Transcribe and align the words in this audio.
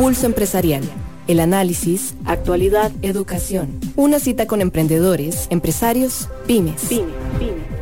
Pulso 0.00 0.24
Empresarial. 0.24 0.82
El 1.28 1.40
análisis, 1.40 2.14
actualidad, 2.24 2.90
educación. 3.02 3.78
Una 3.96 4.18
cita 4.18 4.46
con 4.46 4.62
emprendedores, 4.62 5.46
empresarios, 5.50 6.30
pymes. 6.46 6.88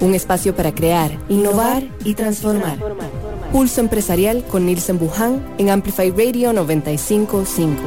Un 0.00 0.14
espacio 0.16 0.56
para 0.56 0.74
crear, 0.74 1.12
innovar 1.28 1.84
y 2.04 2.14
transformar. 2.14 2.76
Pulso 3.52 3.80
Empresarial 3.80 4.42
con 4.42 4.66
Nielsen 4.66 4.98
Buján 4.98 5.46
en 5.58 5.70
Amplify 5.70 6.10
Radio 6.10 6.52
955. 6.52 7.80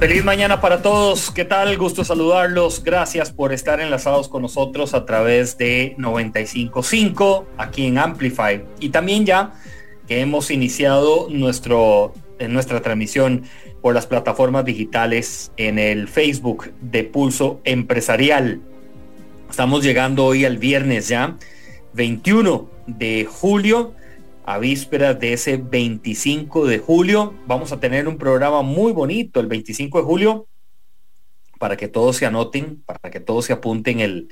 Feliz 0.00 0.24
mañana 0.24 0.62
para 0.62 0.80
todos. 0.80 1.30
¿Qué 1.30 1.44
tal? 1.44 1.76
Gusto 1.76 2.02
saludarlos. 2.02 2.82
Gracias 2.82 3.30
por 3.30 3.52
estar 3.52 3.80
enlazados 3.80 4.28
con 4.28 4.40
nosotros 4.40 4.94
a 4.94 5.04
través 5.04 5.58
de 5.58 5.94
955 5.98 7.46
aquí 7.58 7.88
en 7.88 7.98
Amplify. 7.98 8.64
Y 8.80 8.88
también 8.88 9.26
ya 9.26 9.52
que 10.06 10.20
hemos 10.20 10.50
iniciado 10.50 11.28
nuestro, 11.30 12.14
en 12.38 12.52
nuestra 12.52 12.80
transmisión 12.80 13.44
por 13.80 13.94
las 13.94 14.06
plataformas 14.06 14.64
digitales 14.64 15.52
en 15.56 15.78
el 15.78 16.08
Facebook 16.08 16.72
de 16.80 17.04
Pulso 17.04 17.60
Empresarial. 17.64 18.60
Estamos 19.50 19.82
llegando 19.84 20.24
hoy 20.24 20.44
al 20.44 20.58
viernes 20.58 21.08
ya, 21.08 21.36
21 21.94 22.70
de 22.86 23.24
julio, 23.24 23.94
a 24.44 24.58
vísperas 24.58 25.18
de 25.18 25.32
ese 25.32 25.56
25 25.56 26.66
de 26.66 26.78
julio. 26.78 27.34
Vamos 27.46 27.72
a 27.72 27.80
tener 27.80 28.06
un 28.06 28.18
programa 28.18 28.62
muy 28.62 28.92
bonito 28.92 29.40
el 29.40 29.46
25 29.46 29.98
de 29.98 30.04
julio 30.04 30.46
para 31.58 31.76
que 31.76 31.88
todos 31.88 32.16
se 32.16 32.26
anoten, 32.26 32.82
para 32.84 33.10
que 33.10 33.20
todos 33.20 33.46
se 33.46 33.52
apunten 33.52 34.00
el, 34.00 34.28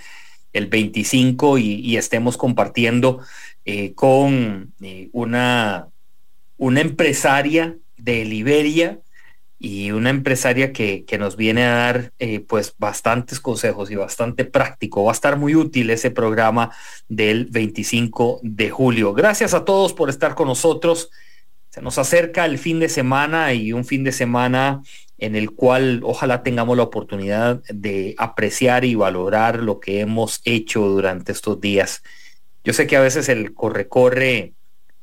el 0.54 0.68
25 0.68 1.58
y, 1.58 1.96
estemos 1.96 2.36
compartiendo 2.38 3.20
eh, 3.64 3.94
con 3.94 4.74
eh, 4.80 5.08
una, 5.12 5.88
una 6.56 6.80
empresaria 6.80 7.76
de 7.96 8.24
Liberia 8.24 9.00
y 9.58 9.92
una 9.92 10.10
empresaria 10.10 10.72
que, 10.74 11.06
nos 11.18 11.36
viene 11.36 11.64
a 11.64 11.74
dar 11.74 12.12
eh, 12.18 12.40
pues 12.40 12.74
bastantes 12.76 13.40
consejos 13.40 13.90
y 13.90 13.94
bastante 13.94 14.44
práctico. 14.44 15.04
Va 15.04 15.12
a 15.12 15.14
estar 15.14 15.38
muy 15.38 15.54
útil 15.54 15.88
ese 15.88 16.10
programa 16.10 16.70
del 17.08 17.46
25 17.46 18.40
de 18.42 18.68
julio. 18.68 19.14
Gracias 19.14 19.54
a 19.54 19.64
todos 19.64 19.94
por 19.94 20.10
estar 20.10 20.34
con 20.34 20.48
nosotros. 20.48 21.10
Se 21.70 21.80
nos 21.80 21.96
acerca 21.96 22.44
el 22.44 22.58
fin 22.58 22.78
de 22.78 22.90
semana 22.90 23.54
y 23.54 23.72
un 23.72 23.86
fin 23.86 24.04
de 24.04 24.12
semana 24.12 24.82
en 25.16 25.34
el 25.34 25.52
cual 25.52 26.02
ojalá 26.04 26.42
tengamos 26.42 26.76
la 26.76 26.82
oportunidad 26.82 27.62
de 27.68 28.14
apreciar 28.18 28.84
y 28.84 28.94
valorar 28.94 29.60
lo 29.60 29.80
que 29.80 30.00
hemos 30.00 30.42
hecho 30.44 30.82
durante 30.82 31.32
estos 31.32 31.58
días. 31.60 32.02
Yo 32.64 32.72
sé 32.72 32.86
que 32.86 32.96
a 32.96 33.00
veces 33.00 33.28
el 33.28 33.54
corre-corre 33.54 34.54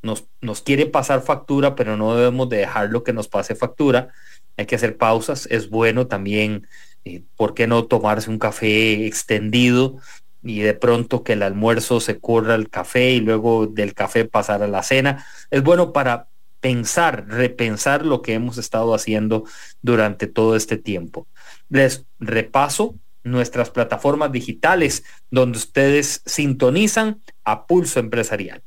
nos, 0.02 0.26
nos 0.40 0.62
quiere 0.62 0.86
pasar 0.86 1.22
factura, 1.22 1.74
pero 1.74 1.96
no 1.96 2.14
debemos 2.16 2.48
de 2.48 2.58
dejar 2.58 2.90
lo 2.90 3.04
que 3.04 3.12
nos 3.12 3.28
pase 3.28 3.54
factura. 3.54 4.08
Hay 4.56 4.66
que 4.66 4.74
hacer 4.74 4.96
pausas. 4.96 5.46
Es 5.50 5.70
bueno 5.70 6.08
también, 6.08 6.66
eh, 7.04 7.22
¿por 7.36 7.54
qué 7.54 7.66
no 7.66 7.84
tomarse 7.84 8.30
un 8.30 8.38
café 8.38 9.06
extendido? 9.06 9.98
y 10.42 10.60
de 10.60 10.74
pronto 10.74 11.22
que 11.22 11.34
el 11.34 11.42
almuerzo 11.42 12.00
se 12.00 12.18
corra 12.18 12.54
al 12.54 12.68
café 12.68 13.12
y 13.12 13.20
luego 13.20 13.66
del 13.66 13.94
café 13.94 14.24
pasar 14.24 14.62
a 14.62 14.68
la 14.68 14.82
cena. 14.82 15.24
Es 15.50 15.62
bueno 15.62 15.92
para 15.92 16.28
pensar, 16.60 17.26
repensar 17.28 18.04
lo 18.04 18.22
que 18.22 18.34
hemos 18.34 18.58
estado 18.58 18.94
haciendo 18.94 19.44
durante 19.82 20.26
todo 20.26 20.56
este 20.56 20.76
tiempo. 20.76 21.26
Les 21.68 22.06
repaso 22.18 22.96
nuestras 23.24 23.70
plataformas 23.70 24.32
digitales 24.32 25.04
donde 25.30 25.58
ustedes 25.58 26.22
sintonizan 26.26 27.20
a 27.44 27.66
Pulso 27.66 28.00
Empresarial. 28.00 28.62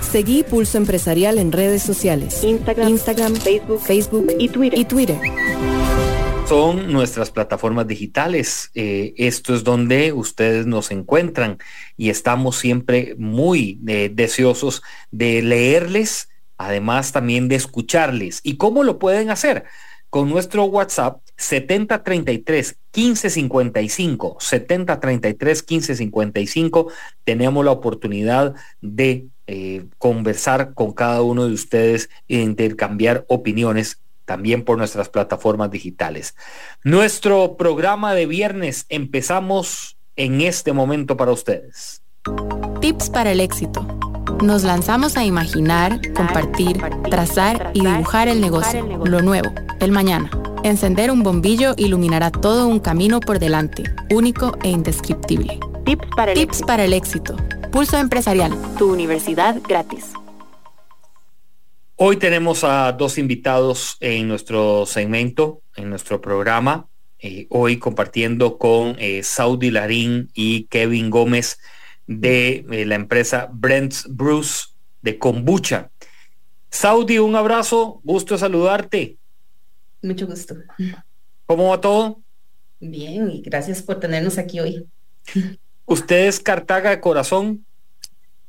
Seguí 0.00 0.42
Pulso 0.42 0.78
Empresarial 0.78 1.38
en 1.38 1.52
redes 1.52 1.82
sociales. 1.82 2.44
Instagram, 2.44 3.36
Facebook, 3.36 3.80
Facebook 3.80 4.26
y 4.38 4.48
Twitter. 4.48 4.78
Y 4.78 4.84
Twitter. 4.84 5.18
Son 6.48 6.92
nuestras 6.92 7.30
plataformas 7.30 7.86
digitales. 7.86 8.70
Eh, 8.74 9.14
esto 9.16 9.54
es 9.54 9.64
donde 9.64 10.12
ustedes 10.12 10.66
nos 10.66 10.90
encuentran 10.90 11.58
y 11.96 12.10
estamos 12.10 12.56
siempre 12.56 13.14
muy 13.16 13.80
eh, 13.86 14.10
deseosos 14.12 14.82
de 15.10 15.40
leerles 15.40 16.28
además 16.62 17.12
también 17.12 17.48
de 17.48 17.56
escucharles. 17.56 18.40
¿Y 18.42 18.56
cómo 18.56 18.84
lo 18.84 18.98
pueden 18.98 19.30
hacer? 19.30 19.64
Con 20.10 20.28
nuestro 20.28 20.64
WhatsApp 20.64 21.20
7033 21.42 22.76
1555 22.94 24.36
7033 24.38 25.64
1555 25.68 26.88
tenemos 27.24 27.64
la 27.64 27.72
oportunidad 27.72 28.54
de 28.80 29.26
eh, 29.48 29.86
conversar 29.98 30.72
con 30.74 30.92
cada 30.92 31.22
uno 31.22 31.46
de 31.46 31.52
ustedes 31.52 32.10
e 32.28 32.38
intercambiar 32.38 33.24
opiniones 33.28 33.98
también 34.24 34.64
por 34.64 34.78
nuestras 34.78 35.08
plataformas 35.08 35.70
digitales. 35.70 36.36
Nuestro 36.84 37.56
programa 37.56 38.14
de 38.14 38.26
viernes 38.26 38.86
empezamos 38.88 39.96
en 40.14 40.42
este 40.42 40.72
momento 40.72 41.16
para 41.16 41.32
ustedes. 41.32 42.02
Tips 42.80 43.10
para 43.10 43.32
el 43.32 43.40
éxito 43.40 43.84
nos 44.42 44.64
lanzamos 44.64 45.16
a 45.16 45.24
imaginar, 45.24 46.00
compartir, 46.14 46.78
trazar 47.08 47.70
y 47.74 47.80
dibujar 47.86 48.28
el 48.28 48.40
negocio, 48.40 48.84
lo 49.04 49.22
nuevo, 49.22 49.52
el 49.80 49.92
mañana. 49.92 50.30
Encender 50.64 51.10
un 51.10 51.22
bombillo 51.22 51.74
iluminará 51.76 52.30
todo 52.30 52.66
un 52.66 52.80
camino 52.80 53.20
por 53.20 53.38
delante, 53.38 53.84
único 54.10 54.56
e 54.62 54.70
indescriptible. 54.70 55.60
Tips 55.84 56.06
para 56.16 56.32
el, 56.32 56.38
Tips 56.38 56.62
Para 56.62 56.84
el 56.84 56.92
éxito. 56.92 57.36
Pulso 57.70 57.98
Empresarial. 57.98 58.52
Tu 58.78 58.92
universidad 58.92 59.60
gratis. 59.66 60.12
Hoy 61.96 62.16
tenemos 62.16 62.64
a 62.64 62.92
dos 62.92 63.18
invitados 63.18 63.96
en 64.00 64.28
nuestro 64.28 64.86
segmento, 64.86 65.62
en 65.76 65.88
nuestro 65.90 66.20
programa. 66.20 66.88
Eh, 67.18 67.46
hoy 67.50 67.78
compartiendo 67.78 68.58
con 68.58 68.96
eh, 68.98 69.22
Saudi 69.22 69.70
Larín 69.70 70.30
y 70.34 70.64
Kevin 70.64 71.10
Gómez 71.10 71.58
de 72.06 72.64
eh, 72.70 72.86
la 72.86 72.94
empresa 72.94 73.48
Brent's 73.52 74.06
Bruce 74.08 74.66
de 75.02 75.18
kombucha. 75.18 75.90
Saudi, 76.70 77.18
un 77.18 77.36
abrazo, 77.36 78.00
gusto 78.02 78.38
saludarte. 78.38 79.18
Mucho 80.02 80.26
gusto. 80.26 80.56
¿Cómo 81.46 81.68
va 81.68 81.80
todo? 81.80 82.20
Bien, 82.80 83.30
y 83.30 83.42
gracias 83.42 83.82
por 83.82 84.00
tenernos 84.00 84.38
aquí 84.38 84.58
hoy. 84.58 84.86
¿Usted 85.84 86.26
es 86.26 86.40
Cartaga 86.40 86.90
de 86.90 87.00
corazón? 87.00 87.64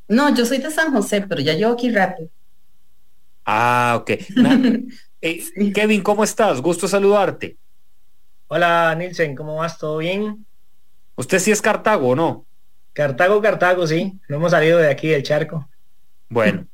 No, 0.08 0.34
yo 0.34 0.46
soy 0.46 0.60
de 0.60 0.72
San 0.72 0.92
José, 0.92 1.22
pero 1.22 1.42
ya 1.42 1.54
llevo 1.54 1.74
aquí 1.74 1.92
rápido. 1.92 2.30
Ah, 3.46 3.98
ok. 4.00 4.12
Eh, 5.26 5.42
Kevin, 5.74 6.04
¿cómo 6.04 6.26
estás? 6.26 6.60
Gusto 6.60 6.86
saludarte. 6.86 7.56
Hola, 8.50 8.94
Nielsen, 8.94 9.38
¿cómo 9.38 9.56
vas? 9.56 9.78
¿Todo 9.78 10.00
bien? 10.00 10.46
¿Usted 11.16 11.40
sí 11.40 11.50
es 11.50 11.62
Cartago 11.62 12.10
o 12.10 12.16
no? 12.18 12.46
Cartago, 12.94 13.42
Cartago, 13.42 13.86
sí. 13.88 14.20
No 14.28 14.38
hemos 14.38 14.52
salido 14.52 14.78
de 14.80 14.90
aquí 14.90 15.08
del 15.08 15.24
charco. 15.24 15.68
Bueno, 16.30 16.68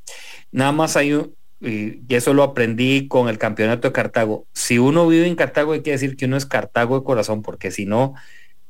nada 0.52 0.72
más 0.72 0.96
hay 0.96 1.14
un, 1.14 1.34
y 1.62 2.16
eso 2.16 2.34
lo 2.34 2.44
aprendí 2.44 3.08
con 3.08 3.28
el 3.28 3.38
campeonato 3.38 3.88
de 3.88 3.92
Cartago. 3.92 4.46
Si 4.54 4.80
uno 4.80 5.08
vive 5.08 5.28
en 5.28 5.36
Cartago 5.36 5.74
hay 5.74 5.82
que 5.82 5.92
decir 5.92 6.16
que 6.16 6.26
uno 6.26 6.38
es 6.38 6.46
Cartago 6.46 7.00
de 7.00 7.06
corazón, 7.06 7.42
porque 7.42 7.72
si 7.72 7.86
no, 7.86 8.14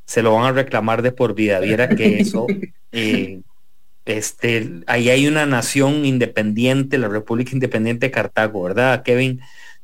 se 0.06 0.24
lo 0.24 0.34
van 0.34 0.46
a 0.46 0.52
reclamar 0.52 1.02
de 1.04 1.12
por 1.12 1.36
vida. 1.36 1.60
Viera 1.60 1.90
que 1.90 2.20
eso, 2.20 2.48
eh, 2.92 3.42
este, 4.06 4.82
ahí 4.88 5.10
hay 5.10 5.28
una 5.28 5.46
nación 5.46 6.04
independiente, 6.06 6.98
la 6.98 7.10
República 7.10 7.52
Independiente 7.54 8.08
de 8.08 8.12
Cartago, 8.12 8.64
¿verdad, 8.64 9.04
Kevin? 9.04 9.40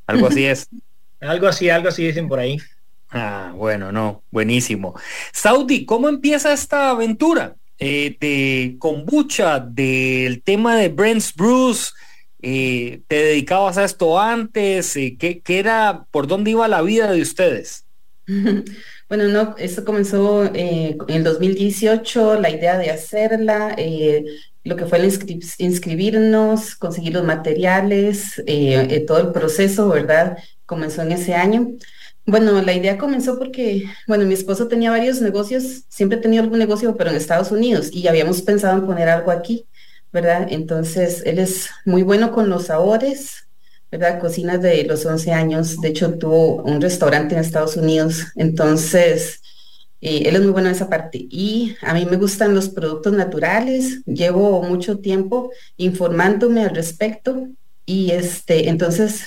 Algo 0.06 0.26
así 0.26 0.44
es. 0.44 0.68
algo 1.20 1.46
así, 1.46 1.70
algo 1.70 1.88
así 1.88 2.04
dicen 2.04 2.26
por 2.26 2.40
ahí. 2.40 2.58
Ah, 3.10 3.52
bueno, 3.54 3.92
no, 3.92 4.24
buenísimo. 4.30 4.94
Saudi, 5.32 5.84
¿cómo 5.86 6.08
empieza 6.08 6.52
esta 6.52 6.90
aventura 6.90 7.56
eh, 7.78 8.16
de 8.20 8.76
kombucha, 8.78 9.60
del 9.60 10.42
tema 10.42 10.76
de 10.76 10.88
Brent's 10.88 11.32
Bruce? 11.34 11.92
Eh, 12.42 13.02
¿Te 13.06 13.16
dedicabas 13.16 13.78
a 13.78 13.84
esto 13.84 14.18
antes? 14.18 14.96
Eh, 14.96 15.16
¿qué, 15.18 15.42
era, 15.46 16.06
por 16.10 16.26
dónde 16.26 16.50
iba 16.50 16.66
la 16.68 16.82
vida 16.82 17.10
de 17.10 17.22
ustedes? 17.22 17.84
Bueno, 19.08 19.28
no, 19.28 19.54
esto 19.56 19.84
comenzó 19.84 20.52
en 20.52 20.98
el 21.06 21.22
2018, 21.22 22.40
la 22.40 22.50
idea 22.50 22.76
de 22.76 22.90
hacerla, 22.90 23.76
lo 24.64 24.74
que 24.74 24.84
fue 24.84 24.98
el 24.98 25.04
inscribirnos, 25.58 26.74
conseguir 26.74 27.12
los 27.12 27.22
materiales, 27.22 28.42
todo 29.06 29.20
el 29.20 29.30
proceso, 29.30 29.90
¿verdad? 29.90 30.38
Comenzó 30.66 31.02
en 31.02 31.12
ese 31.12 31.36
año. 31.36 31.68
Bueno, 32.26 32.60
la 32.60 32.74
idea 32.74 32.98
comenzó 32.98 33.38
porque, 33.38 33.84
bueno, 34.08 34.24
mi 34.26 34.34
esposo 34.34 34.66
tenía 34.66 34.90
varios 34.90 35.20
negocios, 35.20 35.84
siempre 35.88 36.18
tenía 36.18 36.40
algún 36.40 36.58
negocio, 36.58 36.96
pero 36.96 37.10
en 37.10 37.16
Estados 37.16 37.52
Unidos, 37.52 37.88
y 37.92 38.08
habíamos 38.08 38.42
pensado 38.42 38.76
en 38.78 38.86
poner 38.86 39.08
algo 39.08 39.30
aquí, 39.30 39.66
¿verdad? 40.12 40.48
Entonces, 40.50 41.22
él 41.24 41.38
es 41.38 41.68
muy 41.84 42.02
bueno 42.02 42.32
con 42.32 42.48
los 42.50 42.66
sabores, 42.66 43.48
¿verdad? 43.92 44.18
Cocina 44.20 44.58
de 44.58 44.82
los 44.84 45.06
11 45.06 45.32
años, 45.32 45.80
de 45.80 45.88
hecho 45.88 46.18
tuvo 46.18 46.62
un 46.64 46.80
restaurante 46.80 47.34
en 47.36 47.40
Estados 47.42 47.76
Unidos, 47.76 48.26
entonces, 48.34 49.40
eh, 50.00 50.22
él 50.26 50.36
es 50.36 50.42
muy 50.42 50.50
bueno 50.52 50.68
en 50.68 50.74
esa 50.74 50.88
parte. 50.88 51.26
Y 51.30 51.76
a 51.82 51.94
mí 51.94 52.06
me 52.06 52.16
gustan 52.16 52.54
los 52.54 52.68
productos 52.68 53.12
naturales, 53.12 54.02
llevo 54.06 54.62
mucho 54.64 54.98
tiempo 54.98 55.52
informándome 55.76 56.62
al 56.64 56.74
respecto, 56.74 57.48
Y 57.88 58.10
este, 58.10 58.68
entonces, 58.68 59.26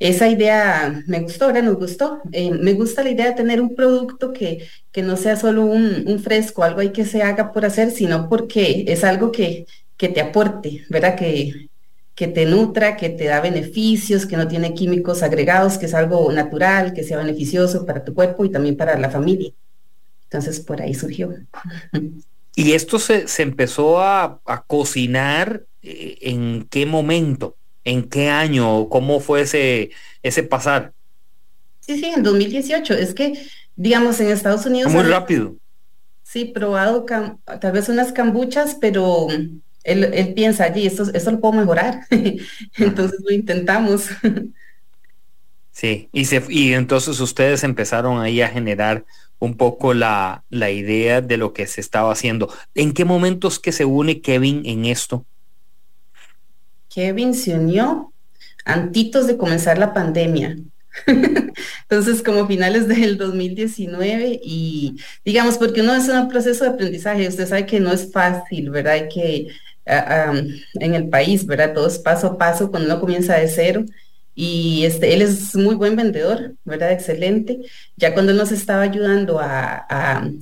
esa 0.00 0.28
idea 0.28 1.02
me 1.06 1.20
gustó, 1.20 1.44
ahora 1.44 1.60
nos 1.60 1.76
gustó. 1.76 2.22
Eh, 2.32 2.50
me 2.50 2.72
gusta 2.72 3.04
la 3.04 3.10
idea 3.10 3.26
de 3.26 3.34
tener 3.34 3.60
un 3.60 3.74
producto 3.74 4.32
que, 4.32 4.66
que 4.90 5.02
no 5.02 5.16
sea 5.18 5.36
solo 5.36 5.64
un, 5.66 6.04
un, 6.06 6.18
fresco, 6.20 6.64
algo 6.64 6.80
ahí 6.80 6.90
que 6.90 7.04
se 7.04 7.22
haga 7.22 7.52
por 7.52 7.66
hacer, 7.66 7.90
sino 7.90 8.28
porque 8.28 8.86
es 8.88 9.04
algo 9.04 9.30
que, 9.30 9.66
que 9.98 10.08
te 10.08 10.22
aporte, 10.22 10.86
¿verdad? 10.88 11.16
Que, 11.16 11.68
que 12.14 12.28
te 12.28 12.46
nutra, 12.46 12.96
que 12.96 13.10
te 13.10 13.24
da 13.24 13.40
beneficios, 13.40 14.24
que 14.24 14.38
no 14.38 14.48
tiene 14.48 14.72
químicos 14.72 15.22
agregados, 15.22 15.76
que 15.76 15.84
es 15.84 15.94
algo 15.94 16.32
natural, 16.32 16.94
que 16.94 17.04
sea 17.04 17.18
beneficioso 17.18 17.84
para 17.84 18.02
tu 18.02 18.14
cuerpo 18.14 18.46
y 18.46 18.50
también 18.50 18.78
para 18.78 18.98
la 18.98 19.10
familia. 19.10 19.52
Entonces, 20.24 20.60
por 20.60 20.80
ahí 20.80 20.94
surgió. 20.94 21.34
¿Y 22.56 22.72
esto 22.72 22.98
se, 22.98 23.28
se 23.28 23.42
empezó 23.42 24.00
a, 24.00 24.40
a, 24.44 24.62
cocinar 24.62 25.64
eh, 25.82 26.16
en 26.22 26.66
qué 26.70 26.84
momento? 26.86 27.56
¿En 27.84 28.08
qué 28.08 28.28
año? 28.28 28.88
¿Cómo 28.88 29.20
fue 29.20 29.42
ese, 29.42 29.90
ese 30.22 30.42
pasar? 30.42 30.92
Sí, 31.80 31.98
sí, 31.98 32.06
en 32.06 32.22
2018. 32.22 32.94
Es 32.94 33.14
que, 33.14 33.40
digamos, 33.76 34.20
en 34.20 34.28
Estados 34.28 34.66
Unidos... 34.66 34.92
Muy 34.92 35.04
rápido. 35.04 35.56
Sí, 36.22 36.44
probado 36.44 37.04
tal 37.60 37.72
vez 37.72 37.88
unas 37.88 38.12
cambuchas, 38.12 38.76
pero 38.80 39.26
él, 39.82 40.04
él 40.04 40.34
piensa 40.34 40.64
allí, 40.64 40.86
esto, 40.86 41.04
esto 41.12 41.32
lo 41.32 41.40
puedo 41.40 41.54
mejorar. 41.54 42.02
entonces 42.76 43.20
lo 43.24 43.34
intentamos. 43.34 44.10
sí, 45.72 46.08
y, 46.12 46.26
se, 46.26 46.44
y 46.48 46.74
entonces 46.74 47.18
ustedes 47.18 47.64
empezaron 47.64 48.20
ahí 48.20 48.42
a 48.42 48.48
generar 48.48 49.04
un 49.40 49.56
poco 49.56 49.94
la, 49.94 50.44
la 50.50 50.70
idea 50.70 51.20
de 51.22 51.36
lo 51.38 51.52
que 51.52 51.66
se 51.66 51.80
estaba 51.80 52.12
haciendo. 52.12 52.52
¿En 52.74 52.92
qué 52.92 53.04
momentos 53.04 53.58
que 53.58 53.72
se 53.72 53.86
une 53.86 54.20
Kevin 54.20 54.62
en 54.66 54.84
esto? 54.84 55.24
Kevin 56.90 57.34
se 57.34 57.54
unió 57.54 58.12
antitos 58.64 59.26
de 59.26 59.36
comenzar 59.36 59.78
la 59.78 59.94
pandemia. 59.94 60.56
Entonces, 61.06 62.22
como 62.22 62.46
finales 62.46 62.88
del 62.88 63.16
2019 63.16 64.40
y 64.42 64.96
digamos, 65.24 65.56
porque 65.56 65.80
uno 65.80 65.94
es 65.94 66.08
un 66.08 66.28
proceso 66.28 66.64
de 66.64 66.70
aprendizaje, 66.70 67.28
usted 67.28 67.48
sabe 67.48 67.66
que 67.66 67.80
no 67.80 67.92
es 67.92 68.12
fácil, 68.12 68.70
¿verdad? 68.70 69.08
Que, 69.12 69.48
um, 69.86 70.48
en 70.80 70.94
el 70.94 71.08
país, 71.08 71.46
¿verdad? 71.46 71.72
Todo 71.74 71.86
es 71.86 71.98
paso 71.98 72.26
a 72.26 72.38
paso 72.38 72.70
cuando 72.70 72.88
uno 72.88 73.00
comienza 73.00 73.36
de 73.36 73.48
cero 73.48 73.84
y 74.34 74.84
este, 74.84 75.12
él 75.14 75.22
es 75.22 75.54
muy 75.54 75.74
buen 75.74 75.96
vendedor, 75.96 76.54
¿verdad? 76.64 76.92
Excelente. 76.92 77.58
Ya 77.96 78.14
cuando 78.14 78.32
nos 78.32 78.52
estaba 78.52 78.82
ayudando 78.82 79.38
a 79.40 79.86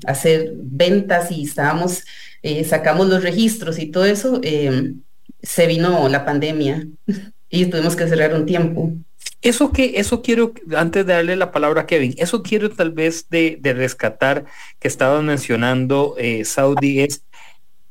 hacer 0.07 0.53
ventas 0.55 1.31
y 1.31 1.45
estábamos, 1.45 2.05
eh, 2.43 2.65
sacamos 2.65 3.09
los 3.09 3.23
registros 3.23 3.79
y 3.79 3.91
todo 3.91 4.05
eso, 4.05 4.41
eh, 4.43 4.95
se 5.43 5.67
vino 5.67 6.09
la 6.09 6.25
pandemia 6.25 6.87
y 7.51 7.67
tuvimos 7.67 7.97
que 7.97 8.09
cerrar 8.09 8.35
un 8.35 8.47
tiempo. 8.47 8.93
Eso 9.41 9.73
que, 9.73 10.01
eso 10.01 10.21
quiero, 10.21 10.53
antes 10.77 11.07
de 11.07 11.13
darle 11.13 11.37
la 11.37 11.53
palabra 11.53 11.83
a 11.83 11.87
Kevin, 11.87 12.15
eso 12.19 12.43
quiero 12.43 12.71
tal 12.71 12.91
vez 12.91 13.29
de, 13.31 13.57
de 13.61 13.73
rescatar 13.73 14.45
que 14.81 14.89
estabas 14.89 15.23
mencionando, 15.23 16.17
eh, 16.19 16.45
Saudi, 16.45 17.01
es 17.01 17.23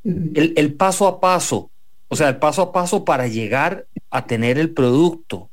el, 0.03 0.53
el, 0.57 0.73
paso 0.73 1.07
a 1.07 1.21
paso, 1.21 1.71
o 2.09 2.15
sea, 2.17 2.29
el 2.29 2.37
paso 2.37 2.61
a 2.61 2.71
paso 2.73 3.05
para 3.05 3.27
llegar 3.27 3.87
a 4.09 4.25
tener 4.25 4.57
el 4.57 4.71
producto. 4.71 5.49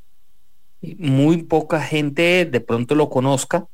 Muy 0.99 1.45
poca 1.45 1.81
gente 1.81 2.45
de 2.45 2.61
pronto 2.61 2.95
lo 2.95 3.09
conozca 3.09 3.67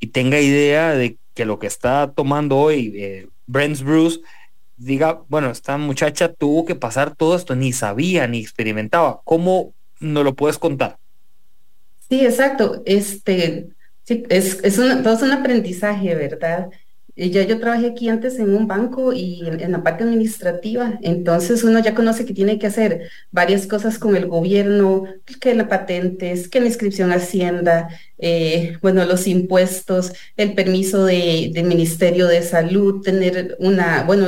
y 0.00 0.08
tenga 0.08 0.40
idea 0.40 0.92
de 0.92 1.18
que 1.34 1.44
lo 1.44 1.58
que 1.58 1.66
está 1.66 2.12
tomando 2.12 2.56
hoy 2.56 2.92
eh, 2.96 3.28
Brent's 3.46 3.82
Bruce 3.82 4.20
diga, 4.76 5.22
bueno, 5.28 5.50
esta 5.50 5.76
muchacha 5.78 6.32
tuvo 6.32 6.64
que 6.64 6.74
pasar 6.74 7.14
todo 7.14 7.36
esto, 7.36 7.56
ni 7.56 7.72
sabía, 7.72 8.26
ni 8.26 8.40
experimentaba. 8.40 9.20
¿Cómo 9.24 9.74
no 10.00 10.22
lo 10.22 10.34
puedes 10.34 10.58
contar? 10.58 10.98
Sí, 12.08 12.24
exacto. 12.24 12.82
Este, 12.86 13.68
sí, 14.04 14.24
es, 14.28 14.60
es 14.62 14.78
un, 14.78 15.02
todo 15.02 15.14
es 15.14 15.22
un 15.22 15.32
aprendizaje, 15.32 16.14
¿verdad? 16.14 16.68
Ya 17.16 17.44
yo 17.44 17.58
trabajé 17.58 17.86
aquí 17.86 18.10
antes 18.10 18.38
en 18.38 18.54
un 18.54 18.66
banco 18.66 19.14
y 19.14 19.40
en, 19.46 19.72
la 19.72 19.82
parte 19.82 20.04
administrativa, 20.04 20.98
entonces 21.00 21.64
uno 21.64 21.78
ya 21.78 21.94
conoce 21.94 22.26
que 22.26 22.34
tiene 22.34 22.58
que 22.58 22.66
hacer 22.66 23.08
varias 23.30 23.66
cosas 23.66 23.98
con 23.98 24.16
el 24.16 24.26
gobierno, 24.26 25.04
que 25.40 25.54
la 25.54 25.66
patentes, 25.66 26.46
que 26.46 26.60
la 26.60 26.66
inscripción 26.66 27.12
Hacienda, 27.12 27.88
eh, 28.18 28.76
bueno, 28.82 29.02
los 29.06 29.26
impuestos, 29.28 30.12
el 30.36 30.52
permiso 30.52 31.06
de, 31.06 31.50
del 31.54 31.64
Ministerio 31.64 32.26
de 32.26 32.42
Salud, 32.42 33.00
tener 33.00 33.56
una, 33.60 34.04
bueno, 34.04 34.26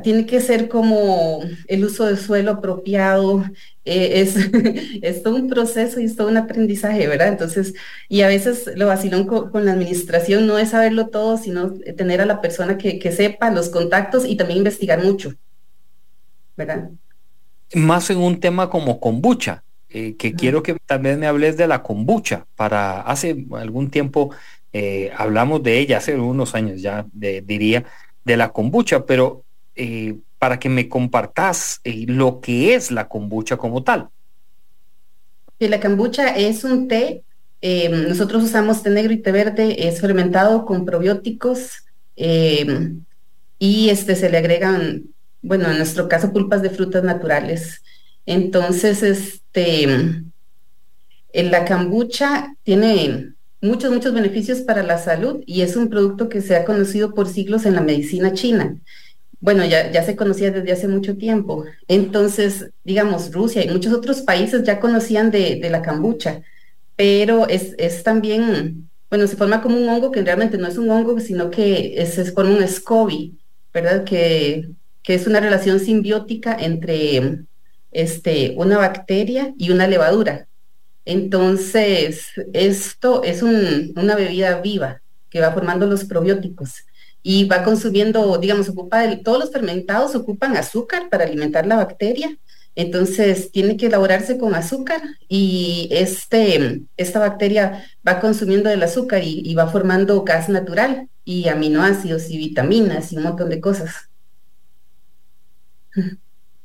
tiene 0.00 0.26
que 0.26 0.40
ser 0.40 0.68
como 0.68 1.40
el 1.66 1.84
uso 1.84 2.06
de 2.06 2.16
suelo 2.16 2.52
apropiado, 2.52 3.44
eh, 3.84 4.20
es, 4.20 4.36
es 5.02 5.22
todo 5.22 5.36
un 5.36 5.48
proceso 5.48 6.00
y 6.00 6.04
es 6.04 6.16
todo 6.16 6.28
un 6.28 6.36
aprendizaje, 6.36 7.06
¿verdad? 7.06 7.28
Entonces, 7.28 7.74
y 8.08 8.22
a 8.22 8.28
veces 8.28 8.70
lo 8.76 8.86
vacilón 8.86 9.26
con, 9.26 9.50
con, 9.50 9.64
la 9.64 9.72
administración 9.72 10.46
no 10.46 10.58
es 10.58 10.70
saberlo 10.70 11.08
todo, 11.08 11.36
sino 11.36 11.74
tener 11.96 12.20
a 12.20 12.26
la 12.26 12.40
persona 12.40 12.78
que, 12.78 12.98
que 12.98 13.12
sepa 13.12 13.50
los 13.50 13.68
contactos 13.68 14.24
y 14.24 14.36
también 14.36 14.58
investigar 14.58 15.02
mucho, 15.02 15.34
¿verdad? 16.56 16.90
Más 17.74 18.08
en 18.10 18.18
un 18.18 18.38
tema 18.40 18.70
como 18.70 19.00
kombucha, 19.00 19.64
eh, 19.94 20.16
que 20.16 20.34
quiero 20.34 20.62
que 20.62 20.76
también 20.86 21.20
me 21.20 21.26
hables 21.26 21.56
de 21.58 21.66
la 21.66 21.82
kombucha. 21.82 22.46
Para 22.56 23.02
hace 23.02 23.44
algún 23.52 23.90
tiempo 23.90 24.30
eh, 24.72 25.12
hablamos 25.16 25.62
de 25.62 25.78
ella, 25.78 25.98
hace 25.98 26.16
unos 26.16 26.54
años 26.54 26.80
ya 26.80 27.04
de, 27.12 27.42
diría, 27.42 27.84
de 28.24 28.36
la 28.36 28.52
kombucha, 28.52 29.04
pero 29.04 29.44
eh, 29.76 30.16
para 30.42 30.58
que 30.58 30.68
me 30.68 30.88
compartas 30.88 31.80
eh, 31.84 32.04
lo 32.08 32.40
que 32.40 32.74
es 32.74 32.90
la 32.90 33.06
kombucha 33.06 33.56
como 33.56 33.84
tal. 33.84 34.08
Sí, 35.60 35.68
la 35.68 35.78
kombucha 35.78 36.34
es 36.34 36.64
un 36.64 36.88
té. 36.88 37.22
Eh, 37.60 37.88
nosotros 37.88 38.42
usamos 38.42 38.82
té 38.82 38.90
negro 38.90 39.12
y 39.12 39.18
té 39.18 39.30
verde, 39.30 39.86
es 39.86 40.00
fermentado 40.00 40.66
con 40.66 40.84
probióticos 40.84 41.84
eh, 42.16 42.90
y 43.60 43.90
este 43.90 44.16
se 44.16 44.30
le 44.30 44.38
agregan, 44.38 45.04
bueno, 45.42 45.70
en 45.70 45.76
nuestro 45.76 46.08
caso, 46.08 46.32
pulpas 46.32 46.60
de 46.60 46.70
frutas 46.70 47.04
naturales. 47.04 47.84
Entonces, 48.26 49.04
este, 49.04 49.86
la 51.32 51.64
kombucha 51.64 52.56
tiene 52.64 53.34
muchos, 53.60 53.92
muchos 53.92 54.12
beneficios 54.12 54.62
para 54.62 54.82
la 54.82 54.98
salud 54.98 55.44
y 55.46 55.60
es 55.60 55.76
un 55.76 55.88
producto 55.88 56.28
que 56.28 56.40
se 56.40 56.56
ha 56.56 56.64
conocido 56.64 57.14
por 57.14 57.28
siglos 57.28 57.64
en 57.64 57.76
la 57.76 57.80
medicina 57.80 58.32
china 58.32 58.76
bueno, 59.42 59.64
ya, 59.64 59.90
ya 59.90 60.04
se 60.04 60.14
conocía 60.14 60.52
desde 60.52 60.70
hace 60.70 60.86
mucho 60.86 61.16
tiempo. 61.18 61.64
Entonces, 61.88 62.70
digamos, 62.84 63.32
Rusia 63.32 63.64
y 63.64 63.70
muchos 63.70 63.92
otros 63.92 64.22
países 64.22 64.62
ya 64.62 64.78
conocían 64.78 65.32
de, 65.32 65.58
la 65.68 65.82
cambucha, 65.82 66.42
pero 66.94 67.48
es, 67.48 67.74
es, 67.76 68.04
también, 68.04 68.88
bueno, 69.10 69.26
se 69.26 69.36
forma 69.36 69.60
como 69.60 69.76
un 69.76 69.88
hongo 69.88 70.12
que 70.12 70.22
realmente 70.22 70.58
no 70.58 70.68
es 70.68 70.78
un 70.78 70.88
hongo, 70.90 71.18
sino 71.18 71.50
que 71.50 72.00
es, 72.00 72.14
se 72.14 72.24
forma 72.26 72.56
un 72.56 72.66
SCOBY, 72.66 73.36
¿verdad? 73.74 74.04
Que, 74.04 74.68
que 75.02 75.14
es 75.14 75.26
una 75.26 75.40
relación 75.40 75.80
simbiótica 75.80 76.56
entre 76.58 77.40
este, 77.90 78.54
una 78.56 78.78
bacteria 78.78 79.54
y 79.58 79.72
una 79.72 79.88
levadura. 79.88 80.46
Entonces, 81.04 82.28
esto 82.52 83.24
es 83.24 83.42
un, 83.42 83.92
una 83.96 84.14
bebida 84.14 84.60
viva 84.60 85.02
que 85.30 85.40
va 85.40 85.50
formando 85.50 85.88
los 85.88 86.04
probióticos 86.04 86.84
y 87.22 87.44
va 87.44 87.62
consumiendo, 87.62 88.38
digamos, 88.38 88.68
ocupa 88.68 89.04
el, 89.04 89.22
todos 89.22 89.38
los 89.38 89.52
fermentados 89.52 90.14
ocupan 90.14 90.56
azúcar 90.56 91.08
para 91.08 91.24
alimentar 91.24 91.66
la 91.66 91.76
bacteria, 91.76 92.36
entonces 92.74 93.52
tiene 93.52 93.76
que 93.76 93.86
elaborarse 93.86 94.38
con 94.38 94.54
azúcar 94.54 95.02
y 95.28 95.88
este, 95.92 96.82
esta 96.96 97.18
bacteria 97.18 97.84
va 98.06 98.18
consumiendo 98.18 98.70
el 98.70 98.82
azúcar 98.82 99.22
y, 99.22 99.42
y 99.44 99.54
va 99.54 99.68
formando 99.68 100.22
gas 100.24 100.48
natural 100.48 101.08
y 101.24 101.48
aminoácidos 101.48 102.30
y 102.30 102.38
vitaminas 102.38 103.12
y 103.12 103.18
un 103.18 103.24
montón 103.24 103.50
de 103.50 103.60
cosas. 103.60 104.08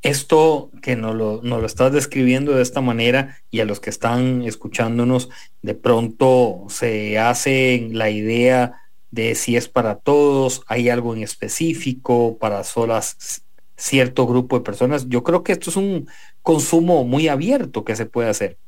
Esto 0.01 0.71
que 0.81 0.95
nos 0.95 1.15
lo, 1.15 1.41
nos 1.43 1.59
lo 1.59 1.65
estás 1.65 1.91
describiendo 1.91 2.53
de 2.53 2.61
esta 2.61 2.81
manera 2.81 3.37
y 3.51 3.59
a 3.59 3.65
los 3.65 3.79
que 3.79 3.89
están 3.89 4.43
escuchándonos, 4.43 5.29
de 5.61 5.73
pronto 5.73 6.65
se 6.69 7.19
hace 7.19 7.89
la 7.91 8.09
idea 8.09 8.86
de 9.17 9.35
si 9.35 9.57
es 9.57 9.67
para 9.67 9.95
todos, 9.95 10.61
hay 10.67 10.89
algo 10.89 11.15
en 11.15 11.23
específico 11.23 12.37
para 12.37 12.63
solas 12.63 13.43
cierto 13.75 14.27
grupo 14.27 14.57
de 14.57 14.63
personas. 14.63 15.09
Yo 15.09 15.23
creo 15.23 15.43
que 15.43 15.53
esto 15.53 15.69
es 15.71 15.75
un 15.75 16.07
consumo 16.41 17.03
muy 17.03 17.27
abierto 17.27 17.83
que 17.83 17.95
se 17.95 18.05
puede 18.05 18.29
hacer. 18.29 18.59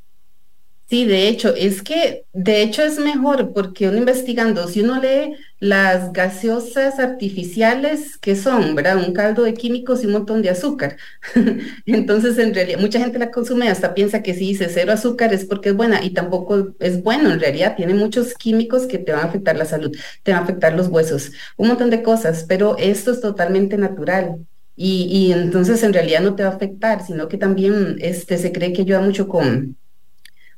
Sí, 0.90 1.06
de 1.06 1.28
hecho, 1.28 1.54
es 1.56 1.84
que 1.84 2.26
de 2.34 2.64
hecho 2.64 2.82
es 2.82 2.98
mejor 2.98 3.54
porque 3.54 3.88
uno 3.88 4.00
investigando, 4.00 4.68
si 4.68 4.82
uno 4.82 5.00
lee 5.00 5.36
las 5.60 6.12
gaseosas 6.14 6.98
artificiales 6.98 8.18
que 8.18 8.36
son, 8.36 8.74
¿verdad? 8.74 8.98
Un 8.98 9.14
caldo 9.14 9.44
de 9.44 9.54
químicos 9.54 10.02
y 10.02 10.08
un 10.08 10.14
montón 10.14 10.42
de 10.42 10.50
azúcar. 10.50 10.98
Entonces, 11.86 12.40
en 12.40 12.56
realidad, 12.56 12.80
mucha 12.80 13.00
gente 13.00 13.20
la 13.20 13.30
consume 13.30 13.70
hasta 13.70 13.94
piensa 13.94 14.24
que 14.24 14.34
si 14.34 14.48
dice 14.48 14.68
cero 14.68 14.92
azúcar 14.94 15.32
es 15.32 15.46
porque 15.46 15.70
es 15.70 15.76
buena 15.76 16.04
y 16.04 16.10
tampoco 16.10 16.70
es 16.80 17.04
bueno. 17.04 17.32
En 17.32 17.40
realidad, 17.40 17.76
tiene 17.76 17.94
muchos 17.94 18.34
químicos 18.34 18.88
que 18.88 18.98
te 18.98 19.12
van 19.12 19.22
a 19.22 19.26
afectar 19.26 19.56
la 19.58 19.66
salud, 19.66 19.96
te 20.24 20.32
van 20.32 20.42
a 20.42 20.44
afectar 20.44 20.74
los 20.74 20.88
huesos, 20.88 21.32
un 21.58 21.68
montón 21.68 21.92
de 21.92 22.02
cosas, 22.02 22.46
pero 22.48 22.78
esto 22.80 23.12
es 23.12 23.22
totalmente 23.22 23.78
natural. 23.78 24.38
Y, 24.76 25.34
entonces 25.34 25.84
en 25.84 25.92
realidad 25.94 26.22
no 26.22 26.36
te 26.36 26.44
va 26.44 26.50
a 26.50 26.56
afectar, 26.56 27.06
sino 27.06 27.28
que 27.28 27.38
también 27.38 27.98
este, 28.00 28.38
se 28.38 28.54
cree 28.54 28.72
que 28.72 28.84
ayuda 28.84 29.02
mucho 29.02 29.28
con, 29.28 29.78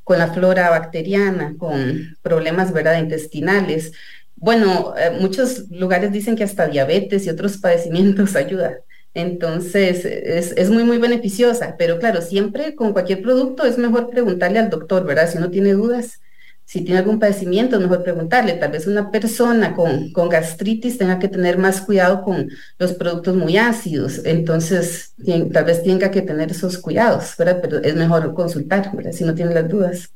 con 0.04 0.18
la 0.18 0.34
flora 0.34 0.70
bacteriana, 0.70 1.56
con 1.58 2.18
problemas 2.22 2.74
¿verdad? 2.74 3.00
intestinales. 3.00 3.92
Bueno, 4.36 4.94
eh, 4.98 5.12
muchos 5.20 5.70
lugares 5.70 6.12
dicen 6.12 6.36
que 6.36 6.44
hasta 6.44 6.68
diabetes 6.68 7.26
y 7.26 7.30
otros 7.30 7.58
padecimientos 7.62 8.36
ayuda. 8.36 8.78
Entonces, 9.14 10.06
es, 10.06 10.70
muy, 10.70 10.86
muy 10.86 10.98
beneficiosa, 10.98 11.76
pero 11.78 12.00
claro, 12.00 12.22
siempre 12.22 12.76
con 12.76 12.94
cualquier 12.94 13.22
producto 13.22 13.66
es 13.66 13.78
mejor 13.78 14.10
preguntarle 14.10 14.60
al 14.60 14.70
doctor, 14.70 15.06
¿verdad? 15.06 15.30
Si 15.30 15.38
uno 15.38 15.52
tiene 15.52 15.74
dudas, 15.74 16.22
si 16.66 16.82
tiene 16.82 17.00
algún 17.00 17.20
padecimiento, 17.20 17.76
es 17.76 17.82
mejor 17.82 18.04
preguntarle. 18.04 18.54
Tal 18.54 18.72
vez 18.72 18.88
una 18.88 19.12
persona 19.12 19.76
con, 19.76 20.12
con 20.12 20.30
gastritis 20.30 20.98
tenga 20.98 21.20
que 21.20 21.28
tener 21.28 21.58
más 21.58 21.82
cuidado 21.82 22.24
con 22.24 22.50
los 22.80 22.94
productos 22.94 23.36
muy 23.36 23.58
ácidos, 23.58 24.22
entonces 24.24 25.14
tal 25.52 25.66
vez 25.66 25.84
tenga 25.84 26.12
que 26.12 26.22
tener 26.22 26.52
esos 26.52 26.78
cuidados. 26.78 27.34
Pero 27.38 27.80
es 27.84 27.96
mejor 27.96 28.34
consultar. 28.34 28.92
Si 29.12 29.24
no 29.24 29.36
tiene 29.36 29.54
las 29.54 29.68
dudas. 29.68 30.12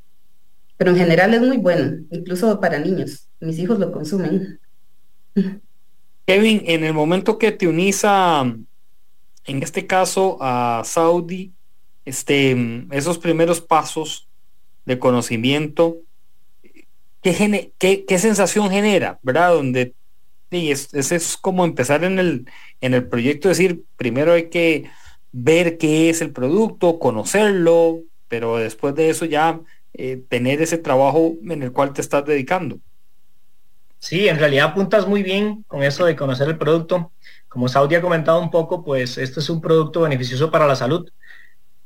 Pero 0.78 0.92
en 0.92 0.98
general 0.98 1.34
es 1.34 1.42
muy 1.42 1.58
bueno, 1.58 2.04
incluso 2.10 2.60
para 2.60 2.80
niños. 2.80 3.28
Mis 3.40 3.60
hijos 3.60 3.80
lo 3.80 3.92
consumen. 3.92 4.60
Kevin, 6.26 6.64
en 6.66 6.84
el 6.84 6.94
momento 6.94 7.38
que 7.38 7.52
te 7.52 7.68
unís 7.68 8.02
a, 8.04 8.42
en 9.46 9.64
este 9.64 9.86
caso, 9.86 10.38
a 10.42 10.82
Saudi, 10.84 11.54
este, 12.04 12.88
esos 12.92 13.18
primeros 13.20 13.62
pasos 13.62 14.28
de 14.86 14.98
conocimiento, 14.98 15.98
¿qué, 17.34 18.06
qué, 18.06 18.20
sensación 18.20 18.70
genera? 18.70 19.20
¿Verdad? 19.24 19.54
Donde 19.54 19.94
sí, 20.52 20.72
es, 20.72 20.94
es, 20.94 21.38
como 21.38 21.66
empezar 21.66 22.04
en 22.04 22.20
el, 22.20 22.46
en 22.82 22.94
el 22.94 23.08
proyecto, 23.08 23.50
decir, 23.50 23.84
primero 23.98 24.34
hay 24.34 24.50
que 24.50 24.90
ver 25.32 25.78
qué 25.78 26.10
es 26.10 26.22
el 26.22 26.32
producto, 26.32 27.00
conocerlo, 27.00 28.02
pero 28.28 28.58
después 28.58 28.96
de 28.96 29.10
eso 29.10 29.26
ya 29.26 29.60
eh, 29.94 30.22
tener 30.30 30.62
ese 30.62 30.78
trabajo 30.78 31.34
en 31.44 31.64
el 31.64 31.72
cual 31.72 31.94
te 31.94 32.02
estás 32.02 32.26
dedicando. 32.26 32.80
Sí, 34.00 34.28
en 34.28 34.38
realidad 34.38 34.68
apuntas 34.68 35.08
muy 35.08 35.24
bien 35.24 35.64
con 35.64 35.82
eso 35.82 36.06
de 36.06 36.16
conocer 36.16 36.48
el 36.48 36.58
producto. 36.58 37.12
Como 37.48 37.68
Saudi 37.70 37.96
ha 37.96 38.02
comentado 38.02 38.40
un 38.40 38.52
poco, 38.52 38.84
pues 38.84 39.18
este 39.18 39.40
es 39.40 39.50
un 39.50 39.62
producto 39.62 40.02
beneficioso 40.02 40.52
para 40.52 40.68
la 40.68 40.76
salud. 40.76 41.10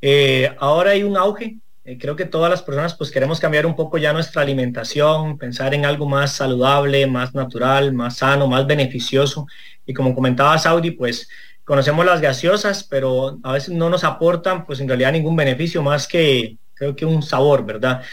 Eh, 0.02 0.54
ahora 0.60 0.92
hay 0.92 1.04
un 1.04 1.16
auge. 1.16 1.60
Eh, 1.90 1.98
creo 1.98 2.16
que 2.16 2.26
todas 2.26 2.52
las 2.52 2.62
personas 2.62 2.94
pues 2.94 3.10
queremos 3.10 3.40
cambiar 3.40 3.66
un 3.66 3.76
poco 3.76 3.98
ya 3.98 4.14
nuestra 4.14 4.44
alimentación, 4.44 5.40
pensar 5.40 5.74
en 5.74 5.88
algo 5.88 6.08
más 6.08 6.34
saludable, 6.34 7.08
más 7.08 7.34
natural, 7.34 7.94
más 7.94 8.18
sano, 8.18 8.48
más 8.48 8.68
beneficioso. 8.68 9.48
Y 9.88 9.94
como 9.96 10.14
comentaba 10.14 10.60
Saudi, 10.60 10.92
pues 10.92 11.28
conocemos 11.64 12.06
las 12.06 12.22
gaseosas, 12.22 12.84
pero 12.84 13.40
a 13.42 13.54
veces 13.54 13.74
no 13.74 13.90
nos 13.90 14.04
aportan 14.04 14.68
pues 14.68 14.80
en 14.80 14.88
realidad 14.88 15.14
ningún 15.14 15.36
beneficio 15.36 15.82
más 15.82 16.08
que 16.08 16.58
creo 16.76 16.96
que 16.96 17.06
un 17.08 17.24
sabor, 17.24 17.66
¿verdad? 17.66 18.04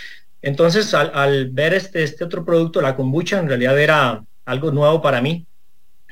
Entonces, 0.41 0.95
al, 0.95 1.51
ver 1.51 1.75
este, 1.75 2.03
este 2.03 2.25
otro 2.25 2.47
producto, 2.47 2.81
la 2.81 2.97
kombucha, 2.97 3.39
en 3.39 3.49
realidad 3.49 3.79
era 3.79 4.25
algo 4.47 4.71
nuevo 4.71 5.03
para 5.03 5.21
mí. 5.21 5.45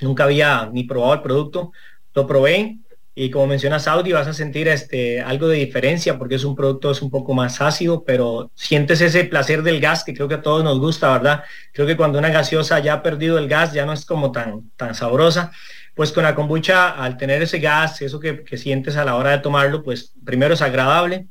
Nunca 0.02 0.24
había 0.24 0.68
ni 0.70 0.84
probado 0.84 1.14
el 1.14 1.22
producto. 1.22 1.72
Lo 2.12 2.26
probé 2.26 2.76
y 3.14 3.30
como 3.30 3.46
menciona 3.46 3.78
Saudi, 3.78 4.12
vas 4.12 4.26
a 4.26 4.32
sentir 4.32 4.66
este, 4.68 5.20
algo 5.20 5.46
de 5.48 5.58
diferencia 5.58 6.18
porque 6.18 6.34
es 6.34 6.44
un 6.44 6.56
producto 6.56 6.90
es 6.90 7.00
un 7.00 7.10
poco 7.10 7.32
más 7.32 7.60
ácido, 7.60 8.04
pero 8.04 8.50
sientes 8.54 9.00
ese 9.00 9.24
placer 9.24 9.62
del 9.62 9.80
gas 9.80 10.02
que 10.02 10.14
creo 10.14 10.26
que 10.26 10.34
a 10.34 10.42
todos 10.42 10.64
nos 10.64 10.80
gusta, 10.80 11.12
¿verdad? 11.12 11.44
Creo 11.72 11.86
que 11.86 11.96
cuando 11.96 12.18
una 12.18 12.30
gaseosa 12.30 12.80
ya 12.80 12.94
ha 12.94 13.02
perdido 13.02 13.38
el 13.38 13.48
gas, 13.48 13.72
ya 13.72 13.86
no 13.86 13.92
es 13.92 14.04
como 14.04 14.32
tan, 14.32 14.70
tan 14.76 14.94
sabrosa. 14.94 15.52
Pues 15.94 16.10
con 16.10 16.24
la 16.24 16.34
kombucha, 16.34 16.90
al 16.90 17.16
tener 17.16 17.40
ese 17.42 17.60
gas, 17.60 18.02
eso 18.02 18.18
que, 18.18 18.42
que 18.42 18.56
sientes 18.56 18.96
a 18.96 19.04
la 19.04 19.14
hora 19.14 19.30
de 19.30 19.38
tomarlo, 19.38 19.84
pues 19.84 20.12
primero 20.24 20.54
es 20.54 20.62
agradable 20.62 21.28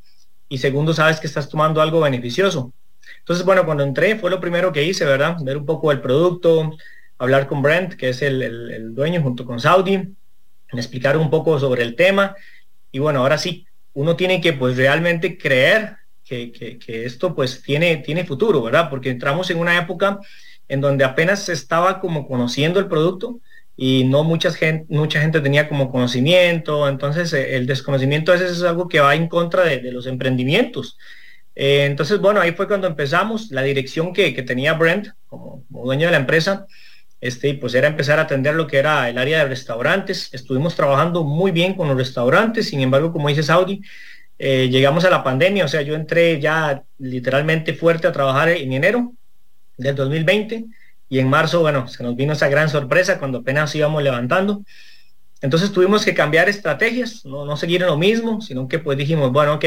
y 0.47 0.59
segundo, 0.59 0.93
sabes 0.93 1.19
que 1.19 1.27
estás 1.27 1.49
tomando 1.49 1.81
algo 1.81 1.99
beneficioso. 1.99 2.73
Entonces, 3.19 3.45
bueno, 3.45 3.65
cuando 3.65 3.83
entré 3.83 4.17
fue 4.17 4.29
lo 4.29 4.39
primero 4.39 4.71
que 4.71 4.83
hice, 4.83 5.03
¿verdad? 5.03 5.37
Ver 5.41 5.57
un 5.57 5.65
poco 5.65 5.91
el 5.91 5.99
producto, 5.99 6.77
hablar 7.17 7.47
con 7.47 7.61
Brent, 7.61 7.93
que 7.93 8.09
es 8.09 8.21
el, 8.21 8.93
dueño, 8.93 9.21
junto 9.21 9.45
con 9.45 9.59
Saudi, 9.59 10.15
explicar 10.79 11.17
un 11.17 11.29
poco 11.29 11.59
sobre 11.59 11.83
el 11.83 11.95
tema. 11.95 12.35
Y 12.91 12.99
bueno, 12.99 13.19
ahora 13.19 13.37
sí, 13.37 13.65
uno 13.93 14.15
tiene 14.15 14.41
que 14.41 14.53
pues 14.53 14.77
realmente 14.77 15.37
creer 15.37 15.97
que, 16.23 16.51
que, 16.51 17.05
esto 17.05 17.35
pues 17.35 17.61
tiene, 17.61 17.97
tiene 17.97 18.25
futuro, 18.25 18.61
¿verdad? 18.63 18.89
Porque 18.89 19.09
entramos 19.09 19.49
en 19.51 19.59
una 19.59 19.77
época 19.77 20.19
en 20.67 20.81
donde 20.81 21.03
apenas 21.03 21.43
se 21.43 21.53
estaba 21.53 21.99
como 21.99 22.27
conociendo 22.27 22.79
el 22.79 22.87
producto, 22.87 23.39
y 23.75 24.03
no 24.05 24.23
mucha 24.23 24.51
gente, 24.51 24.85
mucha 24.89 25.19
gente 25.21 25.41
tenía 25.41 25.67
como 25.67 25.91
conocimiento, 25.91 26.87
entonces 26.87 27.33
eh, 27.33 27.55
el 27.55 27.65
desconocimiento 27.65 28.31
a 28.31 28.35
veces 28.35 28.57
es 28.57 28.63
algo 28.63 28.87
que 28.87 28.99
va 28.99 29.15
en 29.15 29.27
contra 29.27 29.63
de, 29.63 29.91
los 29.91 30.05
emprendimientos. 30.05 30.97
Eh, 31.55 31.85
entonces, 31.85 32.19
bueno, 32.19 32.41
ahí 32.41 32.51
fue 32.53 32.67
cuando 32.67 32.87
empezamos, 32.87 33.51
la 33.51 33.63
dirección 33.63 34.13
que, 34.13 34.31
tenía 34.43 34.73
Brent 34.73 35.09
como, 35.27 35.65
dueño 35.69 36.07
de 36.07 36.11
la 36.11 36.19
empresa, 36.19 36.67
este, 37.23 37.53
pues 37.53 37.73
era 37.73 37.87
empezar 37.87 38.19
a 38.19 38.23
atender 38.23 38.53
lo 38.53 38.67
que 38.67 38.77
era 38.77 39.07
el 39.09 39.17
área 39.17 39.39
de 39.39 39.45
restaurantes. 39.45 40.27
Estuvimos 40.33 40.75
trabajando 40.75 41.23
muy 41.23 41.51
bien 41.51 41.73
con 41.73 41.87
los 41.87 41.95
restaurantes, 41.95 42.67
sin 42.67 42.81
embargo, 42.81 43.13
como 43.13 43.29
dice 43.29 43.43
Saudi, 43.43 43.81
eh, 44.37 44.67
llegamos 44.69 45.05
a 45.05 45.09
la 45.09 45.23
pandemia, 45.23 45.63
o 45.63 45.69
sea, 45.69 45.83
yo 45.83 45.95
entré 45.95 46.41
ya 46.41 46.83
literalmente 46.97 47.73
fuerte 47.75 48.07
a 48.07 48.11
trabajar 48.11 48.49
en 48.49 48.73
enero 48.73 49.13
del 49.77 49.95
2020 49.95 50.65
y 51.07 51.19
en 51.19 51.29
marzo, 51.29 51.61
bueno, 51.61 51.87
se 51.87 52.03
nos 52.03 52.13
vino 52.17 52.33
esa 52.33 52.49
gran 52.49 52.67
sorpresa 52.67 53.17
cuando 53.19 53.37
apenas 53.37 53.73
íbamos 53.73 54.03
levantando. 54.03 54.65
Entonces 55.39 55.71
tuvimos 55.71 56.03
que 56.03 56.13
cambiar 56.13 56.49
estrategias, 56.49 57.23
no, 57.23 57.45
no 57.45 57.55
seguir 57.55 57.83
en 57.83 57.87
lo 57.87 57.97
mismo, 57.97 58.41
sino 58.41 58.67
que 58.67 58.79
pues 58.79 58.97
dijimos, 58.97 59.31
bueno, 59.31 59.53
ok, 59.53 59.65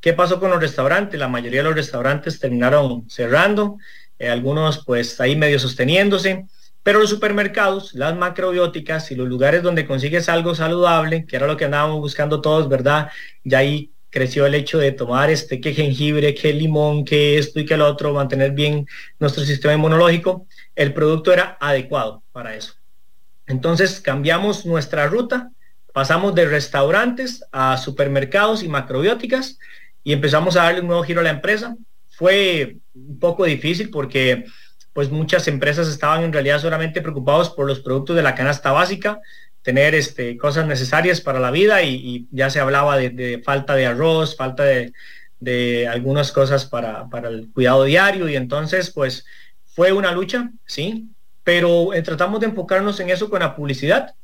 ¿qué 0.00 0.12
pasó 0.12 0.38
con 0.38 0.50
los 0.50 0.60
restaurantes? 0.60 1.18
La 1.18 1.28
mayoría 1.28 1.60
de 1.60 1.68
los 1.68 1.74
restaurantes 1.74 2.38
terminaron 2.38 3.08
cerrando, 3.08 3.78
eh, 4.18 4.28
algunos 4.28 4.84
pues 4.84 5.18
ahí 5.22 5.36
medio 5.36 5.58
sosteniéndose, 5.58 6.44
pero 6.88 7.00
los 7.00 7.10
supermercados, 7.10 7.92
las 7.92 8.16
macrobióticas 8.16 9.10
y 9.10 9.14
los 9.14 9.28
lugares 9.28 9.62
donde 9.62 9.86
consigues 9.86 10.30
algo 10.30 10.54
saludable, 10.54 11.26
que 11.26 11.36
era 11.36 11.46
lo 11.46 11.54
que 11.54 11.66
andábamos 11.66 11.98
buscando 12.00 12.40
todos, 12.40 12.66
¿verdad? 12.66 13.10
Ya 13.44 13.58
ahí 13.58 13.92
creció 14.08 14.46
el 14.46 14.54
hecho 14.54 14.78
de 14.78 14.92
tomar 14.92 15.28
este 15.28 15.60
que 15.60 15.74
jengibre, 15.74 16.34
que 16.34 16.50
limón, 16.54 17.04
que 17.04 17.36
esto 17.36 17.60
y 17.60 17.66
que 17.66 17.76
lo 17.76 17.86
otro, 17.86 18.14
mantener 18.14 18.52
bien 18.52 18.86
nuestro 19.18 19.44
sistema 19.44 19.74
inmunológico, 19.74 20.46
el 20.74 20.94
producto 20.94 21.30
era 21.30 21.58
adecuado 21.60 22.22
para 22.32 22.54
eso. 22.54 22.72
Entonces 23.46 24.00
cambiamos 24.00 24.64
nuestra 24.64 25.08
ruta, 25.08 25.50
pasamos 25.92 26.34
de 26.34 26.46
restaurantes 26.46 27.44
a 27.52 27.76
supermercados 27.76 28.62
y 28.62 28.68
macrobióticas 28.68 29.58
y 30.02 30.14
empezamos 30.14 30.56
a 30.56 30.62
darle 30.62 30.80
un 30.80 30.86
nuevo 30.86 31.02
giro 31.02 31.20
a 31.20 31.24
la 31.24 31.28
empresa. 31.32 31.76
Fue 32.08 32.78
un 32.94 33.18
poco 33.18 33.44
difícil 33.44 33.90
porque 33.90 34.46
pues 34.92 35.10
muchas 35.10 35.48
empresas 35.48 35.88
estaban 35.88 36.24
en 36.24 36.32
realidad 36.32 36.60
solamente 36.60 37.00
preocupados 37.00 37.50
por 37.50 37.66
los 37.66 37.80
productos 37.80 38.16
de 38.16 38.22
la 38.22 38.34
canasta 38.34 38.72
básica, 38.72 39.20
tener 39.62 39.94
este, 39.94 40.36
cosas 40.36 40.66
necesarias 40.66 41.20
para 41.20 41.40
la 41.40 41.50
vida 41.50 41.82
y, 41.82 42.26
ya 42.30 42.50
se 42.50 42.60
hablaba 42.60 42.96
de, 42.96 43.42
falta 43.44 43.74
de 43.74 43.86
arroz, 43.86 44.36
falta 44.36 44.64
de, 44.64 45.88
algunas 45.88 46.32
cosas 46.32 46.64
para, 46.64 47.06
el 47.28 47.50
cuidado 47.52 47.84
diario 47.84 48.28
y 48.28 48.36
entonces 48.36 48.90
pues 48.90 49.24
fue 49.66 49.92
una 49.92 50.12
lucha, 50.12 50.50
sí, 50.66 51.08
pero 51.44 51.94
eh, 51.94 52.02
tratamos 52.02 52.40
de 52.40 52.46
enfocarnos 52.46 52.98
en 53.00 53.10
eso 53.10 53.30
con 53.30 53.40
la 53.40 53.54
publicidad, 53.54 54.14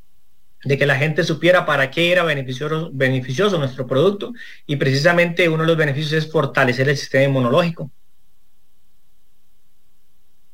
de 0.65 0.79
que 0.79 0.87
la 0.87 0.97
gente 0.97 1.23
supiera 1.25 1.67
para 1.67 1.91
qué 1.91 2.11
era 2.11 2.25
beneficioso, 2.25 2.91
beneficioso 2.93 3.59
nuestro 3.59 3.87
producto 3.87 4.33
y 4.67 4.77
precisamente 4.77 5.49
uno 5.49 5.63
de 5.63 5.69
los 5.69 5.77
beneficios 5.77 6.25
es 6.25 6.33
fortalecer 6.33 6.89
el 6.89 6.97
sistema 6.97 7.25
inmunológico. 7.25 7.91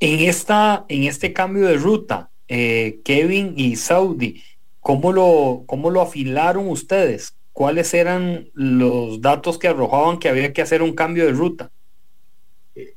En, 0.00 0.21
esta, 0.21 0.85
en 0.88 1.04
este 1.04 1.33
cambio 1.33 1.66
de 1.69 1.76
ruta, 1.76 2.30
eh, 2.49 3.00
Kevin 3.04 3.54
y 3.57 3.76
Saudi, 3.76 4.42
¿Cómo 4.80 5.12
lo, 5.12 5.64
cómo 5.66 5.90
lo 5.90 6.00
afilaron 6.00 6.69
ustedes? 6.69 7.35
¿Cuáles 7.52 7.92
eran 7.92 8.49
los 8.54 9.21
datos 9.21 9.59
que 9.59 9.69
arrojaban 9.69 10.19
que 10.19 10.28
había 10.28 10.52
que 10.52 10.62
hacer 10.62 10.83
un 10.83 10.95
cambio 10.95 11.26
de 11.26 11.33
ruta? 11.33 11.71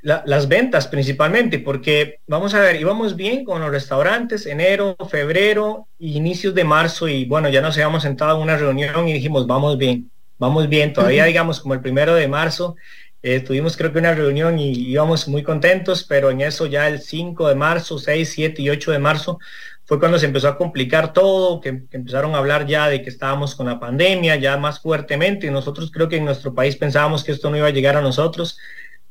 las 0.01 0.47
ventas 0.47 0.87
principalmente, 0.87 1.59
porque 1.59 2.19
vamos 2.25 2.53
a 2.53 2.61
ver, 2.61 2.79
íbamos 2.79 3.17
bien 3.17 3.43
con 3.43 3.59
los 3.59 3.69
restaurantes, 3.69 4.45
enero, 4.45 4.95
febrero, 5.09 5.87
inicios 5.99 6.53
de 6.53 6.63
marzo, 6.63 7.09
y 7.09 7.25
bueno, 7.25 7.49
ya 7.49 7.59
nos 7.59 7.75
habíamos 7.75 8.03
sentado 8.03 8.37
en 8.37 8.43
una 8.43 8.55
reunión 8.55 9.09
y 9.09 9.13
dijimos, 9.13 9.45
vamos 9.45 9.77
bien, 9.77 10.09
vamos 10.37 10.69
bien, 10.69 10.93
todavía 10.93 11.25
digamos 11.25 11.59
como 11.59 11.73
el 11.73 11.81
primero 11.81 12.15
de 12.15 12.29
marzo, 12.29 12.77
eh, 13.23 13.39
tuvimos 13.39 13.77
creo 13.77 13.93
que 13.93 13.99
una 13.99 14.13
reunión 14.13 14.59
y 14.59 14.71
íbamos 14.71 15.29
muy 15.29 15.43
contentos, 15.43 16.03
pero 16.03 16.29
en 16.29 16.41
eso 16.41 16.65
ya 16.65 16.89
el 16.89 16.99
5 16.99 17.47
de 17.47 17.55
marzo, 17.55 17.97
6, 17.97 18.29
7 18.29 18.61
y 18.61 18.69
8 18.69 18.91
de 18.91 18.99
marzo 18.99 19.39
fue 19.85 19.97
cuando 19.97 20.19
se 20.19 20.25
empezó 20.25 20.49
a 20.49 20.57
complicar 20.57 21.13
todo, 21.13 21.61
que, 21.61 21.69
empezaron 21.91 22.35
a 22.35 22.39
hablar 22.39 22.67
ya 22.67 22.89
de 22.89 23.01
que 23.01 23.09
estábamos 23.09 23.55
con 23.55 23.67
la 23.67 23.79
pandemia 23.79 24.35
ya 24.35 24.57
más 24.57 24.81
fuertemente 24.81 25.47
y 25.47 25.51
nosotros 25.51 25.89
creo 25.89 26.09
que 26.09 26.17
en 26.17 26.25
nuestro 26.25 26.53
país 26.53 26.75
pensábamos 26.75 27.23
que 27.23 27.31
esto 27.31 27.49
no 27.49 27.55
iba 27.55 27.67
a 27.67 27.71
llegar 27.71 27.95
a 27.95 28.01
nosotros 28.01 28.57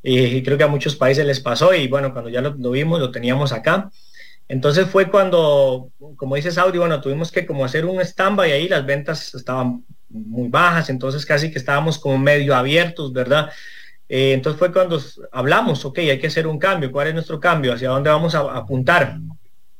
y 0.02 0.42
creo 0.42 0.58
que 0.58 0.64
a 0.64 0.68
muchos 0.68 0.94
países 0.96 1.24
les 1.24 1.40
pasó 1.40 1.74
y 1.74 1.88
bueno, 1.88 2.12
cuando 2.12 2.28
ya 2.28 2.42
lo, 2.42 2.52
vimos 2.70 3.00
lo 3.00 3.10
teníamos 3.10 3.52
acá. 3.52 3.90
Entonces 4.48 4.86
fue 4.88 5.10
cuando, 5.10 5.90
como 6.16 6.36
dice 6.36 6.50
Saudi, 6.50 6.76
bueno, 6.76 7.00
tuvimos 7.00 7.32
que 7.32 7.46
como 7.46 7.64
hacer 7.64 7.86
un 7.86 8.00
stand 8.02 8.40
y 8.40 8.50
ahí 8.50 8.68
las 8.68 8.84
ventas 8.84 9.34
estaban 9.34 9.84
muy 10.10 10.48
bajas, 10.48 10.90
entonces 10.90 11.24
casi 11.24 11.50
que 11.50 11.58
estábamos 11.58 11.98
como 11.98 12.18
medio 12.18 12.54
abiertos, 12.54 13.12
¿verdad? 13.14 13.50
Eh, 14.14 14.34
entonces 14.34 14.58
fue 14.58 14.70
cuando 14.70 15.00
hablamos, 15.30 15.86
ok, 15.86 15.96
hay 16.00 16.18
que 16.18 16.26
hacer 16.26 16.46
un 16.46 16.58
cambio, 16.58 16.92
¿cuál 16.92 17.08
es 17.08 17.14
nuestro 17.14 17.40
cambio? 17.40 17.72
¿Hacia 17.72 17.88
dónde 17.88 18.10
vamos 18.10 18.34
a 18.34 18.40
apuntar? 18.40 19.18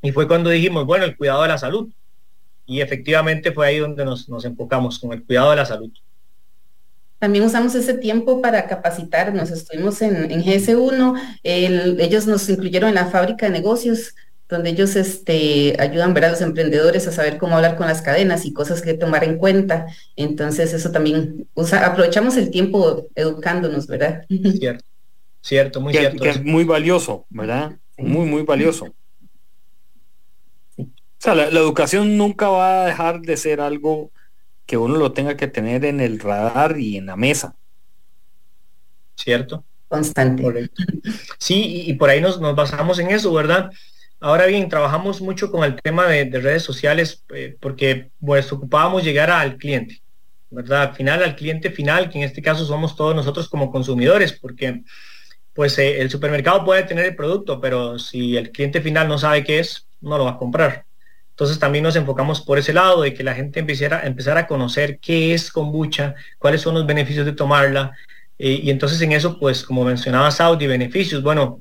Y 0.01 0.11
fue 0.11 0.27
cuando 0.27 0.49
dijimos, 0.49 0.87
bueno, 0.87 1.05
el 1.05 1.19
cuidado 1.19 1.43
de 1.43 1.49
la 1.49 1.59
salud. 1.59 1.91
Y 2.65 2.81
efectivamente 2.81 3.53
fue 3.53 3.67
ahí 3.67 3.79
donde 3.79 4.07
nos, 4.07 4.27
enfocamos, 4.47 4.99
con 4.99 5.13
el 5.13 5.23
cuidado 5.23 5.51
de 5.51 5.57
la 5.57 5.67
salud. 5.67 5.91
También 7.19 7.45
usamos 7.45 7.75
ese 7.75 7.93
tiempo 7.93 8.41
para 8.41 8.67
capacitarnos. 8.67 9.51
Estuvimos 9.51 10.01
en, 10.01 10.31
en 10.31 10.43
GS1, 10.43 11.21
ellos 11.43 12.27
nos 12.27 12.49
incluyeron 12.49 12.89
en 12.89 12.95
la 12.95 13.09
fábrica 13.09 13.45
de 13.45 13.53
negocios 13.53 14.15
donde 14.53 14.71
ellos 14.71 14.95
este, 14.95 15.75
ayudan 15.81 16.17
a 16.17 16.29
los 16.29 16.43
emprendedores 16.43 17.09
a 17.09 17.13
saber 17.13 17.39
cómo 17.39 17.57
hablar 17.57 17.77
con 17.77 17.87
las 17.89 18.03
cadenas 18.03 18.45
y 18.45 18.53
cosas 18.53 18.83
que 18.83 18.95
tomar 18.95 19.25
en 19.25 19.39
cuenta. 19.39 19.87
Entonces 20.15 20.73
eso 20.75 20.93
también, 20.93 21.49
aprovechamos 21.57 22.37
el 22.37 22.51
tiempo 22.51 23.07
educándonos, 23.15 23.87
¿verdad? 23.87 24.25
Cierto, 24.29 24.85
cierto, 25.41 25.81
muy 25.81 25.93
cierto. 25.93 26.25
es 26.25 26.45
muy 26.45 26.65
valioso, 26.65 27.27
¿verdad? 27.31 27.79
Muy, 27.99 28.27
muy 28.27 28.43
valioso. 28.43 28.95
O 30.77 30.85
sea, 31.19 31.35
la, 31.35 31.47
educación 31.47 32.17
nunca 32.17 32.49
va 32.49 32.83
a 32.83 32.87
dejar 32.87 33.21
de 33.23 33.37
ser 33.37 33.61
algo 33.61 34.11
que 34.67 34.77
uno 34.77 34.97
lo 34.97 35.13
tenga 35.13 35.37
que 35.37 35.49
tener 35.49 35.85
en 35.85 36.01
el 36.01 36.21
radar 36.21 36.79
y 36.79 36.97
en 36.97 37.07
la 37.07 37.17
mesa. 37.17 37.57
Cierto. 39.17 39.65
Constante. 39.89 40.71
Sí, 41.39 41.85
y, 41.87 41.95
por 41.95 42.11
ahí 42.11 42.21
nos, 42.21 42.41
nos 42.41 42.57
basamos 42.57 42.99
en 42.99 43.11
eso, 43.11 43.33
¿verdad? 43.33 43.71
Ahora 44.23 44.47
bien, 44.47 44.69
trabajamos 44.69 45.21
mucho 45.21 45.51
con 45.51 45.65
el 45.65 45.75
tema 45.83 46.07
de, 46.07 46.25
redes 46.31 46.63
sociales 46.63 47.25
eh, 47.35 47.57
porque 47.59 48.13
pues 48.25 48.53
ocupábamos 48.53 49.03
llegar 49.03 49.33
al 49.33 49.57
cliente, 49.57 50.01
¿verdad? 50.49 50.83
Al 50.83 50.95
final, 50.95 51.25
al 51.25 51.35
cliente 51.35 51.73
final, 51.73 52.09
que 52.09 52.19
en 52.19 52.25
este 52.25 52.41
caso 52.41 52.65
somos 52.65 52.95
todos 52.95 53.17
nosotros 53.17 53.49
como 53.49 53.73
consumidores, 53.73 54.33
porque 54.33 54.85
pues 55.53 55.77
eh, 55.79 56.01
el 56.01 56.09
supermercado 56.09 56.65
puede 56.65 56.85
tener 56.85 57.05
el 57.05 57.17
producto, 57.17 57.61
pero 57.61 57.99
si 57.99 58.37
el 58.37 58.53
cliente 58.53 58.81
final 58.81 59.09
no 59.09 59.19
sabe 59.19 59.43
qué 59.43 59.59
es, 59.59 59.89
no 60.01 60.17
lo 60.17 60.27
va 60.27 60.33
a 60.33 60.39
comprar. 60.39 60.85
Entonces 61.31 61.59
también 61.59 61.83
nos 61.83 61.97
enfocamos 61.97 62.41
por 62.43 62.61
ese 62.61 62.73
lado 62.73 63.03
de 63.03 63.15
que 63.15 63.25
la 63.25 63.35
gente 63.35 63.59
empezara, 63.59 64.07
empezar 64.07 64.39
a 64.39 64.47
conocer 64.47 65.01
qué 65.01 65.35
es 65.35 65.51
kombucha, 65.51 66.15
cuáles 66.39 66.61
son 66.61 66.75
los 66.75 66.87
beneficios 66.87 67.27
de 67.27 67.33
tomarla. 67.33 67.97
Eh, 68.39 68.61
y 68.63 68.71
entonces 68.71 69.01
en 69.01 69.11
eso, 69.11 69.41
pues 69.41 69.65
como 69.65 69.85
mencionaba 69.85 70.31
Saudi, 70.31 70.69
beneficios, 70.69 71.25
bueno, 71.25 71.61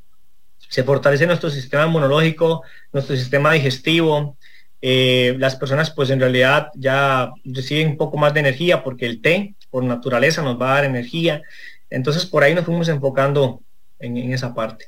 se 0.69 0.83
fortalece 0.83 1.27
nuestro 1.27 1.49
sistema 1.49 1.85
inmunológico, 1.85 2.63
nuestro 2.93 3.15
sistema 3.15 3.51
digestivo. 3.53 4.37
Eh, 4.81 5.35
las 5.37 5.55
personas 5.55 5.91
pues 5.91 6.09
en 6.09 6.19
realidad 6.19 6.69
ya 6.75 7.31
reciben 7.43 7.89
un 7.89 7.97
poco 7.97 8.17
más 8.17 8.33
de 8.33 8.39
energía 8.39 8.83
porque 8.83 9.05
el 9.05 9.21
té 9.21 9.55
por 9.69 9.83
naturaleza 9.83 10.41
nos 10.41 10.59
va 10.59 10.71
a 10.71 10.75
dar 10.75 10.85
energía. 10.85 11.43
Entonces 11.89 12.25
por 12.25 12.43
ahí 12.43 12.55
nos 12.55 12.65
fuimos 12.65 12.87
enfocando 12.89 13.61
en, 13.99 14.17
esa 14.33 14.53
parte. 14.53 14.85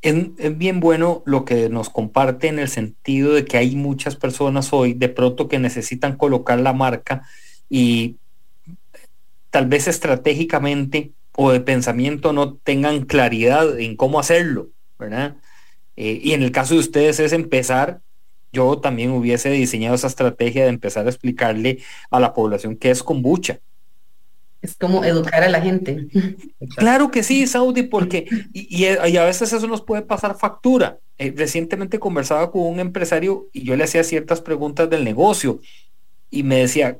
Es, 0.00 0.14
es, 0.38 0.56
bien 0.56 0.80
bueno 0.80 1.22
lo 1.26 1.44
que 1.44 1.68
nos 1.68 1.90
comparte 1.90 2.48
en 2.48 2.58
el 2.58 2.68
sentido 2.68 3.34
de 3.34 3.44
que 3.44 3.56
hay 3.56 3.74
muchas 3.74 4.16
personas 4.16 4.72
hoy 4.72 4.94
de 4.94 5.08
pronto 5.08 5.48
que 5.48 5.58
necesitan 5.58 6.16
colocar 6.16 6.60
la 6.60 6.72
marca 6.72 7.26
y 7.68 8.16
tal 9.50 9.66
vez 9.66 9.86
estratégicamente 9.86 11.12
o 11.36 11.50
de 11.52 11.60
pensamiento 11.60 12.32
no 12.32 12.54
tengan 12.56 13.04
claridad 13.04 13.78
en 13.78 13.96
cómo 13.96 14.20
hacerlo, 14.20 14.68
¿verdad? 14.98 15.36
Eh, 15.96 16.20
y 16.22 16.32
en 16.32 16.42
el 16.42 16.52
caso 16.52 16.74
de 16.74 16.80
ustedes 16.80 17.20
es 17.20 17.32
empezar, 17.32 18.00
yo 18.52 18.78
también 18.78 19.10
hubiese 19.10 19.50
diseñado 19.50 19.94
esa 19.94 20.06
estrategia 20.06 20.64
de 20.64 20.70
empezar 20.70 21.06
a 21.06 21.10
explicarle 21.10 21.78
a 22.10 22.20
la 22.20 22.32
población 22.34 22.76
qué 22.76 22.90
es 22.90 23.02
kombucha. 23.02 23.60
Es 24.62 24.76
como 24.76 25.04
educar 25.04 25.42
a 25.42 25.50
la 25.50 25.60
gente. 25.60 26.08
Claro 26.76 27.10
que 27.10 27.22
sí, 27.22 27.46
Saudi, 27.46 27.82
porque 27.82 28.26
y, 28.54 28.86
a 28.86 29.24
veces 29.24 29.52
eso 29.52 29.66
nos 29.66 29.82
puede 29.82 30.02
pasar 30.02 30.38
factura. 30.38 30.98
Eh, 31.18 31.34
recientemente 31.36 31.98
conversaba 31.98 32.50
con 32.50 32.62
un 32.62 32.80
empresario 32.80 33.46
y 33.52 33.64
yo 33.64 33.76
le 33.76 33.84
hacía 33.84 34.02
ciertas 34.04 34.40
preguntas 34.40 34.88
del 34.88 35.04
negocio 35.04 35.60
y 36.30 36.44
me 36.44 36.56
decía, 36.56 36.98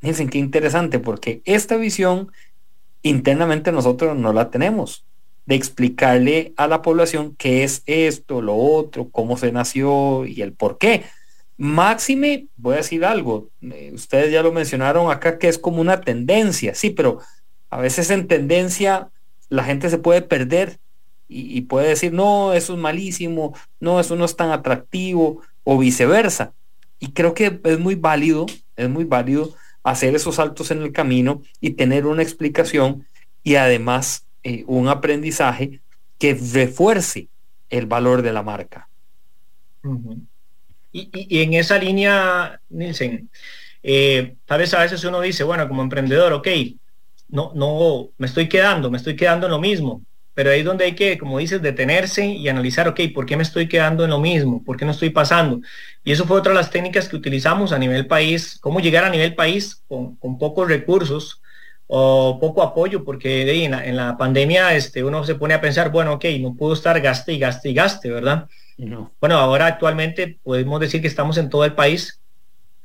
fíjense 0.00 0.28
qué 0.28 0.38
interesante, 0.38 1.00
porque 1.00 1.42
esta 1.44 1.76
visión 1.76 2.30
internamente 3.02 3.72
nosotros 3.72 4.16
no 4.16 4.32
la 4.32 4.50
tenemos 4.50 5.04
de 5.46 5.56
explicarle 5.56 6.52
a 6.56 6.68
la 6.68 6.82
población 6.82 7.34
qué 7.36 7.64
es 7.64 7.82
esto, 7.86 8.40
lo 8.40 8.56
otro, 8.56 9.08
cómo 9.10 9.36
se 9.36 9.50
nació 9.52 10.24
y 10.24 10.42
el 10.42 10.52
por 10.52 10.78
qué. 10.78 11.04
Máxime, 11.56 12.46
voy 12.56 12.74
a 12.74 12.78
decir 12.78 13.04
algo, 13.04 13.48
eh, 13.60 13.90
ustedes 13.94 14.32
ya 14.32 14.42
lo 14.42 14.52
mencionaron 14.52 15.10
acá 15.10 15.38
que 15.38 15.48
es 15.48 15.58
como 15.58 15.80
una 15.80 16.00
tendencia, 16.00 16.74
sí, 16.74 16.90
pero 16.90 17.18
a 17.70 17.78
veces 17.78 18.10
en 18.10 18.28
tendencia 18.28 19.10
la 19.48 19.64
gente 19.64 19.90
se 19.90 19.98
puede 19.98 20.22
perder 20.22 20.78
y, 21.28 21.56
y 21.56 21.62
puede 21.62 21.88
decir, 21.88 22.12
no, 22.12 22.52
eso 22.52 22.74
es 22.74 22.78
malísimo, 22.78 23.54
no, 23.80 24.00
eso 24.00 24.16
no 24.16 24.24
es 24.24 24.36
tan 24.36 24.50
atractivo 24.50 25.42
o 25.64 25.78
viceversa. 25.78 26.52
Y 26.98 27.12
creo 27.12 27.34
que 27.34 27.60
es 27.64 27.78
muy 27.78 27.96
válido, 27.96 28.46
es 28.76 28.88
muy 28.88 29.04
válido 29.04 29.52
hacer 29.82 30.14
esos 30.14 30.36
saltos 30.36 30.70
en 30.70 30.82
el 30.82 30.92
camino 30.92 31.42
y 31.60 31.70
tener 31.70 32.06
una 32.06 32.22
explicación 32.22 33.06
y 33.42 33.56
además 33.56 34.26
eh, 34.42 34.64
un 34.66 34.88
aprendizaje 34.88 35.80
que 36.18 36.34
refuerce 36.34 37.28
el 37.68 37.86
valor 37.86 38.22
de 38.22 38.32
la 38.32 38.42
marca. 38.42 38.88
y, 40.92 41.40
en 41.42 41.54
esa 41.54 41.78
línea, 41.78 42.60
Nielsen, 42.68 43.28
eh, 43.82 44.36
tal 44.46 44.60
vez 44.60 44.72
a 44.74 44.80
veces 44.80 45.02
uno 45.04 45.20
dice, 45.20 45.42
bueno, 45.42 45.66
como 45.66 45.82
emprendedor, 45.82 46.32
ok, 46.32 46.48
no, 47.28 47.52
no, 47.54 48.10
me 48.18 48.26
estoy 48.26 48.48
quedando, 48.48 48.90
me 48.90 48.98
estoy 48.98 49.16
quedando 49.16 49.46
en 49.46 49.52
lo 49.52 49.58
mismo, 49.58 50.02
pero 50.34 50.50
ahí 50.50 50.60
es 50.60 50.64
donde 50.64 50.84
hay 50.84 50.94
que, 50.94 51.18
como 51.18 51.38
dices, 51.38 51.60
detenerse 51.60 52.24
y 52.24 52.48
analizar, 52.48 52.88
ok, 52.88 53.00
¿por 53.14 53.26
qué 53.26 53.36
me 53.36 53.42
estoy 53.42 53.68
quedando 53.68 54.04
en 54.04 54.10
lo 54.10 54.18
mismo? 54.18 54.64
¿Por 54.64 54.76
qué 54.76 54.84
no 54.84 54.92
estoy 54.92 55.10
pasando? 55.10 55.60
Y 56.04 56.12
eso 56.12 56.24
fue 56.24 56.38
otra 56.38 56.52
de 56.52 56.58
las 56.58 56.70
técnicas 56.70 57.08
que 57.08 57.16
utilizamos 57.16 57.72
a 57.72 57.78
nivel 57.78 58.06
país, 58.06 58.58
cómo 58.60 58.80
llegar 58.80 59.04
a 59.04 59.10
nivel 59.10 59.34
país 59.34 59.82
con, 59.88 60.16
pocos 60.38 60.68
recursos 60.68 61.42
o 61.86 62.38
poco 62.40 62.62
apoyo, 62.62 63.04
porque 63.04 63.64
en, 63.64 63.96
la, 63.96 64.16
pandemia 64.16 64.74
este, 64.74 65.04
uno 65.04 65.24
se 65.24 65.34
pone 65.34 65.52
a 65.52 65.60
pensar, 65.60 65.90
bueno, 65.90 66.14
ok, 66.14 66.24
no 66.40 66.54
puedo 66.56 66.72
estar 66.72 66.98
gaste 67.00 67.34
y 67.34 67.38
gaste 67.38 67.68
y 67.68 67.74
gaste, 67.74 68.10
¿verdad? 68.10 68.48
Bueno, 69.20 69.36
ahora 69.36 69.66
actualmente 69.66 70.38
podemos 70.42 70.80
decir 70.80 71.02
que 71.02 71.08
estamos 71.08 71.36
en 71.36 71.50
todo 71.50 71.64
el 71.66 71.74
país, 71.74 72.20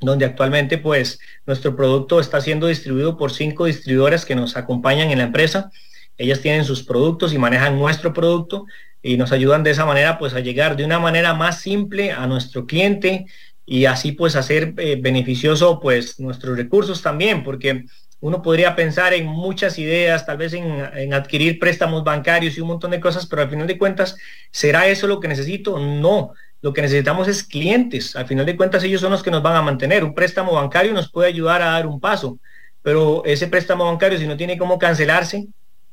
donde 0.01 0.25
actualmente 0.25 0.77
pues 0.77 1.19
nuestro 1.45 1.75
producto 1.75 2.19
está 2.19 2.41
siendo 2.41 2.67
distribuido 2.67 3.17
por 3.17 3.31
cinco 3.31 3.65
distribuidores 3.65 4.25
que 4.25 4.35
nos 4.35 4.57
acompañan 4.57 5.09
en 5.09 5.19
la 5.19 5.23
empresa 5.23 5.71
ellas 6.17 6.41
tienen 6.41 6.65
sus 6.65 6.83
productos 6.83 7.33
y 7.33 7.37
manejan 7.37 7.77
nuestro 7.77 8.13
producto 8.13 8.65
y 9.01 9.17
nos 9.17 9.31
ayudan 9.31 9.63
de 9.63 9.71
esa 9.71 9.85
manera 9.85 10.17
pues 10.17 10.33
a 10.33 10.39
llegar 10.39 10.75
de 10.75 10.85
una 10.85 10.99
manera 10.99 11.33
más 11.33 11.61
simple 11.61 12.11
a 12.11 12.27
nuestro 12.27 12.65
cliente 12.65 13.25
y 13.65 13.85
así 13.85 14.11
pues 14.11 14.35
hacer 14.35 14.73
eh, 14.77 14.97
beneficioso 14.99 15.79
pues 15.79 16.19
nuestros 16.19 16.57
recursos 16.57 17.01
también 17.01 17.43
porque 17.43 17.85
uno 18.19 18.41
podría 18.41 18.75
pensar 18.75 19.13
en 19.13 19.27
muchas 19.27 19.77
ideas, 19.77 20.25
tal 20.25 20.37
vez 20.37 20.53
en, 20.53 21.13
adquirir 21.13 21.59
préstamos 21.59 22.03
bancarios 22.03 22.57
y 22.57 22.61
un 22.61 22.69
montón 22.69 22.91
de 22.91 22.99
cosas, 22.99 23.27
pero 23.27 23.43
al 23.43 23.49
final 23.49 23.67
de 23.67 23.77
cuentas, 23.77 24.17
¿será 24.51 24.87
eso 24.87 25.05
lo 25.07 25.19
que 25.19 25.27
necesito? 25.27 25.77
No, 25.77 26.33
lo 26.61 26.73
que 26.73 26.81
necesitamos 26.81 27.27
es 27.27 27.43
clientes. 27.43 28.15
Al 28.15 28.25
final 28.25 28.45
de 28.45 28.57
cuentas, 28.57 28.83
ellos 28.83 29.01
son 29.01 29.11
los 29.11 29.21
que 29.21 29.29
nos 29.29 29.43
van 29.43 29.55
a 29.55 29.61
mantener. 29.61 30.03
Un 30.03 30.15
préstamo 30.15 30.53
bancario 30.53 30.93
nos 30.93 31.11
puede 31.11 31.29
ayudar 31.29 31.61
a 31.61 31.71
dar 31.71 31.85
un 31.85 31.99
paso, 31.99 32.39
pero 32.81 33.23
ese 33.25 33.47
préstamo 33.47 33.85
bancario, 33.85 34.17
si 34.17 34.25
no 34.25 34.35
tiene 34.35 34.57
cómo 34.57 34.79
cancelarse, 34.79 35.47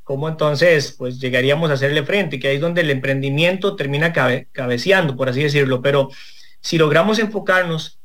cómo 0.04 0.28
entonces 0.28 0.94
pues 0.96 1.18
llegaríamos 1.18 1.70
a 1.70 1.74
hacerle 1.74 2.04
frente, 2.04 2.38
que 2.38 2.48
ahí 2.48 2.56
es 2.56 2.60
donde 2.60 2.82
el 2.82 2.90
emprendimiento 2.90 3.74
termina 3.74 4.12
cabeceando, 4.12 5.16
por 5.16 5.28
así 5.28 5.42
decirlo. 5.42 5.82
Pero 5.82 6.10
si 6.60 6.78
logramos 6.78 7.18
enfocarnos 7.18 7.98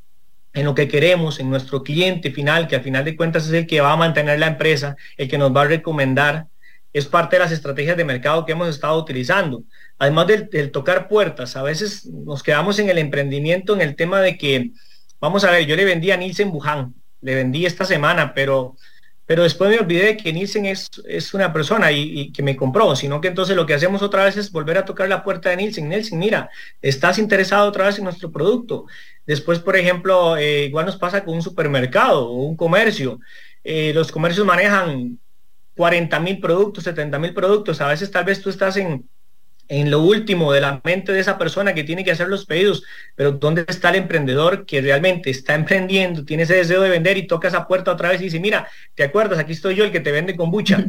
en 0.52 0.64
lo 0.64 0.74
que 0.74 0.88
queremos, 0.88 1.38
en 1.38 1.50
nuestro 1.50 1.82
cliente 1.82 2.32
final, 2.32 2.66
que 2.66 2.76
al 2.76 2.82
final 2.82 3.04
de 3.04 3.16
cuentas 3.16 3.46
es 3.46 3.52
el 3.52 3.66
que 3.66 3.80
va 3.80 3.92
a 3.92 3.96
mantener 3.96 4.38
la 4.38 4.48
empresa, 4.48 4.96
el 5.16 5.28
que 5.28 5.38
nos 5.38 5.54
va 5.54 5.62
a 5.62 5.66
recomendar, 5.66 6.46
es 6.92 7.06
parte 7.06 7.36
de 7.36 7.40
las 7.40 7.52
estrategias 7.52 7.96
de 7.96 8.04
mercado 8.04 8.44
que 8.44 8.52
hemos 8.52 8.68
estado 8.68 8.98
utilizando. 8.98 9.62
Además 9.98 10.26
del, 10.26 10.70
tocar 10.72 11.06
puertas, 11.06 11.56
a 11.56 11.62
veces 11.62 12.06
nos 12.06 12.42
quedamos 12.42 12.78
en 12.80 12.88
el 12.88 12.98
emprendimiento 12.98 13.74
en 13.74 13.82
el 13.82 13.94
tema 13.94 14.20
de 14.20 14.36
que, 14.36 14.72
vamos 15.20 15.44
a 15.44 15.52
ver, 15.52 15.66
yo 15.66 15.76
le 15.76 15.84
vendí 15.84 16.10
a 16.10 16.16
Nielsen 16.16 16.50
Buján, 16.50 16.94
le 17.20 17.34
vendí 17.36 17.64
esta 17.64 17.84
semana, 17.84 18.34
pero 18.34 18.76
pero 19.30 19.44
después 19.44 19.70
me 19.70 19.78
olvidé 19.78 20.16
que 20.16 20.32
Nielsen 20.32 20.66
es, 20.66 20.88
es 21.06 21.34
una 21.34 21.52
persona 21.52 21.92
y, 21.92 22.32
que 22.32 22.42
me 22.42 22.56
compró, 22.56 22.96
sino 22.96 23.20
que 23.20 23.28
entonces 23.28 23.54
lo 23.54 23.64
que 23.64 23.74
hacemos 23.74 24.02
otra 24.02 24.24
vez 24.24 24.36
es 24.36 24.50
volver 24.50 24.76
a 24.76 24.84
tocar 24.84 25.08
la 25.08 25.22
puerta 25.22 25.50
de 25.50 25.56
Nielsen. 25.56 25.88
Nielsen, 25.88 26.18
mira, 26.18 26.50
estás 26.82 27.16
interesado 27.16 27.68
otra 27.68 27.86
vez 27.86 27.98
en 27.98 28.04
nuestro 28.06 28.32
producto. 28.32 28.86
Después, 29.26 29.60
por 29.60 29.76
ejemplo, 29.76 30.36
eh, 30.36 30.64
igual 30.64 30.86
nos 30.86 30.96
pasa 30.96 31.24
con 31.24 31.36
un 31.36 31.42
supermercado 31.42 32.28
o 32.28 32.42
un 32.42 32.56
comercio. 32.56 33.20
Eh, 33.62 33.92
los 33.94 34.10
comercios 34.10 34.44
manejan 34.44 35.20
40 35.76 36.18
mil 36.18 36.40
productos, 36.40 36.82
70 36.82 37.16
mil 37.20 37.32
productos. 37.32 37.80
A 37.80 37.86
veces 37.86 38.10
tal 38.10 38.24
vez 38.24 38.42
tú 38.42 38.50
estás 38.50 38.78
en, 38.78 39.08
en 39.70 39.88
lo 39.88 40.02
último 40.02 40.52
de 40.52 40.60
la 40.60 40.80
mente 40.82 41.12
de 41.12 41.20
esa 41.20 41.38
persona 41.38 41.72
que 41.72 41.84
tiene 41.84 42.04
que 42.04 42.10
hacer 42.10 42.26
los 42.26 42.44
pedidos, 42.44 42.82
pero 43.14 43.30
¿dónde 43.30 43.64
está 43.68 43.90
el 43.90 43.96
emprendedor 43.96 44.66
que 44.66 44.80
realmente 44.80 45.30
está 45.30 45.54
emprendiendo, 45.54 46.24
tiene 46.24 46.42
ese 46.42 46.56
deseo 46.56 46.82
de 46.82 46.90
vender 46.90 47.16
y 47.16 47.28
toca 47.28 47.46
esa 47.46 47.68
puerta 47.68 47.92
otra 47.92 48.08
vez 48.08 48.20
y 48.20 48.24
dice, 48.24 48.40
mira, 48.40 48.68
¿te 48.96 49.04
acuerdas? 49.04 49.38
Aquí 49.38 49.52
estoy 49.52 49.76
yo 49.76 49.84
el 49.84 49.92
que 49.92 50.00
te 50.00 50.10
vende 50.10 50.36
kombucha. 50.36 50.84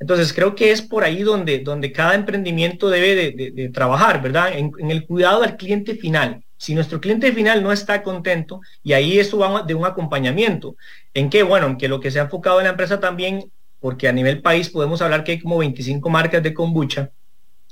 Entonces 0.00 0.32
creo 0.32 0.56
que 0.56 0.72
es 0.72 0.82
por 0.82 1.04
ahí 1.04 1.22
donde, 1.22 1.60
donde 1.60 1.92
cada 1.92 2.16
emprendimiento 2.16 2.90
debe 2.90 3.32
de, 3.32 3.68
trabajar, 3.68 4.20
¿verdad? 4.20 4.50
En, 4.52 4.72
en, 4.78 4.90
el 4.90 5.06
cuidado 5.06 5.44
al 5.44 5.56
cliente 5.56 5.94
final. 5.94 6.42
Si 6.56 6.74
nuestro 6.74 7.00
cliente 7.00 7.32
final 7.32 7.62
no 7.62 7.72
está 7.72 8.02
contento, 8.02 8.60
y 8.82 8.94
ahí 8.94 9.20
eso 9.20 9.38
va 9.38 9.62
de 9.62 9.74
un 9.74 9.86
acompañamiento, 9.86 10.76
en 11.14 11.30
que, 11.30 11.44
bueno, 11.44 11.68
en 11.68 11.78
que 11.78 11.86
lo 11.86 12.00
que 12.00 12.10
se 12.10 12.18
ha 12.18 12.24
enfocado 12.24 12.58
en 12.58 12.64
la 12.64 12.70
empresa 12.70 12.98
también, 12.98 13.50
porque 13.78 14.08
a 14.08 14.12
nivel 14.12 14.42
país 14.42 14.70
podemos 14.70 15.02
hablar 15.02 15.22
que 15.22 15.32
hay 15.32 15.38
como 15.38 15.58
25 15.58 16.08
marcas 16.10 16.42
de 16.42 16.54
kombucha, 16.54 17.12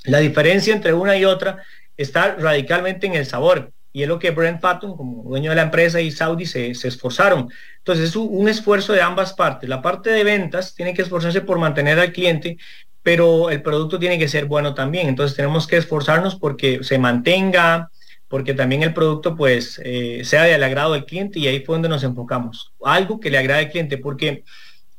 la 0.06 0.18
diferencia 0.18 0.74
entre 0.74 0.92
una 0.92 1.16
y 1.16 1.24
otra 1.24 1.62
está 1.96 2.34
radicalmente 2.36 3.06
en 3.06 3.14
el 3.14 3.26
sabor. 3.26 3.72
Y 3.92 4.02
es 4.02 4.08
lo 4.08 4.18
que 4.18 4.30
Brent 4.30 4.60
Patton, 4.60 4.94
como 4.94 5.22
dueño 5.22 5.50
de 5.50 5.56
la 5.56 5.62
empresa 5.62 6.00
y 6.00 6.10
Saudi, 6.10 6.44
se, 6.44 6.70
esforzaron. 6.70 7.48
Entonces 7.78 8.10
es 8.10 8.16
un, 8.16 8.46
esfuerzo 8.46 8.92
de 8.92 9.00
ambas 9.00 9.32
partes. 9.32 9.68
La 9.70 9.80
parte 9.80 10.10
de 10.10 10.22
ventas 10.22 10.74
tiene 10.74 10.92
que 10.92 11.00
esforzarse 11.00 11.40
por 11.40 11.58
mantener 11.58 11.98
al 11.98 12.12
cliente, 12.12 12.58
pero 13.02 13.48
el 13.48 13.62
producto 13.62 13.98
tiene 13.98 14.18
que 14.18 14.28
ser 14.28 14.44
bueno 14.44 14.74
también. 14.74 15.08
Entonces 15.08 15.34
tenemos 15.34 15.66
que 15.66 15.78
esforzarnos 15.78 16.36
porque 16.36 16.84
se 16.84 16.98
mantenga, 16.98 17.90
porque 18.28 18.52
también 18.52 18.82
el 18.82 18.92
producto 18.92 19.34
pues 19.34 19.80
eh, 19.82 20.22
sea 20.24 20.42
del 20.42 20.62
agrado 20.62 20.92
del 20.92 21.06
cliente 21.06 21.38
y 21.38 21.46
ahí 21.46 21.60
fue 21.60 21.76
donde 21.76 21.88
nos 21.88 22.04
enfocamos. 22.04 22.72
Algo 22.84 23.18
que 23.18 23.30
le 23.30 23.38
agrade 23.38 23.64
al 23.64 23.70
cliente, 23.70 23.96
porque 23.96 24.44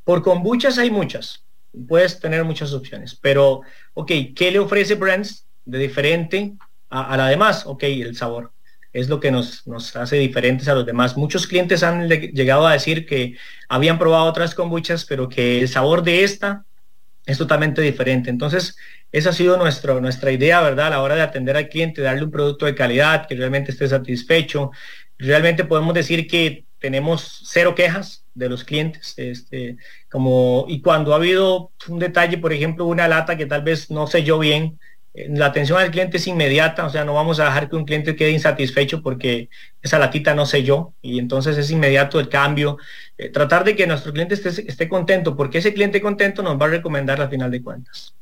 por 0.04 0.24
kombuchas 0.24 0.78
hay 0.78 0.89
muchas, 0.89 1.43
puedes 1.88 2.20
tener 2.20 2.44
muchas 2.44 2.74
opciones, 2.74 3.16
pero, 3.16 3.62
ok, 3.94 4.12
¿qué 4.36 4.52
le 4.52 4.60
ofrece 4.60 4.96
Brands 4.96 5.46
de 5.66 5.78
diferente 5.78 6.54
a, 6.90 7.18
la 7.18 7.28
demás? 7.28 7.66
Ok, 7.66 7.84
el 7.84 8.16
sabor. 8.16 8.52
Es 8.94 9.10
lo 9.10 9.20
que 9.20 9.32
nos, 9.32 9.68
nos, 9.68 9.96
hace 9.96 10.16
diferentes 10.18 10.68
a 10.68 10.74
los 10.74 10.86
demás. 10.86 11.18
Muchos 11.18 11.46
clientes 11.46 11.84
han 11.84 12.08
llegado 12.08 12.66
a 12.66 12.74
decir 12.74 13.06
que 13.06 13.36
habían 13.70 14.00
probado 14.00 14.26
otras 14.26 14.56
kombuchas, 14.56 15.06
pero 15.06 15.30
que 15.30 15.60
el 15.60 15.68
sabor 15.68 16.04
de 16.04 16.24
esta 16.24 16.66
es 17.28 17.38
totalmente 17.38 17.82
diferente. 17.82 18.30
Entonces, 18.30 18.78
esa 19.12 19.30
ha 19.30 19.34
sido 19.34 19.58
nuestro, 19.58 20.02
nuestra 20.02 20.32
idea, 20.32 20.62
¿verdad? 20.62 20.88
A 20.88 20.92
la 20.92 21.02
hora 21.02 21.16
de 21.16 21.22
atender 21.22 21.58
al 21.58 21.70
cliente, 21.70 22.02
darle 22.02 22.24
un 22.24 22.32
producto 22.32 22.66
de 22.66 22.74
calidad, 22.74 23.28
que 23.28 23.36
realmente 23.36 23.72
esté 23.72 23.88
satisfecho. 23.88 24.72
Realmente 25.18 25.66
podemos 25.66 25.94
decir 25.94 26.28
que 26.28 26.66
tenemos 26.80 27.42
cero 27.46 27.76
quejas 27.76 28.26
de 28.38 28.50
los 28.50 28.63
clientes. 28.63 29.13
Este, 29.17 29.78
como, 30.10 30.65
y 30.67 30.82
cuando 30.82 31.13
ha 31.13 31.17
habido 31.17 31.71
un 31.88 32.00
detalle, 32.00 32.38
por 32.38 32.54
ejemplo, 32.54 32.86
una 32.86 33.08
lata 33.08 33.38
que 33.38 33.45
tal 33.45 33.63
vez 33.63 33.89
no 33.89 34.08
yo 34.08 34.39
bien, 34.39 34.80
eh, 35.13 35.28
la 35.30 35.47
atención 35.47 35.80
al 35.80 35.91
cliente 35.91 36.17
es 36.17 36.28
inmediata, 36.28 36.86
o 36.86 36.89
sea, 36.89 37.04
no 37.04 37.13
vamos 37.13 37.39
a 37.39 37.45
dejar 37.45 37.69
que 37.69 37.76
un 37.76 37.86
cliente 37.86 38.15
quede 38.15 38.32
insatisfecho 38.32 39.02
porque 39.02 39.50
esa 39.82 40.00
latita 40.00 40.36
no 40.36 40.45
yo 40.45 40.93
y 41.02 41.19
entonces 41.19 41.58
es 41.58 41.71
inmediato 41.71 42.19
el 42.19 42.30
cambio. 42.30 42.78
Eh, 43.17 43.30
tratar 43.30 43.63
de 43.63 43.76
que 43.76 43.88
nuestro 43.88 44.13
cliente 44.13 44.36
esté, 44.36 44.50
esté 44.50 44.88
contento, 44.88 45.36
porque 45.36 45.58
ese 45.58 45.73
cliente 45.73 46.02
contento 46.02 46.43
nos 46.43 46.60
va 46.60 46.65
a 46.67 46.69
recomendar 46.69 47.19
al 47.21 47.30
final 47.30 47.52
de 47.52 47.62
cuentas. 47.62 48.13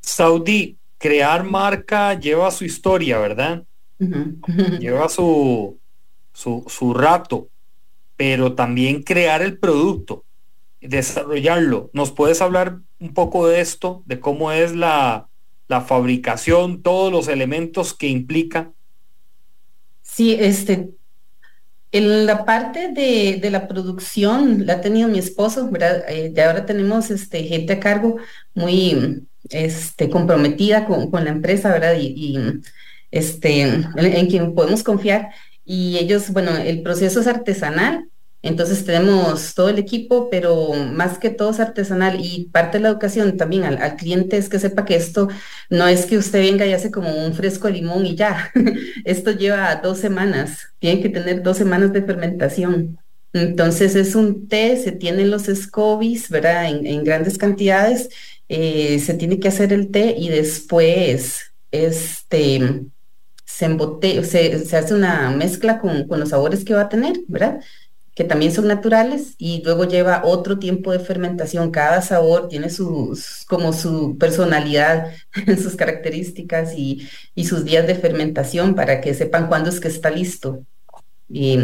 Saudi, 0.00 0.76
crear 0.98 1.44
marca 1.44 2.14
lleva 2.14 2.50
su 2.50 2.64
historia, 2.64 3.18
¿verdad? 3.18 3.62
lleva 4.78 5.08
su, 5.08 5.78
su, 6.34 6.94
rato, 6.94 7.48
pero 8.16 8.54
también 8.54 9.02
crear 9.02 9.42
el 9.42 9.58
producto, 9.58 10.24
desarrollarlo. 10.80 11.90
¿Nos 11.92 12.10
puedes 12.10 12.40
hablar 12.42 12.78
un 13.00 13.14
poco 13.14 13.46
de 13.48 13.60
esto, 13.60 14.02
de 14.06 14.20
cómo 14.20 14.52
es 14.52 14.74
la, 14.74 15.28
la 15.68 15.80
fabricación, 15.80 16.82
todos 16.82 17.12
los 17.12 17.28
elementos 17.28 17.94
que 17.94 18.08
implica? 18.08 18.72
Sí, 20.02 20.36
este, 20.38 20.90
en 21.92 22.26
la 22.26 22.44
parte 22.44 22.88
de, 22.92 23.38
de, 23.40 23.50
la 23.50 23.68
producción 23.68 24.66
la 24.66 24.74
ha 24.74 24.80
tenido 24.80 25.08
mi 25.08 25.18
esposo, 25.18 25.70
¿verdad? 25.70 26.04
Eh, 26.08 26.32
ya 26.34 26.48
ahora 26.48 26.66
tenemos 26.66 27.10
este, 27.10 27.44
gente 27.44 27.74
a 27.74 27.80
cargo 27.80 28.16
muy 28.54 29.26
este, 29.50 30.10
comprometida 30.10 30.86
con, 30.86 31.10
con 31.10 31.24
la 31.24 31.30
empresa, 31.30 31.72
¿verdad? 31.72 31.94
Y, 31.98 32.36
este, 33.10 33.62
en, 33.62 34.26
quien 34.26 34.54
podemos 34.54 34.82
confiar 34.82 35.30
y 35.64 35.98
ellos, 35.98 36.30
bueno, 36.30 36.56
el 36.56 36.82
proceso 36.82 37.20
es 37.20 37.26
artesanal, 37.26 38.08
entonces 38.44 38.84
tenemos 38.84 39.54
todo 39.54 39.70
el 39.70 39.78
equipo, 39.78 40.28
pero 40.28 40.74
más 40.74 41.18
que 41.18 41.30
todo 41.30 41.50
es 41.50 41.60
artesanal 41.60 42.18
y 42.20 42.50
parte 42.52 42.76
de 42.76 42.82
la 42.82 42.90
educación 42.90 43.38
también 43.38 43.64
al, 43.64 43.96
cliente 43.96 44.36
es 44.36 44.50
que 44.50 44.58
sepa 44.58 44.84
que 44.84 44.96
esto 44.96 45.28
no 45.70 45.88
es 45.88 46.04
que 46.04 46.18
usted 46.18 46.40
venga 46.40 46.66
y 46.66 46.74
hace 46.74 46.90
como 46.90 47.10
un 47.24 47.32
fresco 47.32 47.68
de 47.68 47.74
limón 47.74 48.04
y 48.04 48.16
ya. 48.16 48.52
esto 49.06 49.30
lleva 49.30 49.76
dos 49.76 49.98
semanas, 49.98 50.58
tiene 50.78 51.00
que 51.00 51.08
tener 51.08 51.42
dos 51.42 51.56
semanas 51.56 51.94
de 51.94 52.02
fermentación. 52.02 52.98
Entonces 53.32 53.96
es 53.96 54.14
un 54.14 54.46
té, 54.46 54.76
se 54.76 54.92
tienen 54.92 55.30
los 55.30 55.44
scobies, 55.44 56.28
¿verdad? 56.28 56.68
En, 56.68 57.02
grandes 57.02 57.38
cantidades, 57.38 58.10
eh, 58.50 58.98
se 59.00 59.14
tiene 59.14 59.40
que 59.40 59.48
hacer 59.48 59.72
el 59.72 59.90
té 59.90 60.14
y 60.18 60.28
después, 60.28 61.40
este, 61.70 62.82
se 63.56 63.66
embotella, 63.66 64.24
se, 64.24 64.64
se, 64.64 64.76
hace 64.76 64.94
una 64.94 65.30
mezcla 65.30 65.78
con, 65.80 66.08
con, 66.08 66.18
los 66.18 66.30
sabores 66.30 66.64
que 66.64 66.74
va 66.74 66.82
a 66.82 66.88
tener, 66.88 67.20
¿verdad? 67.28 67.60
Que 68.14 68.24
también 68.24 68.52
son 68.52 68.66
naturales 68.66 69.34
y 69.38 69.62
luego 69.62 69.84
lleva 69.84 70.22
otro 70.24 70.58
tiempo 70.58 70.90
de 70.90 70.98
fermentación. 70.98 71.70
Cada 71.70 72.02
sabor 72.02 72.48
tiene 72.48 72.68
sus, 72.68 73.44
como 73.48 73.72
su 73.72 74.18
personalidad, 74.18 75.12
sus 75.62 75.76
características 75.76 76.74
y, 76.76 77.08
y 77.36 77.44
sus 77.46 77.64
días 77.64 77.86
de 77.86 77.94
fermentación 77.94 78.74
para 78.74 79.00
que 79.00 79.14
sepan 79.14 79.46
cuándo 79.46 79.70
es 79.70 79.78
que 79.78 79.88
está 79.88 80.10
listo. 80.10 80.64
Y 81.28 81.58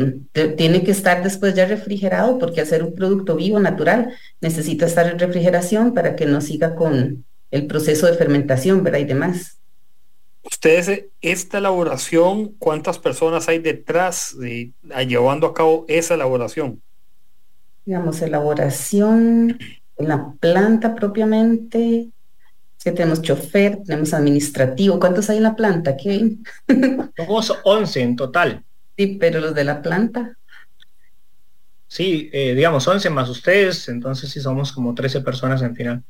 tiene 0.56 0.84
que 0.84 0.92
estar 0.92 1.22
después 1.24 1.54
ya 1.54 1.66
refrigerado 1.66 2.38
porque 2.38 2.60
hacer 2.60 2.84
un 2.84 2.94
producto 2.94 3.36
vivo, 3.36 3.58
natural, 3.58 4.14
necesita 4.40 4.86
estar 4.86 5.06
en 5.08 5.18
refrigeración 5.18 5.92
para 5.92 6.14
que 6.16 6.26
no 6.26 6.40
siga 6.40 6.76
con 6.76 7.24
el 7.50 7.66
proceso 7.66 8.06
de 8.06 8.14
fermentación, 8.14 8.84
¿verdad? 8.84 9.00
Y 9.00 9.04
demás. 9.04 9.59
Ustedes, 10.42 11.06
esta 11.20 11.58
elaboración, 11.58 12.54
¿cuántas 12.58 12.98
personas 12.98 13.48
hay 13.48 13.58
detrás 13.58 14.36
de 14.38 14.72
llevando 15.06 15.46
a 15.46 15.54
cabo 15.54 15.84
esa 15.88 16.14
elaboración? 16.14 16.80
Digamos, 17.84 18.22
elaboración 18.22 19.58
en 19.96 20.08
la 20.08 20.32
planta 20.40 20.94
propiamente. 20.94 22.08
que 22.82 22.92
tenemos 22.92 23.20
chofer, 23.20 23.80
tenemos 23.84 24.14
administrativo. 24.14 24.98
¿Cuántos 24.98 25.28
hay 25.28 25.36
en 25.36 25.42
la 25.42 25.56
planta? 25.56 25.96
¿Qué? 25.96 26.36
Somos 27.16 27.58
11 27.64 28.00
en 28.00 28.16
total. 28.16 28.64
Sí, 28.96 29.18
pero 29.20 29.40
los 29.40 29.54
de 29.54 29.64
la 29.64 29.82
planta. 29.82 30.36
Sí, 31.86 32.30
eh, 32.32 32.54
digamos 32.54 32.86
11 32.86 33.10
más 33.10 33.28
ustedes, 33.28 33.88
entonces 33.88 34.30
sí 34.30 34.40
somos 34.40 34.72
como 34.72 34.94
13 34.94 35.22
personas 35.22 35.60
en 35.62 35.74
final. 35.74 36.04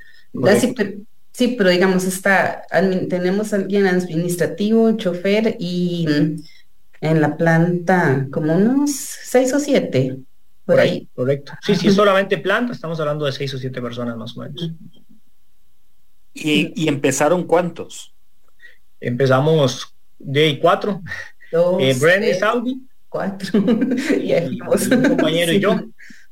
Sí, 0.60 0.74
pero 0.76 0.92
digamos, 1.38 2.04
está, 2.04 2.62
tenemos 3.08 3.52
alguien 3.52 3.86
administrativo, 3.86 4.92
chofer 4.96 5.56
y 5.58 6.06
en 7.00 7.20
la 7.20 7.36
planta 7.36 8.26
como 8.30 8.54
unos 8.54 8.90
seis 8.92 9.52
o 9.52 9.58
siete. 9.58 10.18
Por, 10.64 10.78
ahí. 10.78 11.08
Correcto. 11.14 11.52
Sí, 11.62 11.74
sí, 11.74 11.90
solamente 11.90 12.38
planta, 12.38 12.72
estamos 12.72 13.00
hablando 13.00 13.24
de 13.24 13.32
seis 13.32 13.52
o 13.54 13.58
siete 13.58 13.80
personas 13.80 14.16
más 14.16 14.36
o 14.36 14.40
menos. 14.40 14.70
¿Y, 16.32 16.88
empezaron 16.88 17.44
cuántos? 17.44 18.14
Empezamos 19.00 19.94
de 20.18 20.58
cuatro. 20.60 21.02
Dos, 21.50 21.76
eh, 21.80 22.34
Saudi. 22.38 22.86
Cuatro. 23.08 23.58
y, 24.22 24.60
un 24.60 25.08
compañero 25.08 25.52
y 25.52 25.60
yo. 25.60 25.80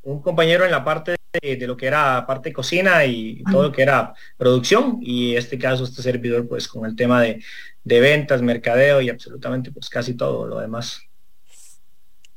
Un 0.02 0.22
compañero 0.22 0.64
en 0.64 0.70
la 0.70 0.84
parte 0.84 1.17
de, 1.32 1.66
lo 1.66 1.76
que 1.76 1.86
era 1.86 2.24
parte 2.26 2.52
cocina 2.52 3.04
y 3.04 3.42
todo 3.50 3.64
lo 3.64 3.72
que 3.72 3.82
era 3.82 4.14
producción 4.36 4.98
y 5.00 5.36
este 5.36 5.58
caso 5.58 5.84
este 5.84 6.02
servidor 6.02 6.48
pues 6.48 6.68
con 6.68 6.86
el 6.86 6.96
tema 6.96 7.22
de, 7.22 7.42
ventas, 7.84 8.42
mercadeo 8.42 9.00
y 9.00 9.08
absolutamente 9.08 9.70
pues 9.72 9.88
casi 9.88 10.14
todo 10.14 10.46
lo 10.46 10.58
demás. 10.58 11.00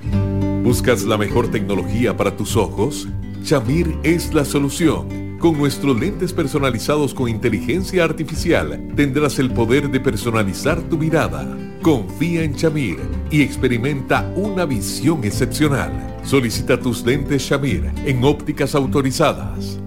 ¿Buscas 0.62 1.04
la 1.04 1.16
mejor 1.16 1.50
tecnología 1.50 2.18
para 2.18 2.36
tus 2.36 2.54
ojos? 2.54 3.08
Shamir 3.44 3.96
es 4.02 4.34
la 4.34 4.44
solución 4.44 5.38
con 5.38 5.56
nuestros 5.56 5.98
lentes 5.98 6.34
personalizados 6.34 7.14
con 7.14 7.30
inteligencia 7.30 8.04
artificial, 8.04 8.88
tendrás 8.94 9.38
el 9.38 9.50
poder 9.52 9.90
de 9.90 10.00
personalizar 10.00 10.82
tu 10.82 10.98
mirada. 10.98 11.65
Confía 11.82 12.42
en 12.42 12.54
Shamir 12.54 12.98
y 13.30 13.42
experimenta 13.42 14.30
una 14.34 14.64
visión 14.64 15.24
excepcional. 15.24 16.18
Solicita 16.24 16.80
tus 16.80 17.04
lentes 17.04 17.42
Shamir 17.42 17.92
en 18.04 18.24
ópticas 18.24 18.74
autorizadas. 18.74 19.78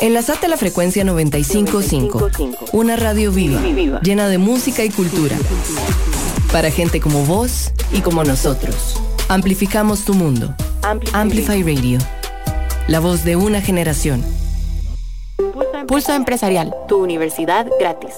Enlazate 0.00 0.46
a 0.46 0.48
la 0.48 0.56
frecuencia 0.56 1.02
955, 1.04 2.30
una 2.72 2.96
radio 2.96 3.32
viva, 3.32 3.60
llena 4.00 4.28
de 4.28 4.38
música 4.38 4.84
y 4.84 4.90
cultura. 4.90 5.36
Para 6.52 6.70
gente 6.70 7.00
como 7.00 7.24
vos 7.24 7.72
y 7.92 8.00
como 8.00 8.22
nosotros. 8.22 9.00
Amplificamos 9.28 10.04
tu 10.04 10.14
mundo. 10.14 10.54
Amplify 11.12 11.62
Radio 11.62 11.98
la 12.88 13.00
voz 13.00 13.22
de 13.22 13.36
una 13.36 13.60
generación. 13.60 14.24
Pulso 15.86 16.14
Empresarial, 16.14 16.74
tu 16.88 16.96
universidad 16.96 17.66
gratis. 17.78 18.14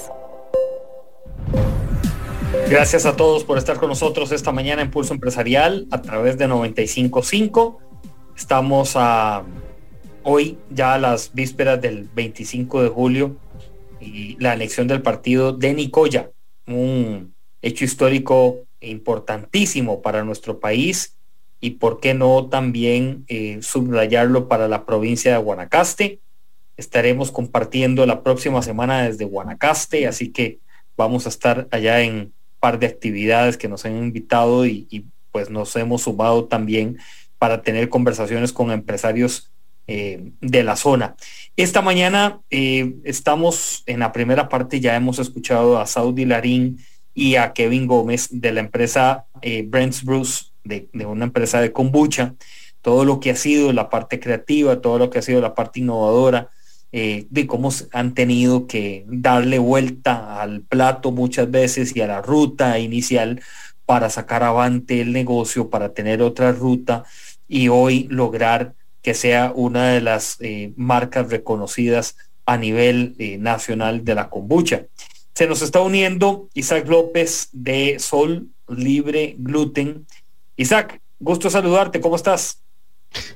Gracias 2.71 3.05
a 3.05 3.17
todos 3.17 3.43
por 3.43 3.57
estar 3.57 3.77
con 3.79 3.89
nosotros 3.89 4.31
esta 4.31 4.53
mañana 4.53 4.81
en 4.81 4.91
Pulso 4.91 5.13
Empresarial 5.13 5.87
a 5.91 6.01
través 6.01 6.37
de 6.37 6.47
955. 6.47 7.81
Estamos 8.37 8.93
a 8.95 9.43
hoy 10.23 10.57
ya 10.69 10.93
a 10.93 10.97
las 10.97 11.33
vísperas 11.33 11.81
del 11.81 12.07
25 12.15 12.81
de 12.81 12.87
julio 12.87 13.35
y 13.99 14.37
la 14.39 14.53
elección 14.53 14.87
del 14.87 15.01
partido 15.01 15.51
de 15.51 15.73
Nicoya, 15.73 16.31
un 16.65 17.35
hecho 17.61 17.83
histórico 17.83 18.59
importantísimo 18.79 20.01
para 20.01 20.23
nuestro 20.23 20.61
país 20.61 21.17
y 21.59 21.71
por 21.71 21.99
qué 21.99 22.13
no 22.13 22.47
también 22.47 23.25
eh, 23.27 23.59
subrayarlo 23.61 24.47
para 24.47 24.69
la 24.69 24.85
provincia 24.85 25.33
de 25.33 25.43
Guanacaste. 25.43 26.21
Estaremos 26.77 27.33
compartiendo 27.33 28.05
la 28.05 28.23
próxima 28.23 28.61
semana 28.61 29.03
desde 29.03 29.25
Guanacaste, 29.25 30.07
así 30.07 30.31
que 30.31 30.59
vamos 30.95 31.25
a 31.25 31.29
estar 31.29 31.67
allá 31.69 31.99
en 31.99 32.31
par 32.61 32.79
de 32.79 32.87
actividades 32.87 33.57
que 33.57 33.67
nos 33.67 33.83
han 33.85 33.97
invitado 33.97 34.65
y, 34.65 35.05
pues 35.33 35.49
nos 35.49 35.75
hemos 35.75 36.03
sumado 36.03 36.45
también 36.45 36.97
para 37.37 37.61
tener 37.61 37.89
conversaciones 37.89 38.53
con 38.53 38.71
empresarios 38.71 39.49
eh, 39.87 40.31
de 40.41 40.63
la 40.63 40.75
zona. 40.75 41.15
Esta 41.57 41.81
mañana 41.81 42.39
eh, 42.49 42.95
estamos 43.03 43.83
en 43.85 43.99
la 43.99 44.11
primera 44.11 44.47
parte, 44.47 44.79
ya 44.79 44.95
hemos 44.95 45.19
escuchado 45.19 45.79
a 45.79 45.85
Saudi 45.85 46.25
Larín 46.25 46.79
y 47.13 47.35
a 47.35 47.51
Kevin 47.53 47.87
Gómez 47.87 48.27
de 48.31 48.53
la 48.53 48.59
empresa 48.59 49.25
Brents 49.67 50.03
Bruce 50.03 50.51
de, 50.63 50.89
una 51.05 51.25
empresa 51.25 51.61
de 51.61 51.71
kombucha, 51.71 52.35
todo 52.81 53.05
lo 53.05 53.19
que 53.19 53.31
ha 53.31 53.35
sido 53.35 53.73
la 53.73 53.89
parte 53.89 54.19
creativa, 54.19 54.81
todo 54.81 54.97
lo 54.97 55.09
que 55.09 55.19
ha 55.19 55.21
sido 55.21 55.41
la 55.41 55.55
parte 55.55 55.79
innovadora, 55.79 56.49
eh, 56.91 57.25
de 57.29 57.47
cómo 57.47 57.69
han 57.93 58.13
tenido 58.13 58.67
que 58.67 59.05
darle 59.07 59.59
vuelta 59.59 60.41
al 60.41 60.61
plato 60.61 61.11
muchas 61.11 61.49
veces 61.49 61.95
y 61.95 62.01
a 62.01 62.07
la 62.07 62.21
ruta 62.21 62.79
inicial 62.79 63.41
para 63.85 64.09
sacar 64.09 64.43
avante 64.43 65.01
el 65.01 65.13
negocio, 65.13 65.69
para 65.69 65.93
tener 65.93 66.21
otra 66.21 66.51
ruta 66.51 67.03
y 67.47 67.67
hoy 67.69 68.07
lograr 68.09 68.73
que 69.01 69.13
sea 69.13 69.51
una 69.55 69.89
de 69.89 70.01
las 70.01 70.37
eh, 70.41 70.73
marcas 70.75 71.29
reconocidas 71.29 72.15
a 72.45 72.57
nivel 72.57 73.15
eh, 73.19 73.37
nacional 73.37 74.05
de 74.05 74.15
la 74.15 74.29
kombucha. 74.29 74.85
Se 75.33 75.47
nos 75.47 75.61
está 75.61 75.81
uniendo 75.81 76.49
Isaac 76.53 76.87
López 76.87 77.49
de 77.51 77.99
Sol 77.99 78.47
Libre 78.67 79.35
Gluten, 79.37 80.05
Isaac, 80.57 81.01
gusto 81.19 81.49
saludarte, 81.49 81.99
¿cómo 81.99 82.15
estás? 82.15 82.60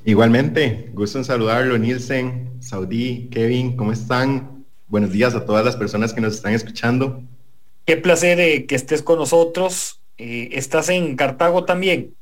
Igualmente, 0.03 0.89
gusto 0.93 1.17
en 1.17 1.25
saludarlo, 1.25 1.77
Nielsen, 1.77 2.57
Saudí, 2.59 3.29
Kevin, 3.31 3.75
¿cómo 3.75 3.91
están? 3.91 4.65
Buenos 4.88 5.11
días 5.11 5.35
a 5.35 5.45
todas 5.45 5.65
las 5.65 5.75
personas 5.75 6.13
que 6.13 6.21
nos 6.21 6.35
están 6.35 6.53
escuchando. 6.53 7.23
Qué 7.85 7.97
placer 7.97 8.39
eh, 8.39 8.65
que 8.65 8.75
estés 8.75 9.01
con 9.01 9.19
nosotros. 9.19 10.01
Eh, 10.17 10.49
¿Estás 10.53 10.89
en 10.89 11.15
Cartago 11.15 11.65
también? 11.65 12.13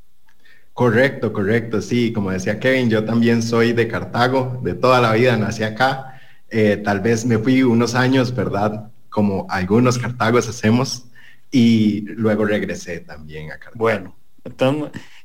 Correcto, 0.72 1.32
correcto, 1.32 1.80
sí, 1.80 2.12
como 2.12 2.30
decía 2.30 2.58
Kevin, 2.58 2.90
yo 2.90 3.04
también 3.04 3.42
soy 3.42 3.72
de 3.72 3.86
Cartago, 3.86 4.60
de 4.62 4.74
toda 4.74 5.00
la 5.00 5.12
vida 5.12 5.36
nací 5.36 5.62
acá. 5.62 6.20
Eh, 6.50 6.76
tal 6.84 7.00
vez 7.00 7.24
me 7.24 7.38
fui 7.38 7.62
unos 7.62 7.94
años, 7.94 8.34
¿verdad? 8.34 8.90
Como 9.08 9.46
algunos 9.48 9.98
cartagos 9.98 10.48
hacemos, 10.48 11.06
y 11.50 12.00
luego 12.00 12.44
regresé 12.44 13.00
también 13.00 13.52
a 13.52 13.58
Cartago. 13.58 13.78
Bueno, 13.78 14.16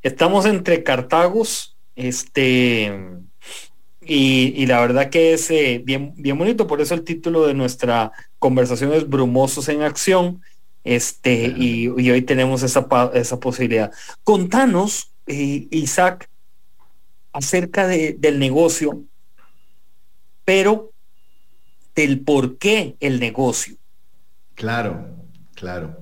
Estamos, 0.02 0.46
entre 0.46 0.82
Cartagos, 0.82 1.76
este, 2.00 2.92
y, 4.02 4.66
la 4.68 4.80
verdad 4.80 5.10
que 5.10 5.34
es 5.34 5.52
eh, 5.52 5.82
bien, 5.84 6.14
bien 6.16 6.38
bonito, 6.38 6.66
por 6.66 6.80
eso 6.80 6.94
el 6.96 7.04
título 7.04 7.46
de 7.46 7.54
nuestra 7.54 8.12
conversación 8.40 8.94
es 8.94 9.08
Brumosos 9.08 9.68
en 9.68 9.82
Acción, 9.82 10.42
este, 10.86 11.54
y, 11.58 11.90
hoy 11.90 12.22
tenemos 12.22 12.64
esa, 12.64 12.88
esa 13.14 13.40
posibilidad. 13.40 13.92
Contanos, 14.24 15.12
eh, 15.28 15.68
Isaac, 15.72 16.30
acerca 17.34 17.86
del 17.86 18.40
negocio, 18.40 19.04
pero 20.46 20.94
del 21.96 22.22
por 22.22 22.58
qué 22.58 22.96
el 23.02 23.20
negocio. 23.20 23.76
Claro, 24.56 25.18
claro. 25.54 25.98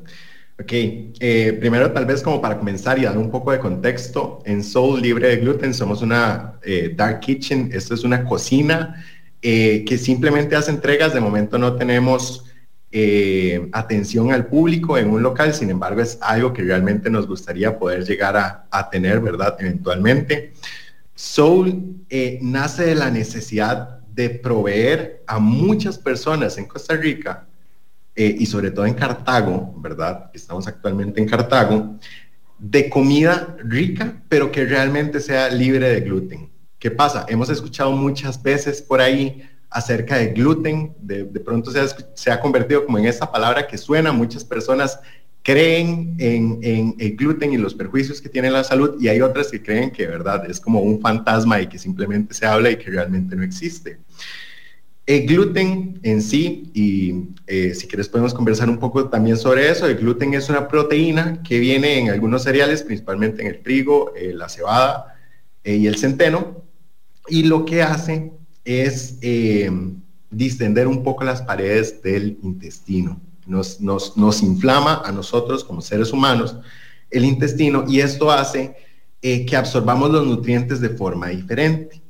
Ok, 0.60 0.72
eh, 0.72 1.56
primero 1.60 1.92
tal 1.92 2.08
vez 2.08 2.24
como 2.24 2.42
para 2.42 2.58
comenzar 2.58 2.98
y 2.98 3.04
dar 3.04 3.16
un 3.16 3.30
poco 3.30 3.52
de 3.52 3.60
contexto, 3.60 4.42
en 4.44 4.64
Soul 4.64 5.04
Libre 5.04 5.28
de 5.28 5.38
Gluten 5.38 5.72
somos 5.72 6.02
una 6.02 6.54
eh, 6.64 6.94
Dark 6.96 7.20
Kitchen, 7.20 7.70
esto 7.72 7.94
es 7.94 8.04
una 8.04 8.26
cocina 8.26 9.06
eh, 9.44 9.86
que 9.88 10.00
simplemente 10.00 10.56
hace 10.56 10.72
entregas, 10.72 11.14
de 11.14 11.20
momento 11.20 11.60
no 11.60 11.76
tenemos 11.76 12.44
atención 13.74 14.32
al 14.32 14.48
público 14.48 14.98
en 14.98 15.12
un 15.12 15.22
local, 15.22 15.54
sin 15.54 15.70
embargo 15.70 16.02
es 16.02 16.18
algo 16.20 16.52
que 16.52 16.64
realmente 16.64 17.12
nos 17.12 17.28
gustaría 17.28 17.78
poder 17.78 18.04
llegar 18.04 18.36
a, 18.36 18.66
a 18.72 18.90
tener, 18.90 19.20
¿verdad? 19.20 19.56
Eventualmente. 19.60 20.54
Soul 21.14 22.06
nace 22.42 22.86
de 22.86 22.96
la 22.96 23.12
necesidad 23.12 24.00
de 24.08 24.32
proveer 24.32 25.22
a 25.28 25.38
muchas 25.38 26.00
personas 26.00 26.58
en 26.58 26.66
Costa 26.66 26.96
Rica 26.96 27.47
eh, 28.20 28.36
y 28.40 28.48
sobre 28.48 28.72
todo 28.72 28.88
en 28.88 28.96
Cartago, 28.96 29.76
¿verdad? 29.78 30.32
Estamos 30.34 30.68
actualmente 30.68 31.22
en 31.22 31.30
Cartago, 31.30 32.00
de 32.58 32.90
comida 32.90 33.56
rica, 33.64 34.24
pero 34.28 34.52
que 34.52 34.66
realmente 34.66 35.20
sea 35.20 35.50
libre 35.50 35.88
de 35.88 36.02
gluten. 36.02 36.50
¿Qué 36.80 36.90
pasa? 36.90 37.28
Hemos 37.30 37.52
escuchado 37.52 37.92
muchas 37.92 38.42
veces 38.42 38.82
por 38.82 39.02
ahí 39.02 39.48
acerca 39.70 40.18
de 40.18 40.30
gluten, 40.30 40.96
de, 41.00 41.26
pronto 41.26 41.70
se 41.72 42.32
ha, 42.32 42.40
convertido 42.40 42.88
como 42.88 42.98
en 42.98 43.06
esta 43.06 43.32
palabra 43.32 43.68
que 43.68 43.78
suena, 43.78 44.12
muchas 44.12 44.44
personas 44.44 45.00
creen 45.44 46.16
en, 46.18 46.58
en, 46.64 46.96
el 46.98 47.16
gluten 47.16 47.54
y 47.54 47.58
los 47.58 47.76
perjuicios 47.76 48.20
que 48.20 48.30
tiene 48.30 48.50
la 48.50 48.64
salud 48.64 49.00
y 49.00 49.10
hay 49.10 49.22
otras 49.22 49.52
que 49.52 49.62
creen 49.62 49.92
que, 49.92 50.08
¿verdad? 50.08 50.50
Es 50.50 50.60
como 50.60 50.82
un 50.82 51.00
fantasma 51.00 51.62
y 51.62 51.68
que 51.68 51.78
simplemente 51.78 52.34
se 52.34 52.48
habla 52.48 52.72
y 52.72 52.78
que 52.78 52.90
realmente 52.90 53.36
no 53.36 53.44
existe. 53.44 54.00
El 55.08 55.26
gluten 55.26 56.00
en 56.04 56.22
sí, 56.22 56.70
y 56.76 57.30
eh, 57.48 57.74
si 57.74 57.88
quieres 57.88 58.08
podemos 58.08 58.34
conversar 58.34 58.70
un 58.70 58.78
poco 58.78 59.10
también 59.10 59.38
sobre 59.38 59.70
eso, 59.70 59.88
el 59.88 59.96
gluten 59.96 60.36
es 60.36 60.50
una 60.50 60.68
proteína 60.68 61.42
que 61.42 61.58
viene 61.60 61.98
en 61.98 62.10
algunos 62.12 62.44
cereales, 62.44 62.84
principalmente 62.84 63.42
en 63.42 63.48
el 63.48 63.64
trigo, 63.64 64.14
eh, 64.16 64.34
la 64.36 64.50
cebada, 64.50 65.16
y 65.64 65.88
el 65.88 65.98
centeno, 65.98 66.64
y 67.28 67.44
lo 67.44 67.66
que 67.66 67.82
hace 67.82 68.32
es 68.64 69.20
distender 70.30 70.88
un 70.88 71.04
poco 71.04 71.26
las 71.26 71.42
paredes 71.42 72.02
del 72.02 72.38
intestino. 72.42 73.20
Nos, 73.46 73.82
nos, 73.82 74.16
nos, 74.16 74.42
inflama 74.42 75.02
a 75.04 75.12
nosotros 75.12 75.66
como 75.66 75.82
seres 75.82 76.14
humanos 76.14 76.56
el 77.10 77.24
intestino 77.24 77.86
y 77.88 78.02
esto 78.02 78.32
hace 78.32 78.76
eh, 79.22 79.46
que 79.46 79.56
absorbamos 79.56 80.12
los 80.12 80.28
nutrientes 80.28 80.82
de 80.82 80.90
forma 80.90 81.30
diferente. 81.30 82.02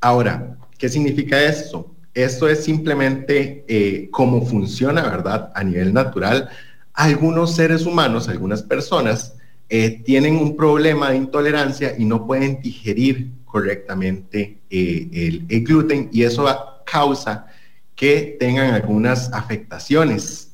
Ahora, 0.00 0.56
¿qué 0.78 0.88
significa 0.88 1.42
esto? 1.42 1.95
Esto 2.16 2.48
es 2.48 2.64
simplemente 2.64 3.64
eh, 3.68 4.08
cómo 4.10 4.44
funciona, 4.44 5.02
¿verdad? 5.02 5.52
A 5.54 5.62
nivel 5.62 5.92
natural. 5.92 6.48
Algunos 6.94 7.54
seres 7.54 7.84
humanos, 7.84 8.28
algunas 8.28 8.62
personas, 8.62 9.34
eh, 9.68 10.02
tienen 10.02 10.36
un 10.36 10.56
problema 10.56 11.10
de 11.10 11.18
intolerancia 11.18 11.94
y 11.98 12.06
no 12.06 12.26
pueden 12.26 12.62
digerir 12.62 13.32
correctamente 13.44 14.58
el, 14.70 15.44
el 15.46 15.64
gluten 15.64 16.08
y 16.10 16.22
eso 16.22 16.46
causa 16.86 17.48
que 17.94 18.36
tengan 18.40 18.72
algunas 18.72 19.30
afectaciones, 19.34 20.52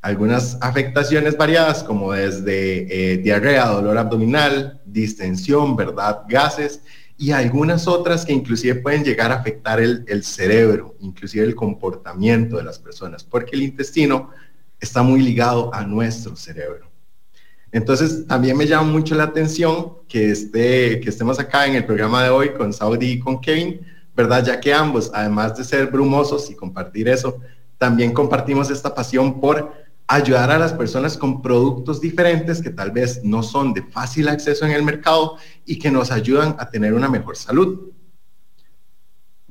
algunas 0.00 0.56
afectaciones 0.62 1.36
variadas 1.36 1.82
como 1.82 2.12
desde 2.12 3.12
eh, 3.12 3.18
diarrea, 3.18 3.66
dolor 3.66 3.98
abdominal, 3.98 4.80
distensión, 4.86 5.76
¿verdad? 5.76 6.22
Gases 6.26 6.80
y 7.22 7.30
algunas 7.30 7.86
otras 7.86 8.26
que 8.26 8.32
inclusive 8.32 8.74
pueden 8.74 9.04
llegar 9.04 9.30
a 9.30 9.36
afectar 9.36 9.78
el, 9.78 10.04
el 10.08 10.24
cerebro, 10.24 10.96
inclusive 10.98 11.46
el 11.46 11.54
comportamiento 11.54 12.56
de 12.56 12.64
las 12.64 12.80
personas, 12.80 13.22
porque 13.22 13.54
el 13.54 13.62
intestino 13.62 14.30
está 14.80 15.04
muy 15.04 15.22
ligado 15.22 15.72
a 15.72 15.86
nuestro 15.86 16.34
cerebro. 16.34 16.90
Entonces, 17.70 18.26
también 18.26 18.56
me 18.56 18.66
llama 18.66 18.90
mucho 18.90 19.14
la 19.14 19.22
atención 19.22 19.98
que, 20.08 20.32
esté, 20.32 20.98
que 20.98 21.10
estemos 21.10 21.38
acá 21.38 21.64
en 21.68 21.76
el 21.76 21.86
programa 21.86 22.24
de 22.24 22.30
hoy 22.30 22.54
con 22.54 22.72
Saudi 22.72 23.12
y 23.12 23.18
con 23.20 23.40
Kevin, 23.40 23.82
¿verdad? 24.16 24.44
Ya 24.44 24.58
que 24.58 24.74
ambos, 24.74 25.08
además 25.14 25.56
de 25.56 25.62
ser 25.62 25.86
brumosos 25.86 26.50
y 26.50 26.56
compartir 26.56 27.08
eso, 27.08 27.38
también 27.78 28.12
compartimos 28.12 28.68
esta 28.68 28.92
pasión 28.92 29.40
por 29.40 29.72
ayudar 30.06 30.50
a 30.50 30.58
las 30.58 30.72
personas 30.72 31.16
con 31.16 31.42
productos 31.42 32.00
diferentes 32.00 32.60
que 32.60 32.70
tal 32.70 32.90
vez 32.90 33.22
no 33.24 33.42
son 33.42 33.72
de 33.72 33.82
fácil 33.82 34.28
acceso 34.28 34.64
en 34.64 34.72
el 34.72 34.82
mercado 34.82 35.36
y 35.64 35.78
que 35.78 35.90
nos 35.90 36.10
ayudan 36.10 36.56
a 36.58 36.68
tener 36.68 36.94
una 36.94 37.08
mejor 37.08 37.36
salud. 37.36 37.92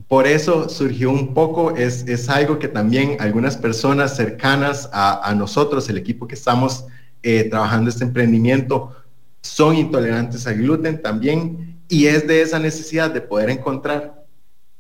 Por 0.08 0.28
eso 0.28 0.68
surgió 0.68 1.10
un 1.10 1.34
poco, 1.34 1.76
es, 1.76 2.06
es 2.08 2.28
algo 2.30 2.60
que 2.60 2.68
también 2.68 3.18
algunas 3.20 3.56
personas 3.56 4.16
cercanas 4.16 4.90
a, 4.92 5.34
nosotros, 5.36 5.90
el 5.90 5.98
equipo 5.98 6.28
que 6.28 6.36
estamos 6.36 6.86
eh, 7.24 7.46
trabajando 7.46 7.90
este 7.90 8.04
emprendimiento, 8.04 8.96
son 9.42 9.76
intolerantes 9.76 10.46
al 10.48 10.58
gluten 10.58 11.02
también 11.02 11.82
y 11.88 12.06
es 12.08 12.28
de 12.28 12.42
esa 12.42 12.60
necesidad 12.60 13.12
de 13.12 13.22
poder 13.22 13.50
encontrar 13.50 14.26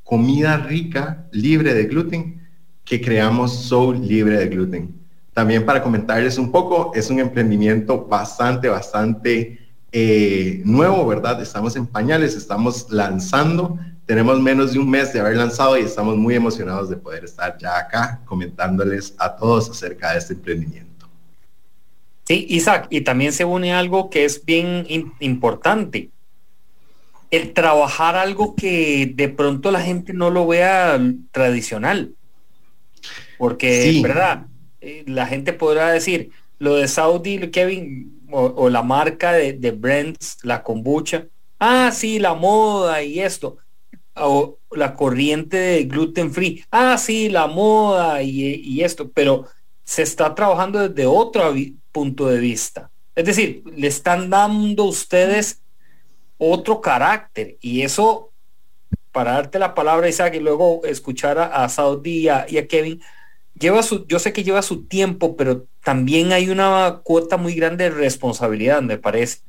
comida 0.03 0.57
rica, 0.57 1.27
libre 1.31 1.73
de 1.73 1.85
gluten, 1.85 2.47
que 2.83 3.01
creamos 3.01 3.53
Soul 3.53 4.05
libre 4.05 4.37
de 4.37 4.47
gluten. 4.47 5.00
También 5.33 5.65
para 5.65 5.81
comentarles 5.81 6.37
un 6.37 6.51
poco, 6.51 6.91
es 6.93 7.09
un 7.09 7.19
emprendimiento 7.19 8.05
bastante, 8.05 8.67
bastante 8.67 9.59
eh, 9.91 10.61
nuevo, 10.65 11.05
¿verdad? 11.07 11.41
Estamos 11.41 11.75
en 11.75 11.87
pañales, 11.87 12.35
estamos 12.35 12.87
lanzando, 12.89 13.79
tenemos 14.05 14.41
menos 14.41 14.73
de 14.73 14.79
un 14.79 14.89
mes 14.89 15.13
de 15.13 15.21
haber 15.21 15.37
lanzado 15.37 15.77
y 15.77 15.81
estamos 15.81 16.17
muy 16.17 16.35
emocionados 16.35 16.89
de 16.89 16.97
poder 16.97 17.23
estar 17.23 17.57
ya 17.57 17.77
acá 17.77 18.21
comentándoles 18.25 19.15
a 19.17 19.35
todos 19.35 19.69
acerca 19.69 20.11
de 20.11 20.19
este 20.19 20.33
emprendimiento. 20.33 21.07
Sí, 22.25 22.45
Isaac, 22.49 22.87
y 22.89 23.01
también 23.01 23.33
se 23.33 23.45
une 23.45 23.73
algo 23.73 24.09
que 24.09 24.25
es 24.25 24.43
bien 24.45 24.85
importante 25.19 26.11
el 27.31 27.53
trabajar 27.53 28.17
algo 28.17 28.55
que 28.55 29.11
de 29.15 29.29
pronto 29.29 29.71
la 29.71 29.81
gente 29.81 30.13
no 30.13 30.29
lo 30.29 30.45
vea 30.45 30.99
tradicional. 31.31 32.13
Porque, 33.37 34.01
¿verdad? 34.03 34.45
La 35.05 35.27
gente 35.27 35.53
podrá 35.53 35.91
decir, 35.91 36.31
lo 36.59 36.75
de 36.75 36.87
Saudi, 36.87 37.51
Kevin, 37.51 38.27
o, 38.31 38.69
la 38.69 38.81
marca 38.81 39.33
de, 39.33 39.53
de 39.53 39.71
Brents, 39.71 40.37
la 40.43 40.63
kombucha, 40.63 41.27
ah, 41.59 41.91
sí, 41.91 42.19
la 42.19 42.33
moda 42.33 43.03
y 43.03 43.19
esto, 43.19 43.57
o 44.15 44.57
la 44.71 44.93
corriente 44.95 45.57
de 45.57 45.83
gluten 45.83 46.31
free, 46.31 46.63
ah, 46.71 46.97
sí, 46.97 47.29
la 47.29 47.47
moda 47.47 48.23
y, 48.23 48.55
y 48.55 48.81
esto, 48.83 49.11
pero 49.11 49.47
se 49.83 50.03
está 50.03 50.33
trabajando 50.33 50.87
desde 50.87 51.05
otro 51.05 51.53
punto 51.91 52.27
de 52.27 52.39
vista. 52.39 52.89
Es 53.15 53.25
decir, 53.25 53.63
le 53.75 53.87
están 53.87 54.29
dando 54.29 54.85
ustedes 54.85 55.61
otro 56.37 56.81
carácter. 56.81 57.57
Y 57.61 57.81
eso, 57.81 58.31
para 59.11 59.33
darte 59.33 59.59
la 59.59 59.75
palabra, 59.75 60.09
Isaac, 60.09 60.33
y 60.35 60.39
luego 60.39 60.81
escuchar 60.85 61.37
a, 61.37 61.67
Saudi 61.69 62.27
y 62.47 62.57
a, 62.57 62.67
Kevin, 62.67 63.01
lleva 63.61 63.83
su, 63.83 64.05
yo 64.07 64.19
sé 64.19 64.33
que 64.33 64.43
lleva 64.43 64.61
su 64.61 64.85
tiempo, 64.85 65.37
pero 65.37 65.65
también 65.83 66.33
hay 66.33 66.49
una 66.49 66.99
cuota 67.03 67.37
muy 67.37 67.55
grande 67.55 67.85
de 67.85 67.91
responsabilidad, 67.91 68.81
me 68.81 68.97
parece. 68.97 69.39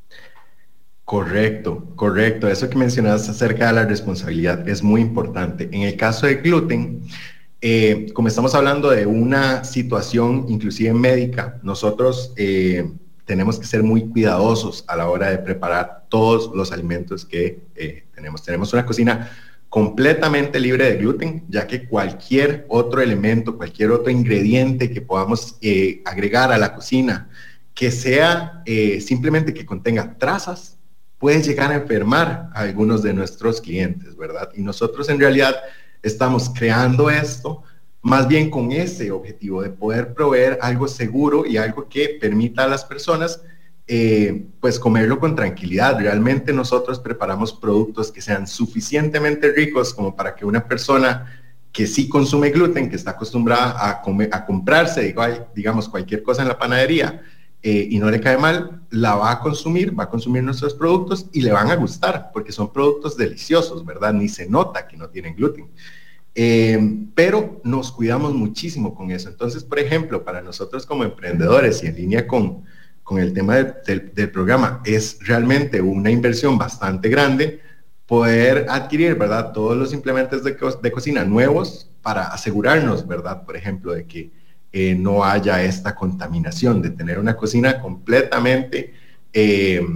Correcto, 1.04 1.84
correcto. 1.96 2.48
Eso 2.48 2.70
que 2.70 2.78
mencionaste 2.78 3.32
acerca 3.32 3.66
de 3.66 3.72
la 3.72 3.84
responsabilidad 3.84 4.68
es 4.68 4.82
muy 4.82 5.00
importante. 5.00 5.68
En 5.72 5.82
el 5.82 5.96
caso 5.96 6.26
de 6.26 6.36
gluten, 6.36 7.02
eh, 7.60 8.06
como 8.14 8.28
estamos 8.28 8.54
hablando 8.54 8.90
de 8.90 9.06
una 9.06 9.64
situación 9.64 10.46
inclusive 10.48 10.92
médica, 10.94 11.58
nosotros 11.62 12.32
eh, 12.36 12.88
tenemos 13.24 13.58
que 13.58 13.66
ser 13.66 13.82
muy 13.82 14.08
cuidadosos 14.08 14.84
a 14.86 14.96
la 14.96 15.08
hora 15.08 15.30
de 15.30 15.38
preparar 15.38 16.04
todos 16.08 16.50
los 16.54 16.72
alimentos 16.72 17.24
que 17.24 17.60
eh, 17.74 18.04
tenemos. 18.14 18.42
Tenemos 18.42 18.72
una 18.72 18.86
cocina 18.86 19.30
completamente 19.72 20.60
libre 20.60 20.84
de 20.84 20.98
gluten, 20.98 21.46
ya 21.48 21.66
que 21.66 21.88
cualquier 21.88 22.66
otro 22.68 23.00
elemento, 23.00 23.56
cualquier 23.56 23.90
otro 23.90 24.10
ingrediente 24.10 24.90
que 24.90 25.00
podamos 25.00 25.56
eh, 25.62 26.02
agregar 26.04 26.52
a 26.52 26.58
la 26.58 26.74
cocina, 26.74 27.30
que 27.72 27.90
sea 27.90 28.62
eh, 28.66 29.00
simplemente 29.00 29.54
que 29.54 29.64
contenga 29.64 30.18
trazas, 30.18 30.76
puede 31.16 31.42
llegar 31.42 31.72
a 31.72 31.76
enfermar 31.76 32.50
a 32.52 32.60
algunos 32.60 33.02
de 33.02 33.14
nuestros 33.14 33.62
clientes, 33.62 34.14
¿verdad? 34.14 34.50
Y 34.54 34.60
nosotros 34.60 35.08
en 35.08 35.18
realidad 35.18 35.56
estamos 36.02 36.50
creando 36.54 37.08
esto 37.08 37.62
más 38.02 38.28
bien 38.28 38.50
con 38.50 38.72
ese 38.72 39.10
objetivo 39.10 39.62
de 39.62 39.70
poder 39.70 40.12
proveer 40.12 40.58
algo 40.60 40.86
seguro 40.86 41.46
y 41.46 41.56
algo 41.56 41.88
que 41.88 42.18
permita 42.20 42.64
a 42.64 42.68
las 42.68 42.84
personas 42.84 43.40
eh, 43.86 44.46
pues 44.60 44.78
comerlo 44.78 45.18
con 45.18 45.34
tranquilidad. 45.34 45.98
Realmente 45.98 46.52
nosotros 46.52 47.00
preparamos 47.00 47.52
productos 47.52 48.12
que 48.12 48.20
sean 48.20 48.46
suficientemente 48.46 49.50
ricos 49.52 49.92
como 49.92 50.14
para 50.14 50.34
que 50.34 50.44
una 50.44 50.66
persona 50.66 51.42
que 51.72 51.86
sí 51.86 52.08
consume 52.08 52.50
gluten, 52.50 52.90
que 52.90 52.96
está 52.96 53.12
acostumbrada 53.12 53.88
a, 53.88 54.02
comer, 54.02 54.28
a 54.32 54.44
comprarse, 54.44 55.14
digamos, 55.54 55.88
cualquier 55.88 56.22
cosa 56.22 56.42
en 56.42 56.48
la 56.48 56.58
panadería 56.58 57.22
eh, 57.62 57.88
y 57.90 57.98
no 57.98 58.10
le 58.10 58.20
cae 58.20 58.36
mal, 58.36 58.82
la 58.90 59.14
va 59.14 59.32
a 59.32 59.40
consumir, 59.40 59.98
va 59.98 60.04
a 60.04 60.08
consumir 60.10 60.42
nuestros 60.42 60.74
productos 60.74 61.26
y 61.32 61.40
le 61.40 61.52
van 61.52 61.70
a 61.70 61.76
gustar 61.76 62.30
porque 62.32 62.52
son 62.52 62.72
productos 62.72 63.16
deliciosos, 63.16 63.84
¿verdad? 63.84 64.12
Ni 64.12 64.28
se 64.28 64.48
nota 64.48 64.86
que 64.86 64.96
no 64.96 65.08
tienen 65.08 65.34
gluten. 65.34 65.70
Eh, 66.34 67.06
pero 67.14 67.60
nos 67.64 67.92
cuidamos 67.92 68.34
muchísimo 68.34 68.94
con 68.94 69.10
eso. 69.10 69.28
Entonces, 69.28 69.64
por 69.64 69.78
ejemplo, 69.78 70.24
para 70.24 70.42
nosotros 70.42 70.84
como 70.84 71.04
emprendedores 71.04 71.82
y 71.82 71.86
en 71.86 71.96
línea 71.96 72.26
con, 72.26 72.64
con 73.12 73.20
el 73.20 73.34
tema 73.34 73.56
del 73.56 74.30
programa, 74.30 74.80
es 74.86 75.18
realmente 75.20 75.82
una 75.82 76.10
inversión 76.10 76.56
bastante 76.56 77.10
grande 77.10 77.60
poder 78.06 78.64
adquirir, 78.70 79.16
¿verdad? 79.16 79.52
Todos 79.52 79.76
los 79.76 79.92
implementos 79.92 80.42
de, 80.42 80.56
cocina 80.90 81.22
nuevos 81.22 81.90
para 82.00 82.28
asegurarnos, 82.28 83.06
¿verdad? 83.06 83.44
Por 83.44 83.54
ejemplo, 83.54 83.92
de 83.92 84.06
que 84.06 84.30
eh, 84.72 84.94
no 84.94 85.24
haya 85.24 85.62
esta 85.62 85.94
contaminación, 85.94 86.80
de 86.80 86.88
tener 86.88 87.18
una 87.18 87.36
cocina 87.36 87.82
completamente 87.82 88.94
eh, 89.34 89.86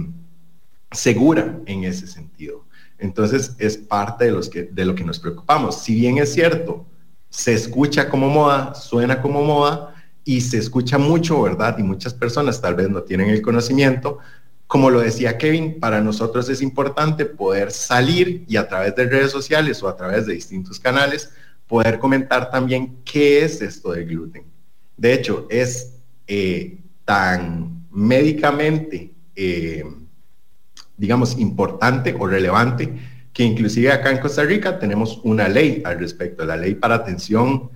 segura 0.91 1.59
en 1.65 1.85
ese 1.85 2.05
sentido. 2.05 2.65
Entonces 2.99 3.55
es 3.57 3.77
parte 3.77 4.25
de, 4.25 4.31
los 4.31 4.47
que, 4.47 4.61
de 4.61 4.85
lo 4.85 4.93
que 4.93 5.03
nos 5.03 5.17
preocupamos. 5.19 5.81
Si 5.81 5.95
bien 5.95 6.19
es 6.19 6.31
cierto, 6.33 6.85
se 7.29 7.55
escucha 7.55 8.09
como 8.09 8.29
moda, 8.29 8.75
suena 8.75 9.19
como 9.23 9.41
moda 9.41 9.95
y 10.27 10.41
se 10.41 10.57
escucha 10.57 10.97
mucho, 10.97 11.41
¿verdad? 11.41 11.77
Y 11.77 11.83
muchas 11.83 12.13
personas 12.13 12.59
tal 12.59 12.75
vez 12.75 12.89
no 12.89 13.01
tienen 13.01 13.29
el 13.29 13.41
conocimiento. 13.41 14.19
Como 14.67 14.89
lo 14.89 14.99
decía 14.99 15.37
Kevin, 15.37 15.79
para 15.79 16.01
nosotros 16.01 16.49
es 16.49 16.61
importante 16.61 17.25
poder 17.25 17.71
salir 17.71 18.43
y 18.45 18.57
a 18.57 18.67
través 18.67 18.93
de 18.97 19.07
redes 19.07 19.31
sociales 19.31 19.81
o 19.81 19.87
a 19.87 19.95
través 19.95 20.25
de 20.25 20.33
distintos 20.33 20.81
canales 20.81 21.31
poder 21.65 21.97
comentar 21.97 22.51
también 22.51 22.97
qué 23.05 23.45
es 23.45 23.61
esto 23.61 23.93
del 23.93 24.05
gluten. 24.05 24.43
De 24.97 25.13
hecho, 25.13 25.47
es 25.49 25.93
eh, 26.27 26.77
tan 27.05 27.87
médicamente 27.89 29.13
eh, 29.33 29.85
digamos, 30.97 31.39
importante 31.39 32.13
o 32.19 32.27
relevante, 32.27 32.91
que 33.31 33.43
inclusive 33.43 33.93
acá 33.93 34.11
en 34.11 34.17
Costa 34.17 34.43
Rica 34.43 34.77
tenemos 34.77 35.21
una 35.23 35.47
ley 35.47 35.81
al 35.85 35.99
respecto, 35.99 36.43
la 36.43 36.57
ley 36.57 36.75
para 36.75 36.95
atención 36.95 37.69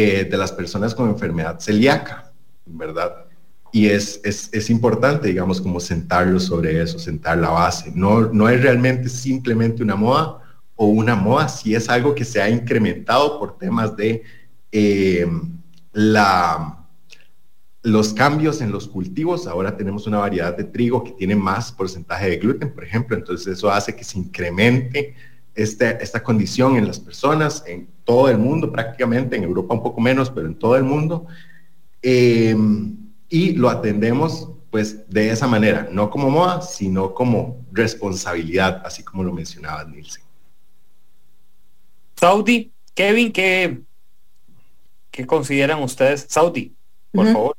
eh, 0.00 0.24
de 0.24 0.36
las 0.36 0.52
personas 0.52 0.94
con 0.94 1.08
enfermedad 1.08 1.58
celíaca, 1.58 2.32
¿verdad? 2.64 3.24
y 3.72 3.88
es, 3.88 4.20
es, 4.22 4.48
es, 4.52 4.70
importante, 4.70 5.26
digamos, 5.26 5.60
como 5.60 5.80
sentarlo 5.80 6.38
sobre 6.38 6.80
eso, 6.80 7.00
sentar 7.00 7.38
la 7.38 7.50
base. 7.50 7.90
No, 7.96 8.32
no 8.32 8.48
es 8.48 8.62
realmente 8.62 9.08
simplemente 9.08 9.82
una 9.82 9.96
moda 9.96 10.38
o 10.76 10.86
una 10.86 11.16
moda, 11.16 11.48
si 11.48 11.74
es 11.74 11.88
algo 11.88 12.14
que 12.14 12.24
se 12.24 12.40
ha 12.40 12.48
incrementado 12.48 13.40
por 13.40 13.58
temas 13.58 13.96
de 13.96 14.22
eh, 14.70 15.26
la, 15.92 16.86
los 17.82 18.14
cambios 18.14 18.60
en 18.60 18.70
los 18.70 18.86
cultivos. 18.86 19.48
Ahora 19.48 19.76
tenemos 19.76 20.06
una 20.06 20.18
variedad 20.18 20.56
de 20.56 20.62
trigo 20.62 21.02
que 21.02 21.10
tiene 21.10 21.34
más 21.34 21.72
porcentaje 21.72 22.30
de 22.30 22.36
gluten, 22.36 22.72
por 22.72 22.84
ejemplo, 22.84 23.16
entonces 23.16 23.48
eso 23.48 23.68
hace 23.68 23.96
que 23.96 24.04
se 24.04 24.16
incremente 24.16 25.16
este, 25.58 26.02
esta 26.02 26.22
condición 26.22 26.76
en 26.76 26.86
las 26.86 27.00
personas, 27.00 27.64
en 27.66 27.88
todo 28.04 28.28
el 28.28 28.38
mundo 28.38 28.70
prácticamente, 28.70 29.36
en 29.36 29.42
Europa 29.42 29.74
un 29.74 29.82
poco 29.82 30.00
menos, 30.00 30.30
pero 30.30 30.46
en 30.46 30.54
todo 30.54 30.76
el 30.76 30.84
mundo. 30.84 31.26
Eh, 32.00 32.56
y 33.28 33.52
lo 33.52 33.68
atendemos 33.68 34.48
pues 34.70 35.08
de 35.08 35.30
esa 35.30 35.46
manera, 35.46 35.88
no 35.90 36.10
como 36.10 36.30
moda, 36.30 36.62
sino 36.62 37.14
como 37.14 37.64
responsabilidad, 37.72 38.82
así 38.84 39.02
como 39.02 39.24
lo 39.24 39.32
mencionaba 39.32 39.84
Nielsen. 39.84 40.22
Saudi, 42.16 42.70
Kevin, 42.94 43.32
¿qué, 43.32 43.80
qué 45.10 45.26
consideran 45.26 45.82
ustedes? 45.82 46.26
Saudi, 46.28 46.74
por 47.12 47.32
favor. 47.32 47.56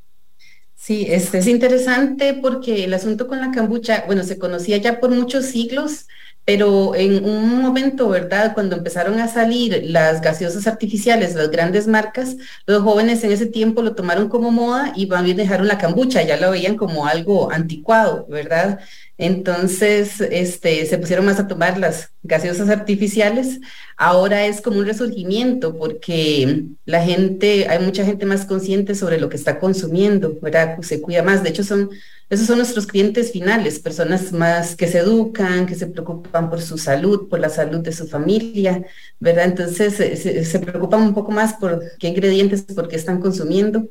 Sí, 0.75 1.05
este 1.09 1.39
es 1.39 1.47
interesante 1.47 2.33
porque 2.33 2.85
el 2.85 2.93
asunto 2.93 3.27
con 3.27 3.39
la 3.39 3.51
cambucha, 3.51 4.05
bueno, 4.07 4.23
se 4.23 4.39
conocía 4.39 4.77
ya 4.77 4.99
por 4.99 5.09
muchos 5.09 5.45
siglos, 5.45 6.07
pero 6.49 6.95
en 6.95 7.23
un 7.25 7.61
momento, 7.61 8.09
¿verdad? 8.09 8.55
Cuando 8.55 8.75
empezaron 8.75 9.19
a 9.19 9.27
salir 9.27 9.83
las 9.85 10.19
gaseosas 10.19 10.65
artificiales, 10.65 11.35
las 11.35 11.51
grandes 11.51 11.85
marcas, 11.85 12.37
los 12.65 12.81
jóvenes 12.81 13.23
en 13.23 13.31
ese 13.31 13.45
tiempo 13.45 13.83
lo 13.83 13.93
tomaron 13.93 14.29
como 14.29 14.49
moda 14.49 14.91
y 14.95 15.05
van 15.05 15.25
bien 15.25 15.37
dejaron 15.37 15.67
la 15.67 15.77
cambucha, 15.77 16.23
ya 16.23 16.37
lo 16.37 16.49
veían 16.49 16.75
como 16.75 17.05
algo 17.05 17.51
anticuado, 17.51 18.25
¿verdad? 18.27 18.79
Entonces, 19.21 20.21
este, 20.21 20.85
se 20.85 20.97
pusieron 20.97 21.25
más 21.25 21.39
a 21.39 21.47
tomar 21.49 21.77
las 21.77 22.13
gaseosas 22.23 22.69
artificiales. 22.69 23.59
Ahora 23.97 24.45
es 24.45 24.61
como 24.61 24.79
un 24.79 24.85
resurgimiento 24.85 25.77
porque 25.77 26.63
la 26.85 27.03
gente, 27.03 27.67
hay 27.67 27.79
mucha 27.79 28.05
gente 28.05 28.25
más 28.25 28.45
consciente 28.45 28.95
sobre 28.95 29.19
lo 29.19 29.27
que 29.27 29.35
está 29.35 29.59
consumiendo, 29.59 30.39
¿verdad? 30.41 30.79
Se 30.83 31.01
cuida 31.01 31.21
más. 31.21 31.43
De 31.43 31.49
hecho, 31.49 31.65
son, 31.65 31.89
esos 32.29 32.47
son 32.47 32.59
nuestros 32.59 32.87
clientes 32.87 33.33
finales, 33.33 33.79
personas 33.79 34.31
más 34.31 34.77
que 34.77 34.87
se 34.87 34.99
educan, 34.99 35.65
que 35.65 35.75
se 35.75 35.87
preocupan 35.87 36.49
por 36.49 36.61
su 36.61 36.77
salud, 36.77 37.27
por 37.27 37.41
la 37.41 37.49
salud 37.49 37.79
de 37.79 37.91
su 37.91 38.07
familia, 38.07 38.85
¿verdad? 39.19 39.45
Entonces, 39.45 39.95
se, 39.95 40.45
se 40.45 40.59
preocupan 40.59 41.01
un 41.01 41.13
poco 41.13 41.31
más 41.33 41.55
por 41.55 41.83
qué 41.99 42.07
ingredientes, 42.07 42.61
por 42.63 42.87
qué 42.87 42.95
están 42.95 43.19
consumiendo. 43.19 43.89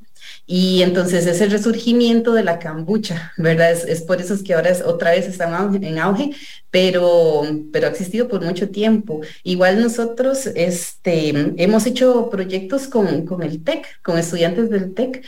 Y 0.51 0.81
entonces 0.83 1.27
es 1.27 1.43
el 1.43 1.51
resurgimiento 1.51 2.33
de 2.33 2.43
la 2.43 2.59
cambucha, 2.59 3.35
¿verdad? 3.37 3.71
Es, 3.71 4.01
por 4.01 4.19
eso 4.19 4.33
es 4.33 4.43
que 4.43 4.55
ahora 4.55 4.71
es, 4.71 4.81
otra 4.81 5.11
vez 5.11 5.27
está 5.27 5.45
en 5.77 5.99
auge, 5.99 6.31
pero, 6.71 7.43
pero 7.71 7.87
ha 7.87 7.91
existido 7.91 8.29
por 8.29 8.43
mucho 8.43 8.71
tiempo. 8.71 9.21
Igual 9.45 9.79
nosotros 9.79 10.47
este, 10.47 11.53
hemos 11.63 11.85
hecho 11.85 12.31
proyectos 12.31 12.89
con, 12.89 13.27
con 13.27 13.43
el 13.43 13.63
TEC, 13.63 14.01
con 14.03 14.17
estudiantes 14.17 14.71
del 14.71 14.95
TEC, 14.95 15.23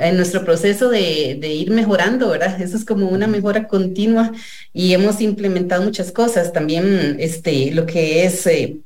en 0.00 0.16
nuestro 0.16 0.44
proceso 0.44 0.88
de, 0.88 1.38
de, 1.40 1.54
ir 1.54 1.70
mejorando, 1.70 2.30
¿verdad? 2.30 2.60
Eso 2.60 2.76
es 2.76 2.84
como 2.84 3.08
una 3.08 3.28
mejora 3.28 3.68
continua 3.68 4.32
y 4.72 4.94
hemos 4.94 5.20
implementado 5.20 5.84
muchas 5.84 6.10
cosas. 6.10 6.52
También 6.52 7.18
este, 7.20 7.70
lo 7.70 7.86
que 7.86 8.24
es... 8.24 8.44
Eh, 8.48 8.80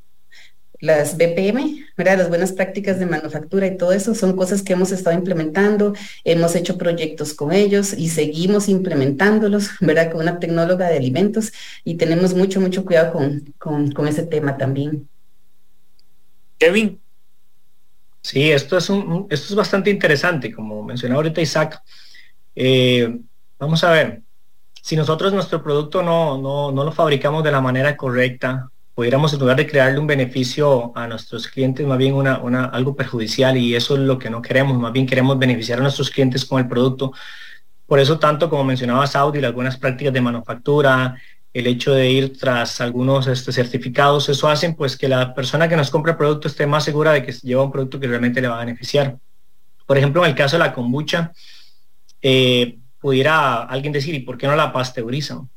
las 0.81 1.15
BPM, 1.15 1.85
¿verdad? 1.95 2.17
las 2.17 2.27
buenas 2.27 2.51
prácticas 2.51 2.99
de 2.99 3.05
manufactura 3.05 3.67
y 3.67 3.77
todo 3.77 3.93
eso 3.93 4.15
son 4.15 4.35
cosas 4.35 4.63
que 4.63 4.73
hemos 4.73 4.91
estado 4.91 5.15
implementando, 5.15 5.93
hemos 6.23 6.55
hecho 6.55 6.77
proyectos 6.77 7.33
con 7.33 7.53
ellos 7.53 7.93
y 7.93 8.09
seguimos 8.09 8.67
implementándolos, 8.67 9.69
¿verdad? 9.79 10.11
Con 10.11 10.21
una 10.21 10.39
tecnóloga 10.39 10.89
de 10.89 10.97
alimentos 10.97 11.53
y 11.85 11.95
tenemos 11.95 12.33
mucho, 12.33 12.59
mucho 12.59 12.83
cuidado 12.83 13.13
con, 13.13 13.93
con, 13.93 14.07
ese 14.07 14.23
tema 14.23 14.57
también. 14.57 15.07
Kevin. 16.57 16.99
Sí, 18.23 18.51
esto 18.51 18.77
es, 18.77 18.89
un, 18.89 19.27
esto 19.29 19.47
es 19.49 19.55
bastante 19.55 19.89
interesante, 19.89 20.51
como 20.51 20.83
mencionaba 20.83 21.19
ahorita 21.19 21.41
Isaac. 21.41 21.81
Eh, 22.55 23.19
vamos 23.59 23.83
a 23.83 23.91
ver, 23.91 24.21
si 24.81 24.95
nosotros 24.95 25.31
nuestro 25.31 25.63
producto 25.63 26.01
no, 26.01 26.39
no, 26.39 26.71
no 26.71 26.83
lo 26.83 26.91
fabricamos 26.91 27.43
de 27.43 27.51
la 27.51 27.61
manera 27.61 27.95
correcta, 27.95 28.71
pudiéramos 28.93 29.33
en 29.33 29.39
lugar 29.39 29.57
de 29.57 29.67
crearle 29.67 29.99
un 29.99 30.07
beneficio 30.07 30.91
a 30.95 31.07
nuestros 31.07 31.47
clientes, 31.47 31.85
más 31.85 31.97
bien 31.97 32.13
una, 32.13 32.39
una, 32.39 32.65
algo 32.65 32.95
perjudicial 32.95 33.57
y 33.57 33.75
eso 33.75 33.95
es 33.95 34.01
lo 34.01 34.17
que 34.17 34.29
no 34.29 34.41
queremos, 34.41 34.77
más 34.77 34.91
bien 34.91 35.07
queremos 35.07 35.39
beneficiar 35.39 35.79
a 35.79 35.83
nuestros 35.83 36.09
clientes 36.09 36.45
con 36.45 36.59
el 36.59 36.67
producto. 36.67 37.13
Por 37.87 37.99
eso 37.99 38.19
tanto 38.19 38.49
como 38.49 38.63
mencionaba 38.63 39.07
Saudi, 39.07 39.41
las 39.41 39.53
buenas 39.53 39.77
prácticas 39.77 40.13
de 40.13 40.21
manufactura, 40.21 41.17
el 41.53 41.67
hecho 41.67 41.93
de 41.93 42.09
ir 42.09 42.37
tras 42.37 42.79
algunos 42.79 43.27
este, 43.27 43.51
certificados, 43.51 44.29
eso 44.29 44.47
hacen 44.47 44.75
pues 44.75 44.95
que 44.95 45.07
la 45.07 45.33
persona 45.33 45.67
que 45.67 45.75
nos 45.75 45.89
compra 45.89 46.13
el 46.13 46.17
producto 46.17 46.47
esté 46.47 46.65
más 46.65 46.83
segura 46.83 47.11
de 47.11 47.23
que 47.23 47.33
lleva 47.33 47.63
un 47.63 47.71
producto 47.71 47.99
que 47.99 48.07
realmente 48.07 48.41
le 48.41 48.47
va 48.47 48.57
a 48.57 48.65
beneficiar. 48.65 49.17
Por 49.85 49.97
ejemplo, 49.97 50.23
en 50.23 50.29
el 50.29 50.35
caso 50.35 50.55
de 50.55 50.63
la 50.63 50.73
kombucha, 50.73 51.33
eh, 52.21 52.77
pudiera 52.99 53.63
alguien 53.63 53.91
decir, 53.91 54.15
¿y 54.15 54.19
por 54.19 54.37
qué 54.37 54.47
no 54.47 54.55
la 54.55 54.71
pasteurizan? 54.71 55.49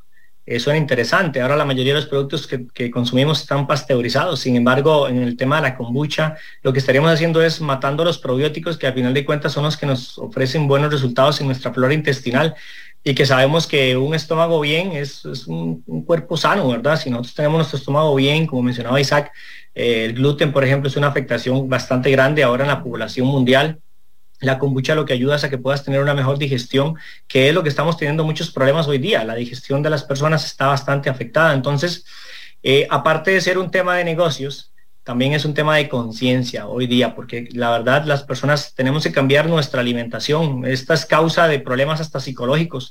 Eso 0.46 0.70
es 0.70 0.78
interesante. 0.78 1.40
Ahora 1.40 1.56
la 1.56 1.64
mayoría 1.64 1.94
de 1.94 2.00
los 2.00 2.08
productos 2.08 2.46
que, 2.46 2.90
consumimos 2.90 3.40
están 3.40 3.66
pasteurizados. 3.66 4.40
Sin 4.40 4.56
embargo, 4.56 5.08
en 5.08 5.22
el 5.22 5.36
tema 5.36 5.56
de 5.56 5.62
la 5.62 5.76
kombucha, 5.76 6.36
lo 6.62 6.72
que 6.72 6.80
estaríamos 6.80 7.10
haciendo 7.10 7.42
es 7.42 7.62
matando 7.62 8.04
los 8.04 8.18
probióticos 8.18 8.76
que 8.76 8.86
al 8.86 8.92
final 8.94 9.14
de 9.14 9.24
cuentas 9.24 9.52
son 9.52 9.64
los 9.64 9.76
que 9.78 9.86
nos 9.86 10.18
ofrecen 10.18 10.68
buenos 10.68 10.92
resultados 10.92 11.40
en 11.40 11.46
nuestra 11.46 11.72
flora 11.72 11.94
intestinal 11.94 12.54
y 13.02 13.14
que 13.14 13.24
sabemos 13.26 13.66
que 13.66 13.96
un 13.96 14.14
estómago 14.14 14.60
bien 14.60 14.92
es, 14.92 15.24
un, 15.46 15.82
cuerpo 16.06 16.36
sano, 16.36 16.68
¿verdad? 16.68 16.98
Si 16.98 17.10
nosotros 17.10 17.34
tenemos 17.34 17.58
nuestro 17.58 17.78
estómago 17.78 18.14
bien, 18.14 18.46
como 18.46 18.62
mencionaba 18.62 19.00
Isaac, 19.00 19.32
eh, 19.74 20.06
el 20.06 20.14
gluten, 20.14 20.52
por 20.52 20.64
ejemplo, 20.64 20.88
es 20.88 20.96
una 20.96 21.08
afectación 21.08 21.68
bastante 21.68 22.10
grande 22.10 22.42
ahora 22.42 22.64
en 22.64 22.68
la 22.68 22.82
población 22.82 23.26
mundial 23.26 23.80
la 24.44 24.58
kombucha 24.58 24.94
lo 24.94 25.04
que 25.04 25.12
ayuda 25.12 25.36
es 25.36 25.44
a 25.44 25.50
que 25.50 25.58
puedas 25.58 25.84
tener 25.84 26.00
una 26.00 26.14
mejor 26.14 26.38
digestión, 26.38 26.96
que 27.26 27.48
es 27.48 27.54
lo 27.54 27.62
que 27.62 27.68
estamos 27.68 27.96
teniendo 27.96 28.24
muchos 28.24 28.50
problemas 28.50 28.86
hoy 28.86 28.98
día. 28.98 29.24
La 29.24 29.34
digestión 29.34 29.82
de 29.82 29.90
las 29.90 30.04
personas 30.04 30.44
está 30.44 30.66
bastante 30.66 31.10
afectada. 31.10 31.54
Entonces, 31.54 32.04
eh, 32.62 32.86
aparte 32.90 33.30
de 33.32 33.40
ser 33.40 33.58
un 33.58 33.70
tema 33.70 33.96
de 33.96 34.04
negocios, 34.04 34.72
también 35.02 35.34
es 35.34 35.44
un 35.44 35.52
tema 35.52 35.76
de 35.76 35.88
conciencia 35.88 36.66
hoy 36.66 36.86
día, 36.86 37.14
porque 37.14 37.48
la 37.52 37.70
verdad 37.70 38.04
las 38.06 38.22
personas 38.22 38.74
tenemos 38.74 39.04
que 39.04 39.12
cambiar 39.12 39.48
nuestra 39.48 39.80
alimentación. 39.80 40.64
Esta 40.64 40.94
es 40.94 41.04
causa 41.04 41.46
de 41.46 41.60
problemas 41.60 42.00
hasta 42.00 42.20
psicológicos. 42.20 42.90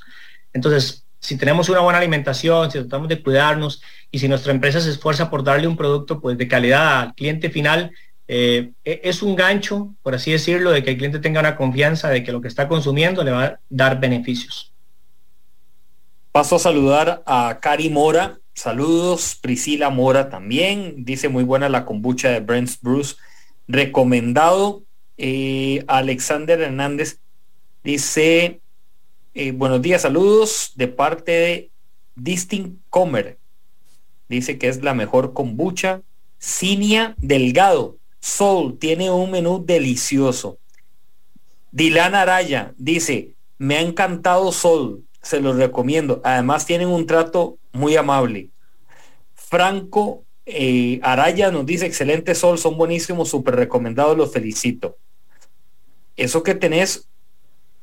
Entonces, 0.54 1.06
si 1.20 1.38
tenemos 1.38 1.70
una 1.70 1.80
buena 1.80 1.99
alimentación, 1.99 2.70
si 2.70 2.80
tratamos 2.80 3.08
de 3.08 3.24
cuidarnos 3.24 3.82
y 4.12 4.20
si 4.20 4.28
nuestra 4.28 4.51
empresa 4.51 4.80
se 4.80 4.91
esfuerza 4.91 5.30
por 5.30 5.43
darle 5.43 5.68
un 5.68 5.78
producto 5.78 6.22
pues, 6.22 6.38
de 6.38 6.47
calidad 6.47 7.01
al 7.01 7.16
cliente 7.16 7.49
final, 7.49 7.91
eh, 8.28 8.71
e-, 8.84 9.01
es 9.03 9.21
un 9.21 9.36
gancho, 9.36 9.93
por 10.01 10.15
así 10.15 10.32
decirlo, 10.32 10.71
de 10.71 10.84
que 10.84 10.91
el 10.91 10.97
cliente 10.97 11.19
tenga 11.19 11.39
una 11.39 11.55
confianza 11.55 12.09
de 12.09 12.24
que 12.24 12.32
lo 12.32 12.41
que 12.41 12.47
está 12.47 12.67
consumiendo 12.67 13.24
le 13.24 13.32
va 13.32 13.43
a 13.43 13.59
dar 13.69 13.99
beneficios. 13.99 14.71
Paso 16.32 16.55
a 16.55 16.59
saludar 16.59 17.24
a 17.26 17.59
Cari 17.61 17.89
Mora. 17.89 18.39
Saludos, 18.55 19.38
Priscila 19.41 19.89
Mora 19.89 20.30
también. 20.30 21.05
Dice 21.05 21.30
muy 21.30 21.43
buena 21.43 21.69
la 21.69 21.86
kombucha 21.86 22.30
de 22.30 22.39
Brent's 22.39 22.80
Bruce. 22.82 23.15
Recomendado. 23.67 24.84
Eh, 25.17 25.84
Alexander 25.88 26.59
Hernández 26.59 27.19
dice, 27.84 28.61
eh, 29.36 29.51
buenos 29.51 29.82
días, 29.82 30.01
saludos 30.01 30.71
de 30.76 30.88
parte 30.88 31.32
de 31.32 31.71
Distinct 32.15 32.82
Comer. 32.89 33.38
Dice 34.28 34.57
que 34.57 34.69
es 34.69 34.82
la 34.82 34.95
mejor 34.95 35.34
kombucha. 35.34 36.01
Cinia 36.39 37.13
Delgado 37.19 37.97
Soul 38.24 38.78
tiene 38.80 39.11
un 39.11 39.32
menú 39.32 39.61
delicioso. 39.65 40.57
Dilan 41.74 42.15
Araya 42.15 42.74
dice, 42.78 43.36
me 43.57 43.76
ha 43.76 43.82
encantado 43.82 44.53
Soul, 44.53 45.03
se 45.21 45.41
los 45.41 45.57
recomiendo. 45.57 46.21
Además 46.24 46.65
tienen 46.65 46.88
un 46.88 47.05
trato 47.05 47.57
muy 47.74 47.97
amable. 47.97 48.49
Franco 49.36 50.24
eh, 50.45 51.01
Araya 51.03 51.51
nos 51.51 51.65
dice, 51.65 51.86
excelente 51.86 52.34
Sol, 52.34 52.57
son 52.57 52.78
buenísimos, 52.78 53.28
súper 53.28 53.57
recomendados, 53.57 54.15
los 54.15 54.32
felicito. 54.32 54.95
Eso 56.15 56.43
que 56.43 56.55
tenés, 56.55 57.09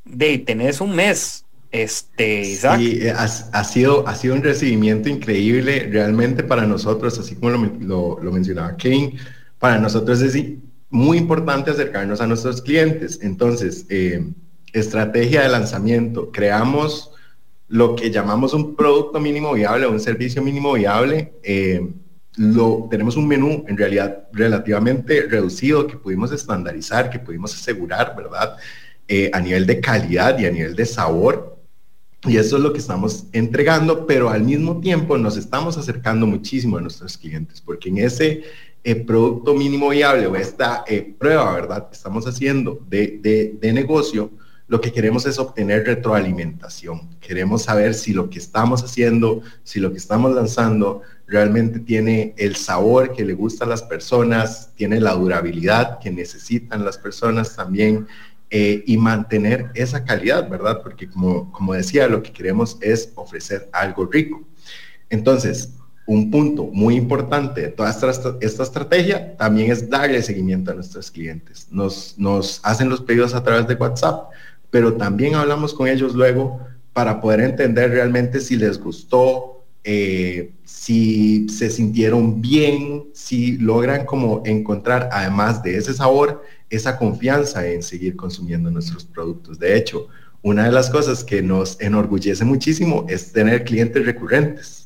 de 0.06 0.38
tenés 0.38 0.80
un 0.80 0.96
mes, 0.96 1.44
este, 1.70 2.40
Isaac. 2.40 2.78
Sí, 2.78 2.98
eh, 3.02 3.10
ha, 3.10 3.64
sido, 3.64 4.08
ha 4.08 4.14
sido 4.14 4.36
un 4.36 4.42
recibimiento 4.42 5.10
increíble 5.10 5.86
realmente 5.92 6.42
para 6.42 6.64
nosotros, 6.64 7.18
así 7.18 7.34
como 7.34 7.50
lo, 7.50 8.18
lo 8.22 8.32
mencionaba 8.32 8.74
Kane 8.78 9.18
para 9.60 9.78
nosotros 9.78 10.20
es 10.22 10.36
muy 10.88 11.18
importante 11.18 11.70
acercarnos 11.70 12.20
a 12.20 12.26
nuestros 12.26 12.60
clientes. 12.60 13.20
Entonces, 13.22 13.86
eh, 13.88 14.28
estrategia 14.72 15.42
de 15.42 15.50
lanzamiento, 15.50 16.32
creamos 16.32 17.12
lo 17.68 17.94
que 17.94 18.10
llamamos 18.10 18.52
un 18.52 18.74
producto 18.74 19.20
mínimo 19.20 19.52
viable 19.52 19.86
o 19.86 19.92
un 19.92 20.00
servicio 20.00 20.42
mínimo 20.42 20.72
viable. 20.72 21.34
Eh, 21.44 21.88
lo, 22.36 22.88
tenemos 22.90 23.16
un 23.16 23.28
menú 23.28 23.64
en 23.68 23.76
realidad 23.76 24.24
relativamente 24.32 25.22
reducido 25.28 25.86
que 25.86 25.96
pudimos 25.96 26.32
estandarizar, 26.32 27.08
que 27.08 27.20
pudimos 27.20 27.54
asegurar, 27.54 28.16
¿verdad? 28.16 28.56
eh, 29.10 29.28
a 29.34 29.40
nivel 29.40 29.66
de 29.66 29.80
calidad 29.80 30.38
y 30.38 30.46
a 30.46 30.52
nivel 30.52 30.76
de 30.76 30.86
sabor. 30.86 31.58
Y 32.22 32.36
eso 32.36 32.56
es 32.56 32.62
lo 32.62 32.72
que 32.72 32.78
estamos 32.78 33.24
entregando, 33.32 34.06
pero 34.06 34.30
al 34.30 34.44
mismo 34.44 34.80
tiempo 34.80 35.18
nos 35.18 35.36
estamos 35.36 35.76
acercando 35.76 36.26
muchísimo 36.26 36.76
a 36.76 36.80
nuestros 36.80 37.18
clientes, 37.18 37.60
porque 37.60 37.88
en 37.88 37.98
ese 37.98 38.44
eh, 38.82 38.94
producto 38.94 39.54
mínimo 39.54 39.90
viable 39.90 40.26
o 40.26 40.36
esta 40.36 40.84
eh, 40.86 41.14
prueba, 41.18 41.52
¿verdad?, 41.52 41.88
que 41.88 41.94
estamos 41.94 42.26
haciendo 42.26 42.80
de, 42.88 43.58
de, 43.60 43.72
negocio, 43.72 44.30
lo 44.68 44.80
que 44.80 44.92
queremos 44.92 45.26
es 45.26 45.38
obtener 45.38 45.84
retroalimentación. 45.84 47.16
Queremos 47.20 47.64
saber 47.64 47.92
si 47.92 48.12
lo 48.12 48.30
que 48.30 48.38
estamos 48.38 48.82
haciendo, 48.82 49.42
si 49.64 49.80
lo 49.80 49.90
que 49.90 49.98
estamos 49.98 50.34
lanzando 50.34 51.02
realmente 51.26 51.80
tiene 51.80 52.34
el 52.38 52.56
sabor 52.56 53.12
que 53.12 53.24
le 53.24 53.34
gusta 53.34 53.64
a 53.64 53.68
las 53.68 53.82
personas, 53.82 54.70
tiene 54.76 54.98
la 54.98 55.12
durabilidad 55.12 55.98
que 55.98 56.10
necesitan 56.10 56.84
las 56.84 56.96
personas 56.96 57.54
también 57.56 58.06
eh, 58.48 58.82
y 58.86 58.96
mantener 58.96 59.70
esa 59.74 60.04
calidad, 60.04 60.48
¿verdad? 60.48 60.80
Porque 60.82 61.08
como, 61.08 61.52
como 61.52 61.74
decía, 61.74 62.08
lo 62.08 62.22
que 62.22 62.32
queremos 62.32 62.78
es 62.80 63.12
ofrecer 63.14 63.68
algo 63.72 64.06
rico. 64.06 64.42
Entonces, 65.10 65.74
un 66.12 66.30
punto 66.30 66.68
muy 66.72 66.96
importante 66.96 67.60
de 67.60 67.68
toda 67.68 67.90
esta, 67.90 68.36
estrategia 68.40 69.36
también 69.36 69.70
es 69.70 69.88
darle 69.88 70.22
seguimiento 70.22 70.70
a 70.70 70.74
nuestros 70.74 71.10
clientes. 71.10 71.68
Nos, 71.70 72.14
nos 72.18 72.60
hacen 72.62 72.88
los 72.88 73.00
pedidos 73.00 73.34
a 73.34 73.42
través 73.42 73.66
de 73.68 73.74
WhatsApp 73.74 74.30
pero 74.70 74.94
también 74.94 75.34
hablamos 75.34 75.74
con 75.74 75.88
ellos 75.88 76.14
luego 76.14 76.60
para 76.92 77.20
poder 77.20 77.40
entender 77.40 77.90
realmente 77.90 78.40
si 78.40 78.56
les 78.56 78.78
gustó, 78.78 79.64
eh, 79.84 80.52
si 80.64 81.48
se 81.48 81.70
sintieron 81.70 82.40
bien, 82.40 83.04
si 83.12 83.58
logran 83.58 84.06
como 84.06 84.42
encontrar, 84.44 85.08
además 85.12 85.62
de 85.62 85.76
ese 85.76 85.92
sabor, 85.92 86.42
esa 86.68 86.96
confianza 86.96 87.66
en 87.66 87.82
seguir 87.82 88.16
consumiendo 88.16 88.70
nuestros 88.70 89.04
productos. 89.04 89.58
De 89.58 89.76
hecho, 89.76 90.08
una 90.42 90.64
de 90.64 90.72
las 90.72 90.88
cosas 90.88 91.24
que 91.24 91.42
nos 91.42 91.80
enorgullece 91.80 92.44
muchísimo 92.44 93.04
es 93.08 93.32
tener 93.32 93.64
clientes 93.64 94.04
recurrentes, 94.06 94.79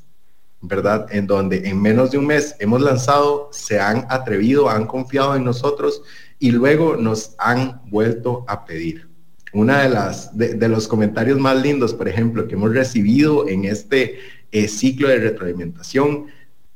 ¿verdad? 0.66 1.06
En 1.10 1.26
donde 1.26 1.68
en 1.68 1.80
menos 1.80 2.10
de 2.10 2.18
un 2.18 2.26
mes 2.26 2.56
hemos 2.58 2.80
lanzado, 2.80 3.48
se 3.52 3.80
han 3.80 4.06
atrevido, 4.08 4.68
han 4.68 4.86
confiado 4.86 5.34
en 5.36 5.44
nosotros 5.44 6.02
y 6.38 6.50
luego 6.50 6.96
nos 6.96 7.34
han 7.38 7.80
vuelto 7.86 8.44
a 8.48 8.64
pedir. 8.64 9.08
Una 9.52 9.82
de 9.82 9.88
las 9.88 10.36
de, 10.36 10.68
los 10.68 10.88
comentarios 10.88 11.38
más 11.38 11.62
lindos, 11.62 11.94
por 11.94 12.08
ejemplo, 12.08 12.48
que 12.48 12.54
hemos 12.54 12.74
recibido 12.74 13.48
en 13.48 13.64
este 13.64 14.18
eh, 14.50 14.66
ciclo 14.66 15.08
de 15.08 15.18
retroalimentación 15.18 16.26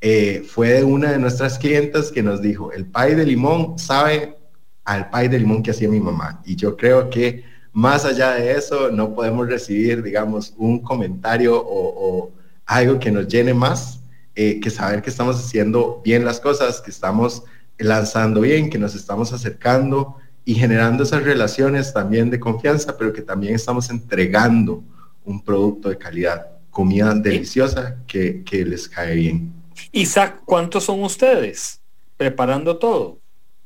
eh, 0.01 0.45
fue 0.47 0.69
de 0.75 0.85
una 0.85 1.11
de 1.11 1.19
nuestras 1.19 1.59
clientas 1.59 2.13
que 2.13 2.23
nos 2.23 2.41
dijo, 2.41 2.71
el 2.73 2.87
pay 2.87 3.17
de 3.17 3.27
limón 3.27 3.79
sabe 3.79 4.37
al 4.85 5.11
pay 5.11 5.27
de 5.27 5.41
limón 5.41 5.63
que 5.63 5.73
hacía 5.73 5.89
mi 5.89 6.01
mamá. 6.01 6.41
Y 6.45 6.55
yo 6.55 6.77
creo 6.77 7.11
que 7.11 7.43
más 7.73 8.05
allá 8.05 8.33
de 8.33 8.53
eso, 8.53 8.91
no 8.91 9.15
podemos 9.15 9.49
recibir, 9.49 10.03
digamos, 10.03 10.55
un 10.57 10.81
comentario 10.81 11.63
o, 11.65 12.31
algo 12.69 13.01
que 13.01 13.11
nos 13.11 13.27
llene 13.27 13.55
más 13.55 14.01
eh, 14.37 14.61
que 14.61 14.71
saber 14.71 15.03
que 15.03 15.11
estamos 15.11 15.37
haciendo 15.37 16.01
bien 16.05 16.25
las 16.25 16.39
cosas, 16.39 16.81
que 16.81 16.91
estamos 16.91 17.43
lanzando 17.79 18.43
bien, 18.43 18.71
que 18.71 18.79
nos 18.79 18.95
estamos 18.95 19.33
acercando 19.33 20.17
y 20.45 20.55
generando 20.55 21.03
esas 21.03 21.25
relaciones 21.25 21.93
también 21.93 22.31
de 22.31 22.39
confianza, 22.39 22.97
pero 22.97 23.13
que 23.13 23.23
también 23.23 23.55
estamos 23.55 23.91
entregando 23.91 24.85
un 25.25 25.43
producto 25.43 25.89
de 25.89 25.99
calidad, 25.99 26.47
comida 26.71 27.13
deliciosa 27.15 27.97
que, 28.07 28.45
que 28.45 28.65
les 28.65 28.89
cae 28.89 29.15
bien. 29.17 29.53
Isaac, 29.91 30.43
¿cuántos 30.45 30.85
son 30.85 31.03
ustedes 31.03 31.81
preparando 32.17 32.77
todo? 32.77 33.19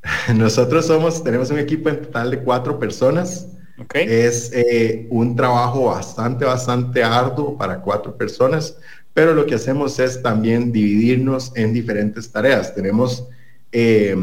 Nosotros 0.35 0.87
somos, 0.87 1.23
tenemos 1.23 1.51
un 1.51 1.59
equipo 1.59 1.89
en 1.89 2.03
total 2.03 2.31
de 2.31 2.39
cuatro 2.39 2.79
personas. 2.79 3.49
Es 3.95 4.51
eh, 4.53 5.07
un 5.11 5.37
trabajo 5.37 5.87
bastante, 5.87 6.45
bastante 6.45 7.03
arduo 7.03 7.57
para 7.57 7.81
cuatro 7.81 8.17
personas, 8.17 8.77
pero 9.15 9.35
lo 9.35 9.47
que 9.47 9.55
hacemos 9.55 9.99
es 9.99 10.23
también 10.23 10.73
dividirnos 10.73 11.53
en 11.55 11.73
diferentes 11.73 12.31
tareas. 12.31 12.75
Tenemos 12.75 13.29
eh, 13.71 14.17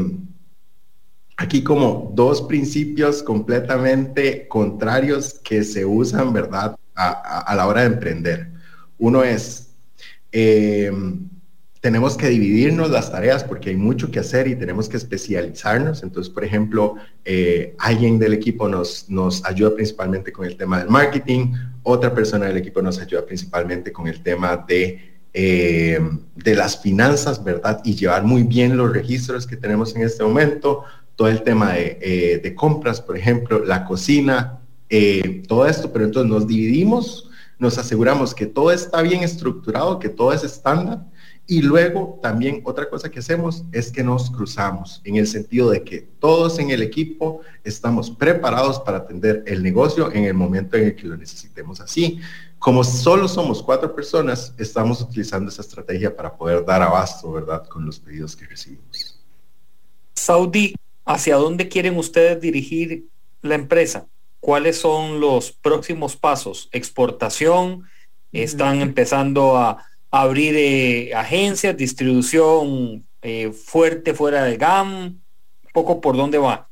aquí 1.36 1.62
como 1.64 2.12
dos 2.14 2.42
principios 2.42 3.22
completamente 3.22 4.46
contrarios 4.48 5.40
que 5.42 5.64
se 5.64 5.84
usan, 5.84 6.32
¿verdad?, 6.32 6.76
a, 6.94 7.54
la 7.56 7.66
hora 7.66 7.80
de 7.80 7.86
emprender. 7.86 8.48
Uno 8.98 9.24
es, 9.24 9.70
eh, 10.32 10.92
tenemos 11.80 12.16
que 12.16 12.28
dividirnos 12.28 12.90
las 12.90 13.10
tareas 13.10 13.42
porque 13.42 13.70
hay 13.70 13.76
mucho 13.76 14.10
que 14.10 14.20
hacer 14.20 14.46
y 14.48 14.54
tenemos 14.54 14.88
que 14.88 14.96
especializarnos. 14.96 16.02
Entonces, 16.02 16.32
por 16.32 16.44
ejemplo, 16.44 16.96
eh, 17.24 17.74
alguien 17.78 18.18
del 18.18 18.34
equipo 18.34 18.68
nos, 18.68 19.06
ayuda 19.44 19.74
principalmente 19.74 20.32
con 20.32 20.46
el 20.46 20.56
tema 20.56 20.78
del 20.78 20.88
marketing, 20.88 21.52
otra 21.82 22.14
persona 22.14 22.46
del 22.46 22.58
equipo 22.58 22.82
nos 22.82 23.00
ayuda 23.00 23.24
principalmente 23.24 23.92
con 23.92 24.08
el 24.08 24.22
tema 24.22 24.56
de, 24.68 25.20
eh, 25.32 25.98
de 26.34 26.54
las 26.54 26.82
finanzas, 26.82 27.42
¿verdad? 27.42 27.80
Y 27.84 27.94
llevar 27.94 28.24
muy 28.24 28.42
bien 28.42 28.76
los 28.76 28.92
registros 28.92 29.46
que 29.46 29.56
tenemos 29.56 29.96
en 29.96 30.02
este 30.02 30.22
momento 30.22 30.84
todo 31.20 31.28
el 31.28 31.42
tema 31.42 31.74
eh, 31.76 32.40
de, 32.42 32.54
compras, 32.54 32.98
por 32.98 33.14
ejemplo, 33.14 33.62
la 33.62 33.84
cocina, 33.84 34.58
eh, 34.88 35.42
todo 35.46 35.66
esto, 35.66 35.92
pero 35.92 36.06
entonces 36.06 36.32
nos 36.32 36.46
dividimos, 36.46 37.28
nos 37.58 37.76
aseguramos 37.76 38.34
que 38.34 38.46
todo 38.46 38.72
está 38.72 39.02
bien 39.02 39.22
estructurado, 39.22 39.98
que 39.98 40.08
todo 40.08 40.32
es 40.32 40.44
estándar, 40.44 41.04
y 41.50 41.62
luego 41.62 42.20
también 42.22 42.62
otra 42.64 42.88
cosa 42.88 43.10
que 43.10 43.18
hacemos 43.18 43.64
es 43.72 43.90
que 43.90 44.04
nos 44.04 44.30
cruzamos, 44.30 45.02
en 45.02 45.16
el 45.16 45.26
sentido 45.26 45.68
de 45.68 45.82
que 45.82 46.00
todos 46.20 46.60
en 46.60 46.70
el 46.70 46.80
equipo 46.80 47.40
estamos 47.64 48.08
preparados 48.08 48.78
para 48.78 48.98
atender 48.98 49.42
el 49.46 49.60
negocio 49.60 50.12
en 50.12 50.24
el 50.24 50.34
momento 50.34 50.76
en 50.76 50.84
el 50.84 50.94
que 50.94 51.08
lo 51.08 51.16
necesitemos 51.16 51.80
así. 51.80 52.20
Como 52.60 52.84
solo 52.84 53.26
somos 53.26 53.64
cuatro 53.64 53.92
personas, 53.94 54.54
estamos 54.58 55.00
utilizando 55.00 55.50
esa 55.50 55.62
estrategia 55.62 56.14
para 56.16 56.36
poder 56.36 56.64
dar 56.64 56.82
abasto, 56.82 57.32
¿verdad?, 57.32 57.66
con 57.66 57.84
los 57.84 57.98
pedidos 57.98 58.36
que 58.36 58.46
recibimos. 58.46 59.20
Saudi, 60.14 60.74
¿Hacia 61.04 61.34
dónde 61.34 61.66
quieren 61.66 61.96
ustedes 61.96 62.40
dirigir 62.40 63.06
la 63.42 63.56
empresa? 63.56 64.06
¿Cuáles 64.38 64.78
son 64.78 65.18
los 65.18 65.50
próximos 65.50 66.14
pasos? 66.14 66.68
¿Exportación? 66.70 67.88
¿Están 68.30 68.80
empezando 68.80 69.56
a 69.56 69.84
abrir 70.10 70.54
eh, 70.56 71.14
agencias, 71.14 71.76
distribución 71.76 73.06
eh, 73.22 73.52
fuerte 73.52 74.14
fuera 74.14 74.44
de 74.44 74.56
GAM? 74.56 75.04
¿Un 75.06 75.22
poco 75.72 76.00
por 76.00 76.16
dónde 76.16 76.38
va? 76.38 76.70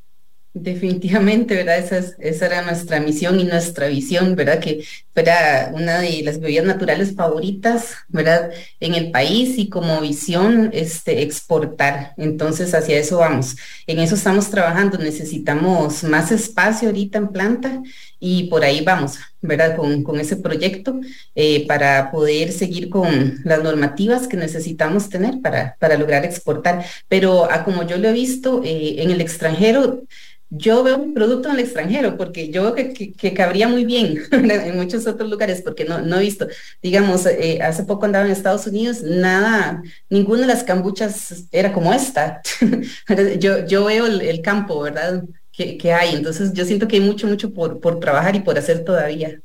Definitivamente, 0.55 1.55
¿verdad? 1.55 1.79
Esa, 1.79 1.99
esa 2.19 2.47
era 2.47 2.63
nuestra 2.63 2.99
misión 3.01 3.39
y 3.39 3.45
nuestra 3.45 3.87
visión, 3.87 4.35
¿verdad? 4.35 4.59
Que 4.59 4.83
fuera 5.15 5.71
una 5.75 6.01
de 6.01 6.23
las 6.25 6.41
bebidas 6.41 6.65
naturales 6.65 7.15
favoritas, 7.15 7.95
¿verdad? 8.09 8.51
En 8.81 8.95
el 8.95 9.11
país 9.11 9.59
y 9.59 9.69
como 9.69 10.01
visión, 10.01 10.71
este, 10.73 11.23
exportar. 11.23 12.15
Entonces, 12.17 12.75
hacia 12.75 12.99
eso 12.99 13.19
vamos. 13.19 13.57
En 13.87 14.01
eso 14.01 14.15
estamos 14.17 14.51
trabajando. 14.51 14.99
Necesitamos 14.99 16.03
más 16.03 16.33
espacio 16.33 16.89
ahorita 16.89 17.19
en 17.19 17.29
planta 17.29 17.83
y 18.21 18.45
por 18.45 18.65
ahí 18.65 18.83
vamos, 18.83 19.19
¿verdad? 19.41 19.77
Con, 19.77 20.03
con 20.03 20.19
ese 20.21 20.37
proyecto 20.37 21.01
eh, 21.35 21.67
para 21.67 22.11
poder 22.11 22.53
seguir 22.53 22.89
con 22.89 23.41
las 23.45 23.63
normativas 23.63 24.27
que 24.27 24.37
necesitamos 24.37 25.09
tener 25.09 25.41
para, 25.41 25.77
para 25.79 25.97
lograr 25.97 26.25
exportar. 26.25 26.85
Pero 27.09 27.51
a 27.51 27.65
como 27.65 27.85
yo 27.85 27.97
lo 27.99 28.09
he 28.09 28.13
visto 28.13 28.63
eh, 28.65 28.97
en 28.99 29.11
el 29.11 29.21
extranjero, 29.21 30.03
yo 30.51 30.83
veo 30.83 30.97
un 30.97 31.13
producto 31.13 31.49
en 31.49 31.57
el 31.57 31.61
extranjero 31.61 32.17
porque 32.17 32.51
yo 32.51 32.63
veo 32.63 32.75
que, 32.75 33.35
cabría 33.35 33.69
muy 33.69 33.85
bien 33.85 34.19
en 34.33 34.77
muchos 34.77 35.07
otros 35.07 35.29
lugares 35.29 35.61
porque 35.63 35.85
no, 35.85 36.01
no 36.01 36.19
he 36.19 36.23
visto, 36.23 36.47
digamos, 36.83 37.27
eh, 37.27 37.61
hace 37.63 37.85
poco 37.85 38.07
andaba 38.07 38.25
en 38.25 38.33
Estados 38.33 38.67
Unidos, 38.67 39.03
nada, 39.03 39.83
ninguna 40.09 40.43
de 40.43 40.47
las 40.47 40.65
cambuchas 40.65 41.45
era 41.53 41.73
como 41.73 41.93
esta. 41.93 42.41
yo, 43.39 43.67
yo 43.67 43.85
veo 43.85 44.07
el, 44.07 44.41
campo, 44.41 44.81
¿verdad? 44.81 45.25
Que, 45.59 45.93
hay, 45.93 46.15
entonces 46.15 46.53
yo 46.53 46.65
siento 46.65 46.87
que 46.87 46.97
hay 46.97 47.03
mucho, 47.03 47.27
mucho 47.27 47.53
por, 47.53 47.81
por 47.81 47.99
trabajar 47.99 48.37
y 48.37 48.41
por 48.41 48.57
hacer 48.57 48.85
todavía. 48.85 49.41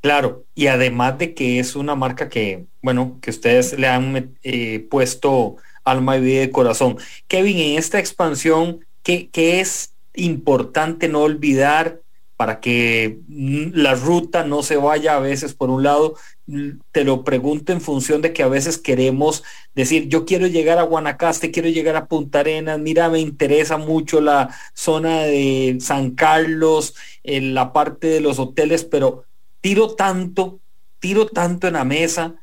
Claro, 0.00 0.46
y 0.54 0.68
además 0.68 1.18
de 1.18 1.34
que 1.34 1.58
es 1.58 1.76
una 1.76 1.94
marca 1.94 2.30
que, 2.30 2.64
bueno, 2.80 3.18
que 3.20 3.30
ustedes 3.30 3.78
le 3.78 3.86
han 3.86 4.34
eh, 4.42 4.86
puesto 4.90 5.56
alma 5.84 6.16
y 6.16 6.20
vida 6.22 6.40
de 6.40 6.50
corazón. 6.50 6.96
Kevin, 7.28 7.58
en 7.58 7.78
esta 7.78 7.98
expansión, 7.98 8.80
¿Qué, 9.02 9.30
es 9.32 9.92
importante 10.14 11.08
no 11.08 11.20
olvidar 11.20 12.00
para 12.36 12.60
que 12.60 13.20
la 13.28 13.94
ruta 13.94 14.44
no 14.44 14.62
se 14.62 14.76
vaya 14.76 15.16
a 15.16 15.20
veces 15.20 15.54
por 15.54 15.70
un 15.70 15.82
lado? 15.82 16.14
Te 16.92 17.04
lo 17.04 17.24
pregunto 17.24 17.72
en 17.72 17.80
función 17.80 18.22
de 18.22 18.32
que 18.32 18.42
a 18.42 18.48
veces 18.48 18.78
queremos 18.78 19.42
decir, 19.74 20.08
yo 20.08 20.24
quiero 20.24 20.46
llegar 20.46 20.78
a 20.78 20.82
Guanacaste, 20.82 21.50
quiero 21.50 21.68
llegar 21.68 21.96
a 21.96 22.06
Punta 22.06 22.40
Arenas, 22.40 22.78
mira, 22.78 23.08
me 23.08 23.20
interesa 23.20 23.78
mucho 23.78 24.20
la 24.20 24.54
zona 24.74 25.22
de 25.22 25.78
San 25.80 26.10
Carlos, 26.10 26.94
en 27.22 27.54
la 27.54 27.72
parte 27.72 28.06
de 28.06 28.20
los 28.20 28.38
hoteles, 28.38 28.84
pero 28.84 29.24
tiro 29.60 29.94
tanto, 29.94 30.60
tiro 31.00 31.26
tanto 31.26 31.66
en 31.66 31.74
la 31.74 31.84
mesa 31.84 32.36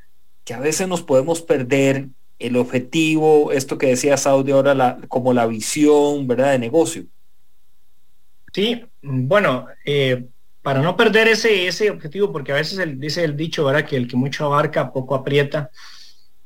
que 0.43 0.53
a 0.53 0.59
veces 0.59 0.87
nos 0.87 1.03
podemos 1.03 1.41
perder 1.41 2.09
el 2.39 2.57
objetivo, 2.57 3.51
esto 3.53 3.77
que 3.77 3.87
decía 3.87 4.17
Saudi 4.17 4.51
ahora, 4.51 4.97
como 5.07 5.33
la 5.33 5.45
visión, 5.45 6.27
¿verdad?, 6.27 6.51
de 6.51 6.59
negocio. 6.59 7.05
Sí, 8.53 8.85
bueno, 9.01 9.67
eh, 9.83 10.25
para 10.61 10.81
no 10.81 10.95
perder 10.95 11.27
ese, 11.27 11.67
ese 11.67 11.89
objetivo, 11.89 12.31
porque 12.31 12.51
a 12.51 12.55
veces 12.55 12.79
dice 12.99 13.23
el 13.23 13.35
dicho, 13.35 13.65
¿verdad? 13.65 13.85
Que 13.85 13.97
el 13.97 14.07
que 14.07 14.15
mucho 14.15 14.45
abarca, 14.45 14.93
poco 14.93 15.15
aprieta. 15.15 15.71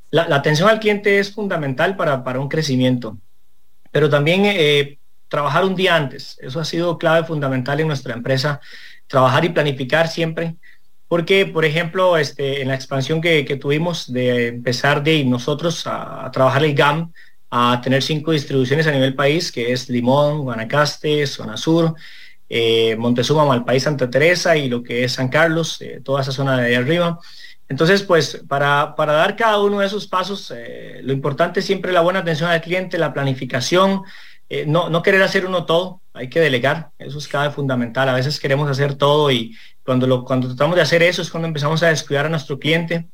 La, 0.09 0.23
atención 0.35 0.69
al 0.69 0.79
cliente 0.79 1.19
es 1.19 1.33
fundamental 1.33 1.95
para, 1.97 2.23
para 2.23 2.39
un 2.39 2.47
crecimiento, 2.47 3.17
pero 3.91 4.09
también 4.09 4.43
eh, 4.45 4.99
trabajar 5.27 5.65
un 5.65 5.75
día 5.75 5.95
antes. 5.95 6.37
Eso 6.41 6.59
ha 6.59 6.65
sido 6.65 6.97
clave 6.97 7.27
fundamental 7.27 7.79
en 7.79 7.87
nuestra 7.87 8.13
empresa, 8.13 8.61
trabajar 9.07 9.45
y 9.45 9.49
planificar 9.49 10.07
siempre. 10.07 10.55
Porque, 11.07 11.45
por 11.45 11.63
ejemplo, 11.63 12.17
este, 12.17 12.61
en 12.61 12.67
la 12.67 12.75
expansión 12.75 13.21
que, 13.21 13.43
tuvimos 13.61 14.11
de 14.11 14.47
empezar 14.47 15.03
de 15.03 15.23
nosotros 15.23 15.83
a, 15.87 16.29
trabajar 16.33 16.63
el 16.65 16.75
GAM, 16.75 17.13
a 17.49 17.79
tener 17.81 18.03
cinco 18.03 18.31
distribuciones 18.31 18.87
a 18.87 18.91
nivel 18.91 19.15
país, 19.15 19.51
que 19.51 19.71
es 19.71 19.89
Limón, 19.89 20.39
Guanacaste, 20.39 21.25
Zona 21.27 21.57
Sur, 21.57 21.95
eh, 22.49 22.95
Montezuma, 22.97 23.45
Malpaís, 23.45 23.83
Santa 23.83 24.09
Teresa 24.09 24.55
y 24.57 24.69
lo 24.69 24.83
que 24.83 25.03
es 25.03 25.13
San 25.13 25.29
Carlos, 25.29 25.81
eh, 25.81 26.01
toda 26.03 26.21
esa 26.21 26.31
zona 26.31 26.57
de 26.57 26.67
ahí 26.67 26.75
arriba. 26.75 27.19
Entonces, 27.69 28.03
pues 28.03 28.43
para, 28.47 28.95
para 28.95 29.13
dar 29.13 29.35
cada 29.35 29.59
uno 29.61 29.79
de 29.79 29.87
esos 29.87 30.07
pasos, 30.07 30.53
eh, 30.55 31.01
lo 31.03 31.11
importante 31.11 31.59
es 31.59 31.65
siempre 31.65 31.91
la 31.91 32.01
buena 32.01 32.19
atención 32.19 32.49
al 32.49 32.61
cliente, 32.61 32.97
la 32.97 33.13
planificación, 33.13 34.03
eh, 34.49 34.65
no, 34.65 34.89
no 34.89 35.01
querer 35.01 35.21
hacer 35.21 35.45
uno 35.45 35.65
todo, 35.65 36.01
hay 36.13 36.29
que 36.29 36.39
delegar, 36.39 36.91
eso 36.97 37.17
es 37.17 37.27
cada 37.27 37.51
fundamental. 37.51 38.07
A 38.07 38.13
veces 38.13 38.39
queremos 38.39 38.69
hacer 38.69 38.95
todo 38.95 39.29
y 39.31 39.57
cuando, 39.83 40.07
lo, 40.07 40.23
cuando 40.23 40.47
tratamos 40.47 40.77
de 40.77 40.81
hacer 40.81 41.03
eso 41.03 41.21
es 41.21 41.29
cuando 41.29 41.47
empezamos 41.47 41.83
a 41.83 41.89
descuidar 41.89 42.25
a 42.25 42.29
nuestro 42.29 42.57
cliente. 42.57 43.09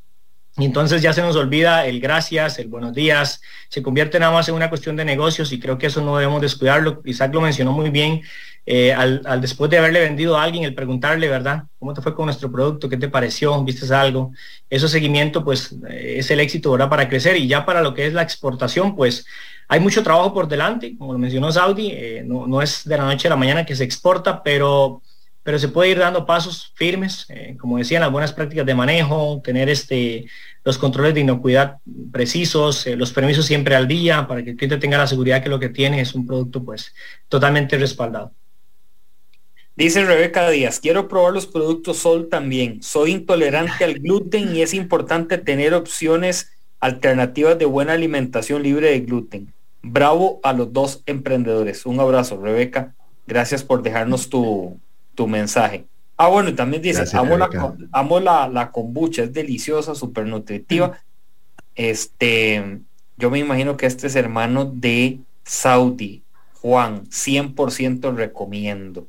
Y 0.58 0.66
entonces 0.66 1.02
ya 1.02 1.14
se 1.14 1.22
nos 1.24 1.36
olvida 1.36 1.88
el 1.88 2.00
gracias, 2.00 2.60
el 2.60 2.68
buenos 2.68 2.94
días, 2.94 3.42
se 3.70 3.82
convierte 3.82 4.20
nada 4.20 4.32
más 4.32 4.48
en 4.50 4.56
una 4.56 4.70
cuestión 4.70 4.96
de 4.96 5.04
negocios 5.04 5.52
y 5.52 5.60
creo 5.60 5.80
que 5.80 5.88
eso 5.88 6.02
no 6.02 6.16
debemos 6.16 6.42
descuidarlo. 6.42 7.02
Isaac 7.06 7.34
lo 7.34 7.42
mencionó 7.42 7.72
muy 7.72 7.90
bien, 7.90 8.22
eh, 8.66 8.94
al, 8.94 9.24
después 9.42 9.72
de 9.72 9.80
haberle 9.80 10.02
vendido 10.02 10.38
a 10.38 10.44
alguien, 10.44 10.64
el 10.64 10.76
preguntarle, 10.76 11.28
¿verdad? 11.28 11.64
¿Cómo 11.80 11.96
te 11.96 12.02
fue 12.02 12.14
con 12.14 12.26
nuestro 12.26 12.52
producto? 12.52 12.88
¿Qué 12.88 12.98
te 12.98 13.10
pareció? 13.10 13.64
¿Viste 13.64 13.92
algo? 13.96 14.32
Eso 14.70 14.88
seguimiento, 14.88 15.44
pues 15.44 15.76
eh, 15.90 16.16
es 16.20 16.30
el 16.30 16.40
éxito, 16.40 16.72
¿verdad? 16.72 16.90
Para 16.90 17.10
crecer 17.10 17.36
y 17.36 17.48
ya 17.48 17.66
para 17.66 17.82
lo 17.82 17.96
que 17.96 18.06
es 18.06 18.14
la 18.14 18.22
exportación, 18.22 18.96
pues 18.96 19.26
hay 19.68 19.80
mucho 19.80 20.04
trabajo 20.04 20.34
por 20.36 20.48
delante, 20.48 20.96
como 20.98 21.14
lo 21.14 21.20
mencionó 21.20 21.52
Saudi, 21.52 21.90
eh, 21.92 22.24
no, 22.26 22.62
es 22.62 22.84
de 22.86 22.98
la 22.98 23.06
noche 23.06 23.28
a 23.28 23.32
la 23.32 23.38
mañana 23.38 23.66
que 23.66 23.76
se 23.76 23.84
exporta, 23.84 24.44
pero, 24.44 25.02
pero 25.44 25.60
se 25.60 25.68
puede 25.68 25.92
ir 25.92 26.00
dando 26.00 26.26
pasos 26.26 26.72
firmes, 26.76 27.28
como 27.60 27.78
decían, 27.78 28.02
las 28.02 28.12
buenas 28.12 28.32
prácticas 28.32 28.66
de 28.66 28.76
manejo, 28.76 29.42
tener 29.44 29.70
este, 29.70 30.26
los 30.64 30.78
controles 30.78 31.14
de 31.14 31.20
inocuidad 31.20 31.78
precisos, 32.12 32.88
los 32.88 33.12
permisos 33.12 33.46
siempre 33.46 33.76
al 33.76 33.88
día, 33.88 34.26
para 34.26 34.44
que 34.44 34.52
el 34.52 34.56
cliente 34.56 34.78
tenga 34.78 34.98
la 34.98 35.08
seguridad 35.08 35.44
que 35.44 35.50
lo 35.50 35.60
que 35.60 35.70
tiene 35.70 36.00
es 36.00 36.16
un 36.16 36.26
producto 36.26 36.64
pues 36.64 36.94
totalmente 37.28 37.78
respaldado. 37.78 38.32
Dice 39.76 40.06
Rebeca 40.06 40.50
Díaz, 40.50 40.80
quiero 40.80 41.08
probar 41.08 41.34
los 41.34 41.48
productos 41.48 41.98
Sol 41.98 42.30
también. 42.30 42.84
Soy 42.84 43.12
intolerante 43.12 43.84
al 43.84 43.96
gluten 43.96 44.56
y 44.56 44.62
es 44.62 44.74
importante 44.74 45.40
tener 45.40 45.74
opciones 45.74 46.52
alternativas 46.80 47.58
de 47.58 47.66
buena 47.66 47.94
alimentación 47.94 48.62
libre 48.62 48.92
de 48.92 49.00
gluten. 49.00 49.52
Bravo 49.82 50.40
a 50.44 50.54
los 50.54 50.72
dos 50.72 51.02
emprendedores. 51.08 51.88
Un 51.88 52.00
abrazo, 52.00 52.40
Rebeca. 52.40 52.94
Gracias 53.26 53.64
por 53.64 53.82
dejarnos 53.82 54.30
tu, 54.30 54.80
mensaje. 55.28 55.86
Ah, 56.18 56.28
bueno, 56.28 56.50
y 56.50 56.54
también 56.54 56.82
dice, 56.82 57.04
amo, 57.92 58.20
la, 58.20 58.48
la, 58.48 58.72
kombucha, 58.72 59.24
es 59.24 59.34
deliciosa, 59.34 59.96
súper 59.96 60.26
nutritiva. 60.26 61.00
Este, 61.76 62.80
yo 63.18 63.32
me 63.32 63.40
imagino 63.40 63.78
que 63.78 63.88
este 63.88 64.08
es 64.08 64.16
hermano 64.16 64.66
de 64.66 65.20
Saudi. 65.44 66.24
Juan, 66.62 67.06
100% 67.08 68.16
recomiendo. 68.16 69.08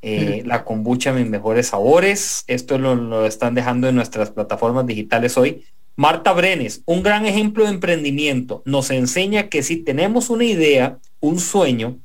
Eh, 0.00 0.44
la 0.46 0.64
kombucha 0.64 1.12
mis 1.12 1.28
mejores 1.28 1.68
sabores. 1.68 2.44
Esto 2.46 2.78
lo, 2.78 3.26
están 3.26 3.54
dejando 3.54 3.88
en 3.88 3.96
nuestras 3.96 4.30
plataformas 4.30 4.86
digitales 4.86 5.36
hoy. 5.36 5.64
Marta 5.96 6.32
Brenes, 6.32 6.82
un 6.86 7.02
gran 7.02 7.26
ejemplo 7.26 7.64
de 7.64 7.70
emprendimiento, 7.70 8.62
nos 8.64 8.90
enseña 8.90 9.48
que 9.48 9.64
si 9.64 9.78
tenemos 9.78 10.30
una 10.30 10.44
idea, 10.44 10.98
un 11.18 11.40
sueño 11.40 11.98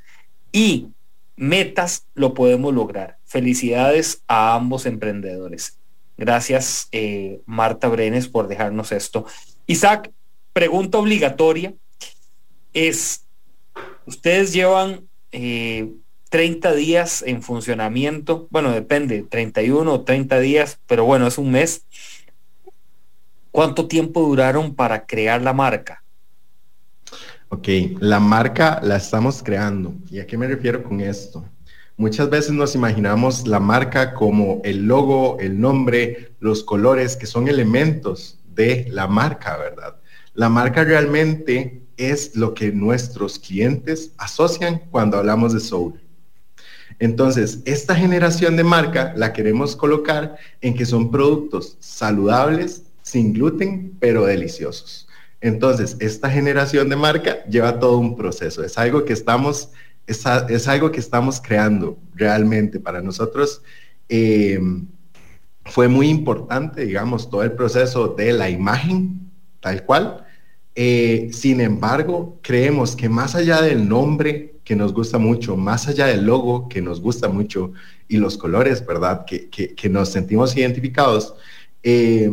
y 0.51 0.87
metas, 1.35 2.07
lo 2.15 2.33
podemos 2.33 2.73
lograr. 2.73 3.17
Felicidades 3.33 4.21
a 4.27 4.53
ambos 4.53 4.85
emprendedores. 4.85 5.79
Gracias, 6.19 6.87
eh, 6.91 7.41
Marta 7.47 7.87
Brenes, 7.87 8.27
por 8.27 8.47
dejarnos 8.47 8.91
esto. 8.91 9.25
Isaac, 9.65 10.11
pregunta 10.53 10.99
obligatoria 10.99 11.73
es, 12.73 13.25
ustedes 14.05 14.53
llevan 14.53 15.07
eh, 15.31 15.89
30 16.29 16.75
días 16.75 17.23
en 17.25 17.41
funcionamiento, 17.41 18.47
bueno, 18.51 18.69
depende, 18.69 19.23
31 19.23 19.91
o 19.91 20.01
30 20.03 20.39
días, 20.39 20.79
pero 20.85 21.03
bueno, 21.03 21.25
es 21.25 21.39
un 21.39 21.49
mes. 21.49 21.87
¿Cuánto 23.49 23.87
tiempo 23.87 24.21
duraron 24.21 24.75
para 24.75 25.07
crear 25.07 25.41
la 25.41 25.53
marca? 25.53 26.03
Ok, 27.49 27.67
la 27.99 28.19
marca 28.19 28.79
la 28.83 28.97
estamos 28.97 29.41
creando. 29.41 29.95
¿Y 30.11 30.19
a 30.19 30.27
qué 30.27 30.37
me 30.37 30.47
refiero 30.47 30.83
con 30.83 31.01
esto? 31.01 31.43
Muchas 31.95 32.29
veces 32.29 32.51
nos 32.51 32.73
imaginamos 32.73 33.47
la 33.47 33.59
marca 33.59 34.13
como 34.13 34.61
el 34.63 34.87
logo, 34.87 35.37
el 35.39 35.59
nombre, 35.59 36.33
los 36.39 36.63
colores, 36.63 37.15
que 37.15 37.27
son 37.27 37.47
elementos 37.47 38.39
de 38.55 38.87
la 38.89 39.07
marca, 39.07 39.57
¿verdad? 39.57 39.95
La 40.33 40.49
marca 40.49 40.83
realmente 40.83 41.83
es 41.97 42.35
lo 42.35 42.55
que 42.55 42.71
nuestros 42.71 43.37
clientes 43.37 44.11
asocian 44.17 44.81
cuando 44.89 45.17
hablamos 45.17 45.53
de 45.53 45.59
Soul. 45.59 45.99
Entonces, 46.99 47.59
esta 47.65 47.95
generación 47.95 48.55
de 48.55 48.63
marca 48.63 49.13
la 49.15 49.33
queremos 49.33 49.75
colocar 49.75 50.37
en 50.61 50.73
que 50.73 50.85
son 50.85 51.11
productos 51.11 51.77
saludables, 51.79 52.83
sin 53.01 53.33
gluten, 53.33 53.95
pero 53.99 54.25
deliciosos. 54.25 55.07
Entonces, 55.41 55.97
esta 55.99 56.29
generación 56.29 56.89
de 56.89 56.95
marca 56.95 57.43
lleva 57.45 57.79
todo 57.79 57.97
un 57.97 58.15
proceso. 58.15 58.63
Es 58.63 58.77
algo 58.77 59.03
que 59.03 59.13
estamos, 59.13 59.71
es, 60.07 60.67
algo 60.67 60.91
que 60.91 60.99
estamos 60.99 61.41
creando 61.41 61.97
realmente 62.15 62.79
para 62.79 63.01
nosotros. 63.01 63.61
Eh, 64.09 64.59
fue 65.65 65.87
muy 65.87 66.09
importante, 66.09 66.85
digamos, 66.85 67.29
todo 67.29 67.43
el 67.43 67.53
proceso 67.53 68.09
de 68.09 68.33
la 68.33 68.49
imagen, 68.49 69.31
tal 69.59 69.85
cual. 69.85 70.25
Eh, 70.75 71.29
sin 71.31 71.61
embargo, 71.61 72.39
creemos 72.41 72.95
que 72.95 73.07
más 73.07 73.35
allá 73.35 73.61
del 73.61 73.87
nombre 73.87 74.55
que 74.63 74.75
nos 74.75 74.93
gusta 74.93 75.17
mucho, 75.17 75.55
más 75.55 75.87
allá 75.87 76.07
del 76.07 76.25
logo 76.25 76.67
que 76.67 76.81
nos 76.81 77.01
gusta 77.01 77.29
mucho 77.29 77.71
y 78.07 78.17
los 78.17 78.37
colores, 78.37 78.85
¿verdad? 78.85 79.25
Que, 79.25 79.49
que, 79.49 79.89
nos 79.89 80.09
sentimos 80.09 80.55
identificados, 80.55 81.35
eh, 81.83 82.31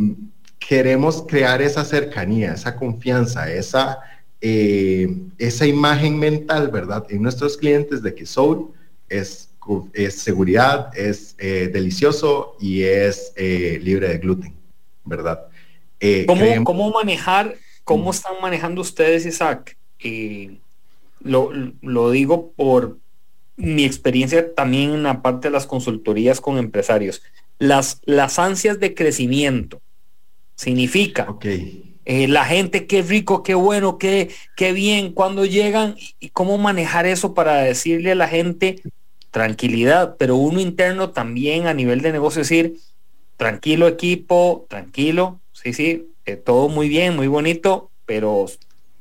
queremos 0.59 1.25
crear 1.27 1.61
esa 1.61 1.85
cercanía, 1.85 2.55
esa 2.55 2.77
confianza, 2.77 3.53
esa, 3.53 3.99
eh, 4.41 5.17
esa 5.39 5.67
imagen 5.67 6.19
mental, 6.19 6.69
¿verdad? 6.69 7.07
En 7.11 7.23
nuestros 7.23 7.57
clientes 7.57 8.03
de 8.03 8.15
que 8.15 8.27
Soul 8.27 8.73
es, 9.09 9.51
es 9.93 10.15
seguridad, 10.15 10.97
es 10.97 11.35
eh, 11.39 11.71
delicioso 11.73 12.57
y 12.61 12.83
es 12.83 13.33
libre 13.37 14.09
de 14.09 14.19
gluten, 14.19 14.55
¿verdad? 15.05 15.47
¿Cómo, 16.27 16.65
¿Cómo, 16.65 16.91
manejar, 16.91 17.57
cómo 17.85 18.11
están 18.11 18.35
manejando 18.41 18.81
ustedes, 18.81 19.27
Isaac? 19.27 19.77
lo, 21.23 22.11
digo 22.11 22.53
por 22.53 22.99
mi 23.57 23.85
experiencia 23.85 24.55
también 24.55 24.95
en 24.95 25.03
la 25.03 25.23
parte 25.23 25.49
de 25.49 25.53
las 25.53 25.67
consultorías 25.67 26.41
con 26.41 26.59
empresarios. 26.59 27.23
Las, 27.59 28.01
las 28.05 28.39
ansias 28.39 28.81
de 28.81 28.95
crecimiento 28.95 29.81
significa 30.57 31.37
eh, 32.13 32.27
la 32.27 32.45
gente, 32.45 32.89
qué 32.89 33.03
rico, 33.03 33.45
qué 33.45 33.55
bueno, 33.55 33.97
qué, 33.97 34.31
qué 34.57 34.73
bien, 34.73 35.13
cuando 35.13 35.45
llegan 35.45 35.95
y 36.19 36.31
cómo 36.31 36.59
manejar 36.59 37.07
eso 37.07 37.35
para 37.35 37.59
decirle 37.59 38.11
a 38.11 38.15
la 38.17 38.27
gente 38.27 38.83
tranquilidad, 39.31 40.17
pero 40.19 40.35
uno 40.35 40.59
interno 40.59 41.11
también 41.11 41.69
a 41.69 41.73
nivel 41.73 42.01
de 42.01 42.11
negocio 42.11 42.41
decir, 42.41 42.79
tranquilo 43.37 43.87
equipo, 43.87 44.67
tranquilo, 44.69 45.39
sí, 45.53 45.73
sí, 45.73 46.09
eh, 46.27 46.35
todo 46.35 46.69
muy 46.69 46.89
bien, 46.89 47.15
muy 47.15 47.29
bonito, 47.29 47.93
pero 48.07 48.47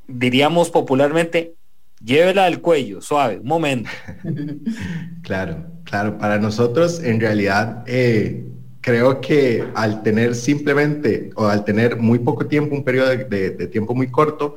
diríamos 0.06 0.70
popularmente, 0.70 1.54
llévela 2.00 2.44
al 2.44 2.60
cuello, 2.60 3.00
suave, 3.00 3.40
un 3.40 3.48
momento. 3.48 3.90
claro, 5.24 5.66
claro, 5.82 6.16
para 6.16 6.38
nosotros 6.38 7.02
en 7.02 7.18
realidad 7.18 7.82
eh, 7.88 8.44
creo 8.80 9.20
que 9.20 9.64
al 9.74 10.02
tener 10.02 10.34
simplemente 10.34 11.30
o 11.34 11.46
al 11.46 11.64
tener 11.64 11.96
muy 11.96 12.18
poco 12.18 12.46
tiempo, 12.46 12.74
un 12.74 12.84
periodo 12.84 13.08
de, 13.10 13.66
tiempo 13.68 13.94
muy 13.94 14.10
corto, 14.10 14.56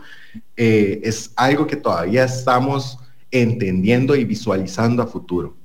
eh, 0.55 1.01
es 1.03 1.31
algo 1.35 1.67
que 1.67 1.75
todavía 1.75 2.23
estamos 2.23 2.99
entendiendo 3.31 4.15
y 4.15 4.23
visualizando 4.23 5.03
a 5.03 5.07
futuro. 5.07 5.55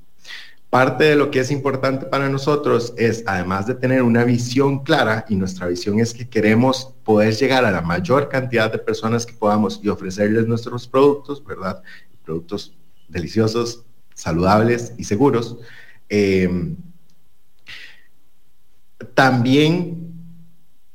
Parte 0.69 1.05
de 1.05 1.15
lo 1.15 1.31
que 1.31 1.39
es 1.39 1.49
importante 1.49 2.05
para 2.05 2.29
nosotros 2.29 2.93
es, 2.95 3.23
además 3.25 3.65
de 3.65 3.73
tener 3.73 4.03
una 4.03 4.23
visión 4.23 4.83
clara, 4.83 5.25
y 5.27 5.35
nuestra 5.35 5.67
visión 5.67 5.99
es 5.99 6.13
que 6.13 6.29
queremos 6.29 6.93
poder 7.03 7.33
llegar 7.35 7.65
a 7.65 7.71
la 7.71 7.81
mayor 7.81 8.29
cantidad 8.29 8.71
de 8.71 8.77
personas 8.77 9.25
que 9.25 9.33
podamos 9.33 9.79
y 9.81 9.89
ofrecerles 9.89 10.45
nuestros 10.45 10.87
productos, 10.87 11.43
¿verdad? 11.43 11.81
Productos 12.23 12.77
deliciosos, 13.07 13.83
saludables 14.13 14.93
y 14.97 15.05
seguros. 15.05 15.57
Em, 16.07 16.75
también 19.19 20.13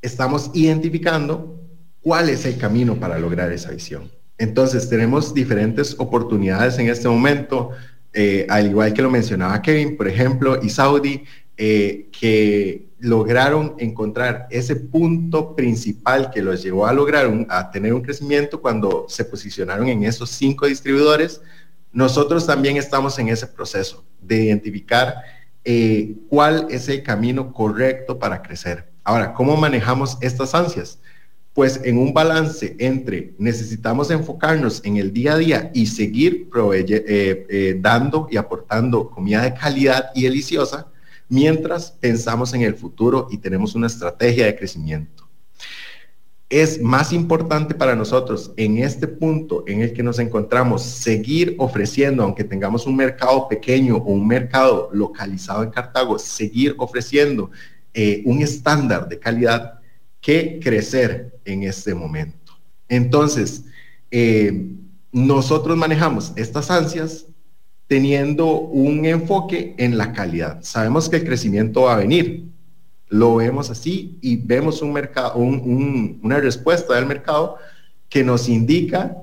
estamos 0.01 0.51
identificando 0.55 1.61
cuál 2.01 2.31
es 2.31 2.47
el 2.47 2.57
camino 2.57 2.99
para 2.99 3.19
lograr 3.19 3.53
esa 3.53 3.71
visión. 3.71 4.11
Entonces, 4.39 4.89
tenemos 4.89 5.35
diferentes 5.35 5.95
oportunidades 5.99 6.79
en 6.79 6.89
este 6.89 7.07
momento, 7.07 7.73
eh, 8.15 8.47
al 8.49 8.69
igual 8.69 8.95
que 8.95 9.03
lo 9.03 9.11
mencionaba 9.11 9.61
Kevin, 9.61 9.99
por 9.99 10.09
ejemplo, 10.09 10.59
y 10.63 10.71
Saudi, 10.71 11.25
eh, 11.59 12.09
que 12.19 12.87
lograron 12.99 13.75
encontrar 13.77 14.47
ese 14.51 14.75
punto 14.75 15.55
principal 15.55 16.31
que 16.31 16.41
los 16.41 16.63
llevó 16.63 16.87
a 16.87 16.95
lograr 16.95 17.31
a 17.51 17.71
tener 17.71 17.93
un 17.93 18.01
crecimiento 18.01 18.63
cuando 18.63 19.05
se 19.07 19.27
posicionaron 19.27 19.87
en 19.89 20.03
esos 20.03 20.31
cinco 20.31 20.65
distribuidores. 20.67 21.43
Nosotros 21.93 22.47
también 22.47 22.79
estamos 22.79 23.19
en 23.19 23.29
ese 23.29 23.47
proceso 23.47 24.03
de 24.19 24.45
identificar 24.45 25.15
eh, 25.65 26.17
cuál 26.29 26.67
es 26.71 26.89
el 26.89 27.03
camino 27.03 27.53
correcto 27.53 28.19
para 28.19 28.43
crecer. 28.43 28.91
Ahora, 29.03 29.33
¿cómo 29.33 29.57
manejamos 29.57 30.19
estas 30.21 30.55
ansias? 30.55 30.99
Pues 31.53 31.81
en 31.85 31.99
un 31.99 32.13
balance 32.13 32.77
entre 32.79 33.35
necesitamos 33.39 34.11
enfocarnos 34.11 34.83
en 34.85 34.97
el 34.97 35.13
día 35.13 35.35
a 35.35 35.39
día 35.39 35.71
y 35.73 35.87
seguir 35.87 36.49
eh, 36.75 37.47
eh, 37.49 37.79
dando 37.81 38.29
y 38.31 38.37
aportando 38.37 39.11
comida 39.11 39.43
de 39.43 39.55
calidad 39.55 40.11
y 40.15 40.25
deliciosa, 40.25 40.89
mientras 41.29 41.93
pensamos 41.93 42.53
en 42.55 42.63
el 42.63 42.75
futuro 42.75 43.29
y 43.31 43.39
tenemos 43.39 43.75
una 43.75 43.87
estrategia 43.87 44.47
de 44.47 44.57
crecimiento 44.57 45.24
es 46.55 46.81
más 46.81 47.13
importante 47.13 47.75
para 47.75 47.97
nosotros 47.97 48.53
en 48.57 48.79
este 48.79 49.09
punto 49.09 49.65
en 49.67 49.83
el 49.83 49.93
que 49.93 50.05
nos 50.05 50.21
encontramos 50.21 50.83
seguir 50.83 51.57
ofreciendo, 51.59 52.23
aunque 52.23 52.45
tengamos 52.45 52.87
un 52.87 52.95
mercado 52.95 53.49
pequeño 53.49 53.97
o 53.97 54.13
un 54.13 54.25
mercado 54.25 54.89
localizado 54.93 55.65
en 55.65 55.71
Cartago, 55.71 56.17
seguir 56.17 56.77
ofreciendo 56.79 57.51
eh, 57.93 58.23
un 58.25 58.41
estándar 58.41 59.09
de 59.09 59.19
calidad 59.19 59.81
que 60.21 60.61
crecer 60.63 61.37
en 61.45 61.65
este 61.65 61.93
momento. 61.93 62.53
Entonces, 62.89 63.65
eh, 64.13 64.77
nosotros 65.11 65.77
manejamos 65.77 66.33
estas 66.37 66.71
ansias 66.71 67.27
teniendo 67.89 68.61
un 68.61 69.05
enfoque 69.07 69.75
en 69.77 69.99
la 69.99 70.13
calidad. 70.13 70.63
Sabemos 70.63 71.09
que 71.09 71.17
el 71.17 71.25
crecimiento 71.25 71.83
va 71.83 71.95
a 71.95 71.99
venir, 71.99 72.45
lo 73.15 73.37
vemos 73.37 73.71
así 73.71 74.19
y 74.21 74.35
vemos 74.35 74.83
un 74.83 74.93
mercado, 74.93 75.37
una 75.37 76.41
respuesta 76.41 76.97
del 76.97 77.07
mercado 77.07 77.59
que 78.09 78.25
nos 78.25 78.49
indica 78.49 79.17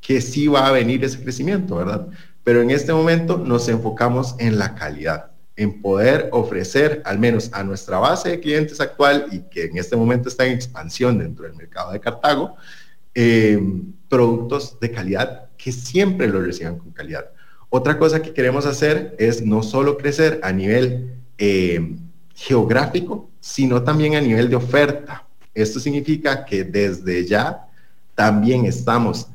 que 0.00 0.20
sí 0.20 0.46
va 0.46 0.68
a 0.68 0.70
venir 0.70 1.04
ese 1.04 1.20
crecimiento, 1.20 1.74
¿verdad? 1.74 2.06
Pero 2.44 2.62
en 2.62 2.70
este 2.70 2.92
momento 2.92 3.38
nos 3.38 3.68
enfocamos 3.68 4.36
en 4.38 4.60
la 4.60 4.76
calidad, 4.76 5.32
en 5.56 5.82
poder 5.82 6.28
ofrecer 6.30 7.02
al 7.04 7.18
menos 7.18 7.50
a 7.52 7.64
nuestra 7.64 7.98
base 7.98 8.28
de 8.28 8.40
clientes 8.40 8.80
actual 8.80 9.26
y 9.32 9.40
que 9.50 9.64
en 9.64 9.76
este 9.76 9.96
momento 9.96 10.28
está 10.28 10.46
en 10.46 10.52
expansión 10.52 11.18
dentro 11.18 11.44
del 11.44 11.56
mercado 11.56 11.90
de 11.90 11.98
Cartago, 11.98 12.54
eh, 13.12 13.60
productos 14.08 14.78
de 14.78 14.92
calidad 14.92 15.48
que 15.56 15.72
siempre 15.72 16.28
lo 16.28 16.40
reciban 16.40 16.78
con 16.78 16.92
calidad. 16.92 17.26
Otra 17.70 17.98
cosa 17.98 18.22
que 18.22 18.32
queremos 18.32 18.66
hacer 18.66 19.16
es 19.18 19.44
no 19.44 19.64
solo 19.64 19.96
crecer 19.96 20.38
a 20.44 20.52
nivel 20.52 21.16
eh, 21.38 21.96
geográfico, 22.42 23.30
sino 23.38 23.82
también 23.82 24.16
a 24.16 24.20
nivel 24.20 24.50
de 24.50 24.56
oferta. 24.56 25.24
Esto 25.54 25.78
significa 25.78 26.44
que 26.44 26.64
desde 26.64 27.24
ya 27.24 27.68
también 28.16 28.64
estamos, 28.64 29.28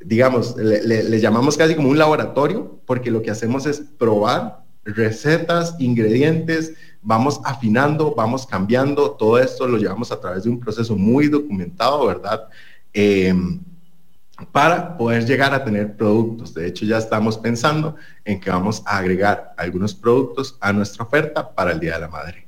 digamos, 0.00 0.56
le, 0.56 1.20
llamamos 1.20 1.56
casi 1.56 1.76
como 1.76 1.88
un 1.88 1.98
laboratorio, 1.98 2.80
porque 2.84 3.12
lo 3.12 3.22
que 3.22 3.30
hacemos 3.30 3.64
es 3.66 3.80
probar 3.96 4.64
recetas, 4.84 5.76
ingredientes, 5.78 6.72
vamos 7.00 7.40
afinando, 7.44 8.14
vamos 8.16 8.44
cambiando, 8.44 9.12
todo 9.12 9.38
esto 9.38 9.68
lo 9.68 9.78
llevamos 9.78 10.10
a 10.10 10.20
través 10.20 10.42
de 10.42 10.50
un 10.50 10.58
proceso 10.58 10.96
muy 10.96 11.28
documentado, 11.28 12.06
¿verdad? 12.06 12.48
Em, 12.92 13.60
para 14.50 14.96
poder 14.96 15.26
llegar 15.26 15.54
a 15.54 15.64
tener 15.64 15.96
productos. 15.96 16.54
De 16.54 16.66
hecho, 16.66 16.84
ya 16.84 16.98
estamos 16.98 17.38
pensando 17.38 17.94
en 18.24 18.40
que 18.40 18.50
vamos 18.50 18.82
a 18.84 18.98
agregar 18.98 19.54
algunos 19.56 19.94
productos 19.94 20.56
a 20.60 20.72
nuestra 20.72 21.04
oferta 21.04 21.54
para 21.54 21.70
el 21.70 21.78
Día 21.78 21.94
de 21.94 22.00
la 22.00 22.08
Madre. 22.08 22.47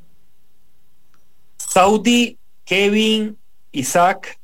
Saudi, 1.72 2.36
Kevin, 2.64 3.38
Isaac, 3.70 4.40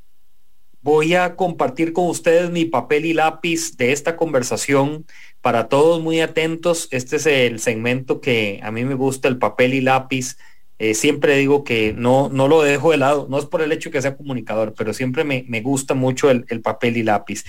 voy 0.81 1.15
a 1.15 1.35
compartir 1.35 1.93
con 1.93 2.07
ustedes 2.07 2.53
mi 2.53 2.67
papel 2.67 3.05
y 3.05 3.15
lápiz 3.15 3.77
de 3.77 3.91
esta 3.91 4.15
conversación 4.17 5.07
para 5.41 5.67
todos 5.67 6.01
muy 6.01 6.21
atentos. 6.21 6.87
Este 6.93 7.17
es 7.17 7.27
el 7.27 7.59
segmento 7.59 8.21
que 8.21 8.61
a 8.63 8.71
mí 8.71 8.85
me 8.85 8.95
gusta, 8.95 9.27
el 9.27 9.39
papel 9.39 9.75
y 9.75 9.81
lápiz. 9.81 10.37
Eh, 10.79 10.95
siempre 10.95 11.37
digo 11.37 11.65
que 11.65 11.93
no, 11.95 12.29
no 12.29 12.47
lo 12.47 12.63
dejo 12.63 12.93
de 12.93 12.99
lado, 12.99 13.27
no 13.29 13.41
es 13.41 13.47
por 13.47 13.61
el 13.61 13.73
hecho 13.73 13.91
que 13.91 14.01
sea 14.01 14.17
comunicador, 14.17 14.75
pero 14.79 14.95
siempre 14.95 15.25
me, 15.25 15.61
gusta 15.63 15.95
mucho 15.95 16.31
el, 16.31 16.61
papel 16.63 16.97
y 16.97 17.03
lápiz. 17.03 17.45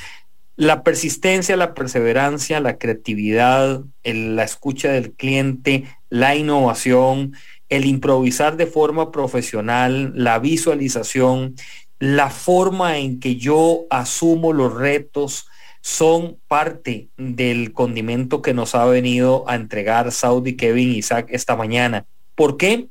La 0.55 0.81
persistencia, 0.81 1.55
la 1.55 1.75
perseverancia, 1.75 2.59
la 2.61 2.79
creatividad, 2.79 3.83
la 4.03 4.43
escucha 4.43 4.91
del 4.91 5.11
cliente, 5.11 5.83
la 6.09 6.35
innovación, 6.35 7.33
el 7.69 7.85
improvisar 7.85 8.57
de 8.57 8.67
forma 8.67 9.11
profesional, 9.11 10.11
la 10.15 10.39
visualización, 10.39 11.55
la 11.99 12.29
forma 12.29 12.97
en 12.97 13.19
que 13.19 13.35
yo 13.35 13.85
asumo 13.89 14.53
los 14.53 14.73
retos, 14.73 15.47
son 15.81 16.37
parte 16.49 17.07
del 17.15 17.71
condimento 17.71 18.41
que 18.41 18.53
nos 18.53 18.75
ha 18.75 18.85
venido 18.85 19.47
a 19.47 19.55
entregar 19.55 20.11
Saudi 20.11 20.57
Kevin 20.57 20.93
Isaac 20.93 21.27
esta 21.29 21.55
mañana. 21.55 22.05
¿Por 22.35 22.57
qué? 22.57 22.87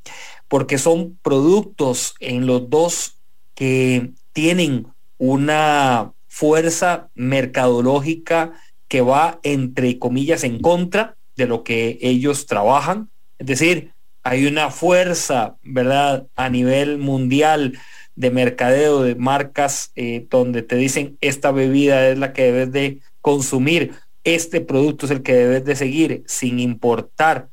Porque 0.48 0.78
son 0.78 1.18
productos 1.22 2.14
en 2.20 2.46
los 2.46 2.70
dos 2.70 3.18
que 3.54 4.12
tienen 4.32 4.86
una 5.18 6.12
fuerza 6.26 7.08
mercadológica 7.14 8.52
que 8.88 9.02
va 9.02 9.40
entre 9.42 9.98
comillas 9.98 10.44
en 10.44 10.60
contra 10.60 11.16
de 11.36 11.46
lo 11.46 11.64
que 11.64 11.98
ellos 12.00 12.46
trabajan. 12.46 13.10
Es 13.38 13.46
decir, 13.46 13.92
hay 14.26 14.46
una 14.46 14.72
fuerza, 14.72 15.56
¿verdad?, 15.62 16.26
a 16.34 16.48
nivel 16.48 16.98
mundial 16.98 17.78
de 18.16 18.32
mercadeo 18.32 19.04
de 19.04 19.14
marcas 19.14 19.92
eh, 19.94 20.26
donde 20.28 20.62
te 20.62 20.74
dicen 20.74 21.16
esta 21.20 21.52
bebida 21.52 22.08
es 22.08 22.18
la 22.18 22.32
que 22.32 22.42
debes 22.50 22.72
de 22.72 22.98
consumir, 23.20 23.92
este 24.24 24.60
producto 24.60 25.06
es 25.06 25.12
el 25.12 25.22
que 25.22 25.32
debes 25.32 25.64
de 25.64 25.76
seguir 25.76 26.24
sin 26.26 26.58
importar 26.58 27.50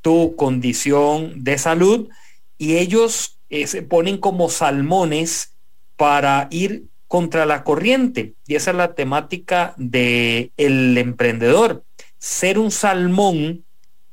tu 0.00 0.34
condición 0.34 1.44
de 1.44 1.58
salud 1.58 2.08
y 2.56 2.78
ellos 2.78 3.38
eh, 3.50 3.66
se 3.66 3.82
ponen 3.82 4.16
como 4.16 4.48
salmones 4.48 5.52
para 5.96 6.48
ir 6.50 6.84
contra 7.06 7.44
la 7.44 7.64
corriente 7.64 8.32
y 8.46 8.54
esa 8.54 8.70
es 8.70 8.78
la 8.78 8.94
temática 8.94 9.74
de 9.76 10.52
el 10.56 10.96
emprendedor. 10.96 11.84
Ser 12.16 12.58
un 12.58 12.70
salmón 12.70 13.62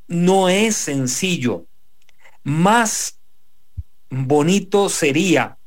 no 0.10 0.50
es 0.50 0.76
sencillo 0.76 1.68
más 2.44 3.20
bonito 4.10 4.90
sería 4.90 5.58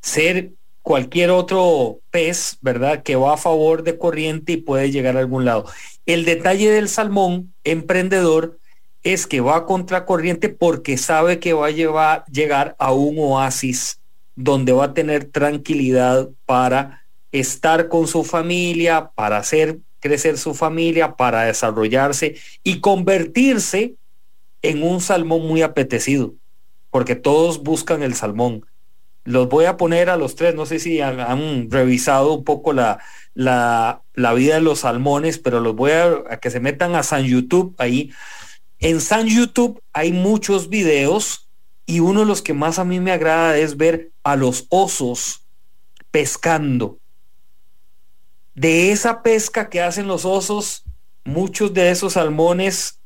ser 0.00 0.52
cualquier 0.82 1.30
otro 1.30 2.00
pez, 2.10 2.58
¿verdad? 2.60 3.02
Que 3.02 3.16
va 3.16 3.34
a 3.34 3.38
favor 3.38 3.82
de 3.82 3.98
corriente 3.98 4.52
y 4.52 4.56
puede 4.56 4.90
llegar 4.90 5.16
a 5.16 5.20
algún 5.20 5.44
lado. 5.44 5.66
El 6.06 6.24
detalle 6.24 6.70
del 6.70 6.88
salmón 6.88 7.54
emprendedor 7.64 8.58
es 9.02 9.26
que 9.26 9.40
va 9.40 9.66
contra 9.66 10.04
corriente 10.04 10.48
porque 10.48 10.96
sabe 10.96 11.38
que 11.38 11.52
va 11.52 11.66
a 11.68 12.24
llegar 12.26 12.76
a 12.78 12.92
un 12.92 13.16
oasis 13.18 14.00
donde 14.34 14.72
va 14.72 14.86
a 14.86 14.94
tener 14.94 15.24
tranquilidad 15.24 16.28
para 16.46 17.04
estar 17.32 17.88
con 17.88 18.06
su 18.06 18.24
familia, 18.24 19.10
para 19.14 19.38
hacer 19.38 19.78
crecer 20.00 20.36
su 20.36 20.54
familia, 20.54 21.14
para 21.14 21.44
desarrollarse 21.44 22.36
y 22.64 22.80
convertirse 22.80 23.94
en 24.62 24.82
un 24.82 25.00
salmón 25.00 25.46
muy 25.46 25.62
apetecido, 25.62 26.34
porque 26.90 27.16
todos 27.16 27.62
buscan 27.62 28.02
el 28.02 28.14
salmón. 28.14 28.64
Los 29.24 29.48
voy 29.48 29.66
a 29.66 29.76
poner 29.76 30.10
a 30.10 30.16
los 30.16 30.34
tres, 30.34 30.54
no 30.54 30.66
sé 30.66 30.78
si 30.78 31.00
han, 31.00 31.70
revisado 31.70 32.32
un 32.32 32.44
poco 32.44 32.72
la, 32.72 32.98
la, 33.34 34.02
vida 34.34 34.54
de 34.54 34.60
los 34.60 34.80
salmones, 34.80 35.38
pero 35.38 35.60
los 35.60 35.76
voy 35.76 35.92
a, 35.92 36.06
a 36.30 36.36
que 36.38 36.50
se 36.50 36.60
metan 36.60 36.94
a 36.94 37.02
San 37.02 37.24
YouTube 37.24 37.74
ahí. 37.78 38.10
En 38.78 39.00
San 39.00 39.26
YouTube 39.26 39.80
hay 39.92 40.12
muchos 40.12 40.68
videos 40.68 41.48
y 41.86 42.00
uno 42.00 42.20
de 42.20 42.26
los 42.26 42.42
que 42.42 42.54
más 42.54 42.78
a 42.78 42.84
mí 42.84 43.00
me 43.00 43.12
agrada 43.12 43.56
es 43.58 43.76
ver 43.76 44.10
a 44.24 44.36
los 44.36 44.66
osos 44.70 45.42
pescando. 46.10 46.98
De 48.54 48.92
esa 48.92 49.22
pesca 49.22 49.70
que 49.70 49.80
hacen 49.80 50.06
los 50.06 50.24
osos, 50.24 50.84
muchos 51.24 51.72
de 51.72 51.90
esos 51.90 52.14
salmones 52.14 53.01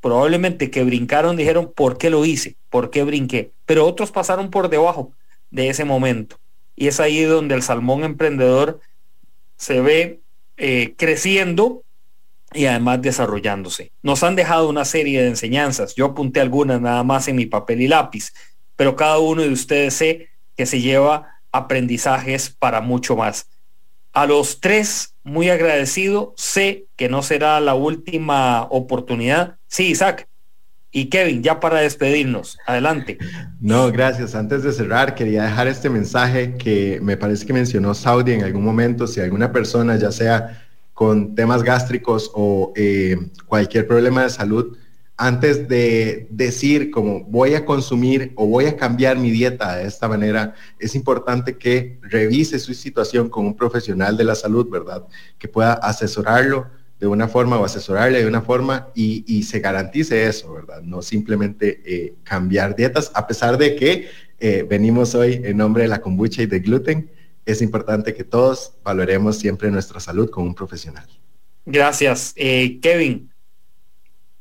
probablemente 0.00 0.70
que 0.70 0.84
brincaron 0.84 1.36
dijeron, 1.36 1.72
¿por 1.74 1.98
qué 1.98 2.10
lo 2.10 2.24
hice? 2.24 2.56
¿Por 2.68 2.90
qué 2.90 3.04
brinqué? 3.04 3.52
Pero 3.66 3.86
otros 3.86 4.10
pasaron 4.10 4.50
por 4.50 4.68
debajo 4.68 5.12
de 5.50 5.68
ese 5.68 5.84
momento. 5.84 6.38
Y 6.76 6.88
es 6.88 7.00
ahí 7.00 7.22
donde 7.22 7.54
el 7.54 7.62
salmón 7.62 8.04
emprendedor 8.04 8.80
se 9.56 9.80
ve 9.80 10.20
eh, 10.56 10.94
creciendo 10.96 11.82
y 12.52 12.66
además 12.66 13.02
desarrollándose. 13.02 13.92
Nos 14.02 14.22
han 14.22 14.36
dejado 14.36 14.68
una 14.68 14.84
serie 14.84 15.22
de 15.22 15.28
enseñanzas. 15.28 15.94
Yo 15.94 16.06
apunté 16.06 16.40
algunas 16.40 16.80
nada 16.80 17.04
más 17.04 17.28
en 17.28 17.36
mi 17.36 17.46
papel 17.46 17.82
y 17.82 17.88
lápiz, 17.88 18.32
pero 18.76 18.96
cada 18.96 19.18
uno 19.18 19.42
de 19.42 19.50
ustedes 19.50 19.94
sé 19.94 20.28
que 20.56 20.66
se 20.66 20.80
lleva 20.80 21.40
aprendizajes 21.52 22.50
para 22.50 22.80
mucho 22.80 23.16
más. 23.16 23.48
A 24.12 24.26
los 24.26 24.60
tres, 24.60 25.14
muy 25.22 25.50
agradecido. 25.50 26.34
Sé 26.36 26.86
que 26.96 27.08
no 27.08 27.22
será 27.22 27.60
la 27.60 27.74
última 27.74 28.62
oportunidad. 28.70 29.58
Sí, 29.70 29.86
Isaac. 29.90 30.28
Y 30.90 31.08
Kevin, 31.08 31.44
ya 31.44 31.60
para 31.60 31.78
despedirnos, 31.78 32.58
adelante. 32.66 33.18
No, 33.60 33.92
gracias. 33.92 34.34
Antes 34.34 34.64
de 34.64 34.72
cerrar, 34.72 35.14
quería 35.14 35.44
dejar 35.44 35.68
este 35.68 35.88
mensaje 35.88 36.56
que 36.56 36.98
me 37.00 37.16
parece 37.16 37.46
que 37.46 37.52
mencionó 37.52 37.94
Saudi 37.94 38.32
en 38.32 38.42
algún 38.42 38.64
momento. 38.64 39.06
Si 39.06 39.20
alguna 39.20 39.52
persona, 39.52 39.94
ya 39.96 40.10
sea 40.10 40.66
con 40.92 41.36
temas 41.36 41.62
gástricos 41.62 42.32
o 42.34 42.72
eh, 42.74 43.16
cualquier 43.46 43.86
problema 43.86 44.24
de 44.24 44.30
salud, 44.30 44.76
antes 45.16 45.68
de 45.68 46.26
decir 46.30 46.90
como 46.90 47.22
voy 47.24 47.54
a 47.54 47.64
consumir 47.64 48.32
o 48.34 48.46
voy 48.46 48.64
a 48.64 48.76
cambiar 48.76 49.18
mi 49.18 49.30
dieta 49.30 49.76
de 49.76 49.86
esta 49.86 50.08
manera, 50.08 50.54
es 50.80 50.96
importante 50.96 51.56
que 51.56 52.00
revise 52.02 52.58
su 52.58 52.74
situación 52.74 53.28
con 53.28 53.46
un 53.46 53.54
profesional 53.54 54.16
de 54.16 54.24
la 54.24 54.34
salud, 54.34 54.68
¿verdad? 54.68 55.06
Que 55.38 55.46
pueda 55.46 55.74
asesorarlo 55.74 56.79
de 57.00 57.06
una 57.06 57.28
forma 57.28 57.58
o 57.58 57.64
asesorarle 57.64 58.20
de 58.20 58.26
una 58.26 58.42
forma 58.42 58.88
y, 58.94 59.42
se 59.42 59.58
garantice 59.58 60.26
eso, 60.26 60.52
¿verdad? 60.52 60.82
No 60.82 61.00
simplemente 61.00 61.80
eh, 61.84 62.14
cambiar 62.22 62.76
dietas, 62.76 63.10
a 63.14 63.26
pesar 63.26 63.56
de 63.56 63.74
que 63.74 64.10
eh, 64.38 64.66
venimos 64.68 65.14
hoy 65.14 65.40
en 65.42 65.56
nombre 65.56 65.84
de 65.84 65.88
la 65.88 66.02
kombucha 66.02 66.42
y 66.42 66.46
de 66.46 66.60
gluten, 66.60 67.10
es 67.46 67.62
importante 67.62 68.12
que 68.12 68.22
todos 68.22 68.74
valoremos 68.84 69.38
siempre 69.38 69.70
nuestra 69.70 69.98
salud 69.98 70.28
con 70.28 70.44
un 70.44 70.54
profesional. 70.54 71.06
Gracias. 71.64 72.34
Eh, 72.36 72.78
Kevin. 72.80 73.30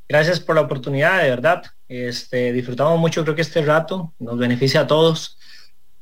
Gracias 0.10 0.39
por 0.39 0.55
la 0.55 0.62
oportunidad, 0.62 1.24
de 1.24 1.30
verdad. 1.30 1.64
Este, 1.88 2.51
disfrutamos 2.51 2.99
mucho, 2.99 3.24
creo 3.24 3.36
que 3.36 3.41
este 3.41 3.62
rato 3.62 4.14
nos 4.20 4.38
beneficia 4.38 4.82
a 4.82 4.88
todos. 4.88 5.38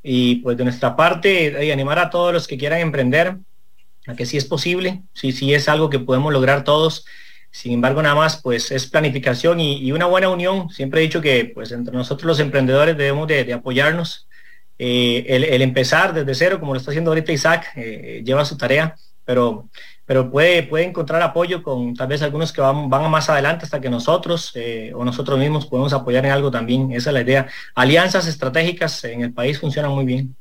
Y 0.01 0.37
pues 0.37 0.57
de 0.57 0.63
nuestra 0.63 0.95
parte, 0.95 1.63
y 1.63 1.71
animar 1.71 1.99
a 1.99 2.09
todos 2.09 2.33
los 2.33 2.47
que 2.47 2.57
quieran 2.57 2.79
emprender, 2.79 3.37
a 4.07 4.15
que 4.15 4.25
sí 4.25 4.37
es 4.37 4.45
posible, 4.45 5.03
sí, 5.13 5.31
sí 5.31 5.53
es 5.53 5.69
algo 5.69 5.89
que 5.89 5.99
podemos 5.99 6.33
lograr 6.33 6.63
todos. 6.63 7.05
Sin 7.51 7.73
embargo, 7.73 8.01
nada 8.01 8.15
más, 8.15 8.41
pues 8.41 8.71
es 8.71 8.87
planificación 8.87 9.59
y, 9.59 9.91
una 9.91 10.05
buena 10.05 10.29
unión. 10.29 10.69
Siempre 10.69 11.01
he 11.01 11.03
dicho 11.03 11.21
que 11.21 11.51
pues 11.53 11.71
entre 11.71 11.95
nosotros 11.95 12.25
los 12.27 12.39
emprendedores 12.39 12.97
debemos 12.97 13.27
de, 13.27 13.51
apoyarnos. 13.53 14.27
Eh, 14.79 15.25
el, 15.27 15.61
empezar 15.61 16.13
desde 16.13 16.35
cero, 16.35 16.59
como 16.59 16.73
lo 16.73 16.79
está 16.79 16.91
haciendo 16.91 17.11
ahorita 17.11 17.31
Isaac, 17.31 17.71
eh, 17.75 18.21
lleva 18.23 18.45
su 18.45 18.57
tarea, 18.57 18.95
pero, 19.25 19.69
pero 20.05 20.29
puede, 20.29 20.63
puede 20.63 20.85
encontrar 20.85 21.21
apoyo 21.21 21.63
con 21.63 21.95
tal 21.95 22.07
vez 22.07 22.21
algunos 22.21 22.53
que 22.53 22.61
van, 22.61 22.89
van 22.89 23.09
más 23.09 23.27
adelante 23.29 23.65
hasta 23.65 23.81
que 23.81 23.89
nosotros 23.89 24.51
eh, 24.53 24.91
o 24.93 25.03
nosotros 25.03 25.39
mismos 25.39 25.65
podemos 25.65 25.93
apoyar 25.93 26.25
en 26.25 26.31
algo 26.31 26.51
también. 26.51 26.91
Esa 26.91 27.09
es 27.09 27.13
la 27.13 27.21
idea. 27.21 27.47
Alianzas 27.73 28.27
estratégicas 28.27 29.03
en 29.03 29.21
el 29.21 29.33
país 29.33 29.59
funcionan 29.59 29.91
muy 29.91 30.05
bien. 30.05 30.35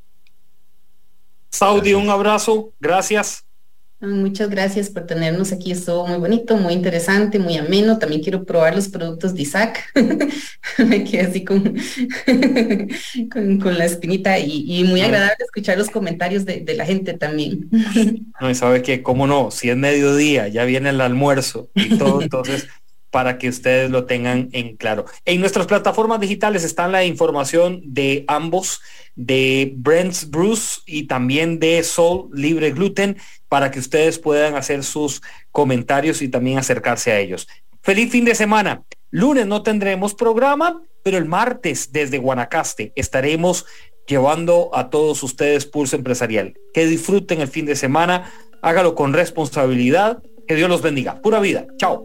Saudi, 1.51 1.95
un 1.95 2.11
abrazo. 2.11 2.73
Gracias. 2.79 3.46
Muchas 3.99 4.51
gracias 4.51 4.91
por 4.91 5.07
tenernos 5.07 5.53
aquí. 5.53 5.73
Estuvo 5.73 6.07
muy 6.07 6.19
bonito, 6.19 6.59
muy 6.59 6.75
interesante, 6.75 7.39
muy 7.39 7.57
ameno. 7.57 7.99
También 7.99 8.23
quiero 8.23 8.45
probar 8.45 8.75
los 8.75 8.89
productos 8.89 9.35
de 9.35 9.43
Isaac. 9.43 9.85
Me 10.79 11.03
quedé 11.03 11.23
así 11.23 11.45
con, 13.31 13.59
con, 13.59 13.79
la 13.79 13.87
espinita 13.87 14.39
y, 14.39 14.85
muy 14.85 15.01
agradable 15.01 15.37
escuchar 15.41 15.79
los 15.79 15.89
comentarios 15.89 16.45
de, 16.45 16.65
la 16.77 16.85
gente 16.85 17.15
también. 17.15 17.71
no, 18.39 18.55
sabe 18.55 18.83
que, 18.83 19.03
cómo 19.03 19.27
no, 19.27 19.51
si 19.51 19.71
es 19.71 19.77
mediodía, 19.77 20.49
ya 20.49 20.65
viene 20.65 20.91
el 20.91 21.01
almuerzo 21.01 21.71
y 21.75 21.97
todo, 21.97 22.21
entonces 22.23 22.69
para 23.17 23.39
que 23.39 23.49
ustedes 23.49 23.91
lo 23.91 24.05
tengan 24.05 24.51
en 24.53 24.77
claro. 24.77 25.07
En 25.25 25.41
nuestras 25.41 25.67
plataformas 25.67 26.21
digitales 26.21 26.65
está 26.65 26.87
la 26.87 27.03
información 27.03 27.81
de 27.83 28.27
ambos, 28.29 28.83
de 29.15 29.73
Brent's 29.75 30.29
Bruce 30.29 30.83
y 30.85 31.05
también 31.05 31.59
de 31.59 31.83
Soul 31.83 32.29
Libre 32.35 32.73
Gluten, 32.73 33.17
para 33.49 33.71
que 33.71 33.79
ustedes 33.79 34.19
puedan 34.19 34.55
hacer 34.55 34.85
sus 34.85 35.23
comentarios 35.51 36.21
y 36.21 36.29
también 36.29 36.59
acercarse 36.59 37.11
a 37.11 37.19
ellos. 37.19 37.49
Feliz 37.81 38.13
fin 38.13 38.27
de 38.27 38.35
semana. 38.35 38.83
Lunes 39.11 39.47
no 39.47 39.63
tendremos 39.63 40.13
programa, 40.13 40.83
pero 41.03 41.17
el 41.17 41.25
martes 41.25 41.93
desde 41.93 42.19
Guanacaste 42.19 42.93
estaremos 42.97 43.65
llevando 44.07 44.69
a 44.75 44.91
todos 44.91 45.23
ustedes 45.23 45.65
Pulso 45.65 45.97
Empresarial. 45.97 46.53
Que 46.75 46.85
disfruten 46.85 47.41
el 47.41 47.49
fin 47.49 47.65
de 47.65 47.77
semana, 47.77 48.31
hágalo 48.61 48.95
con 48.95 49.15
responsabilidad, 49.15 50.23
que 50.47 50.55
Dios 50.55 50.69
los 50.69 50.83
bendiga. 50.83 51.23
Pura 51.23 51.41
vida. 51.41 51.67
Chao. 51.79 52.05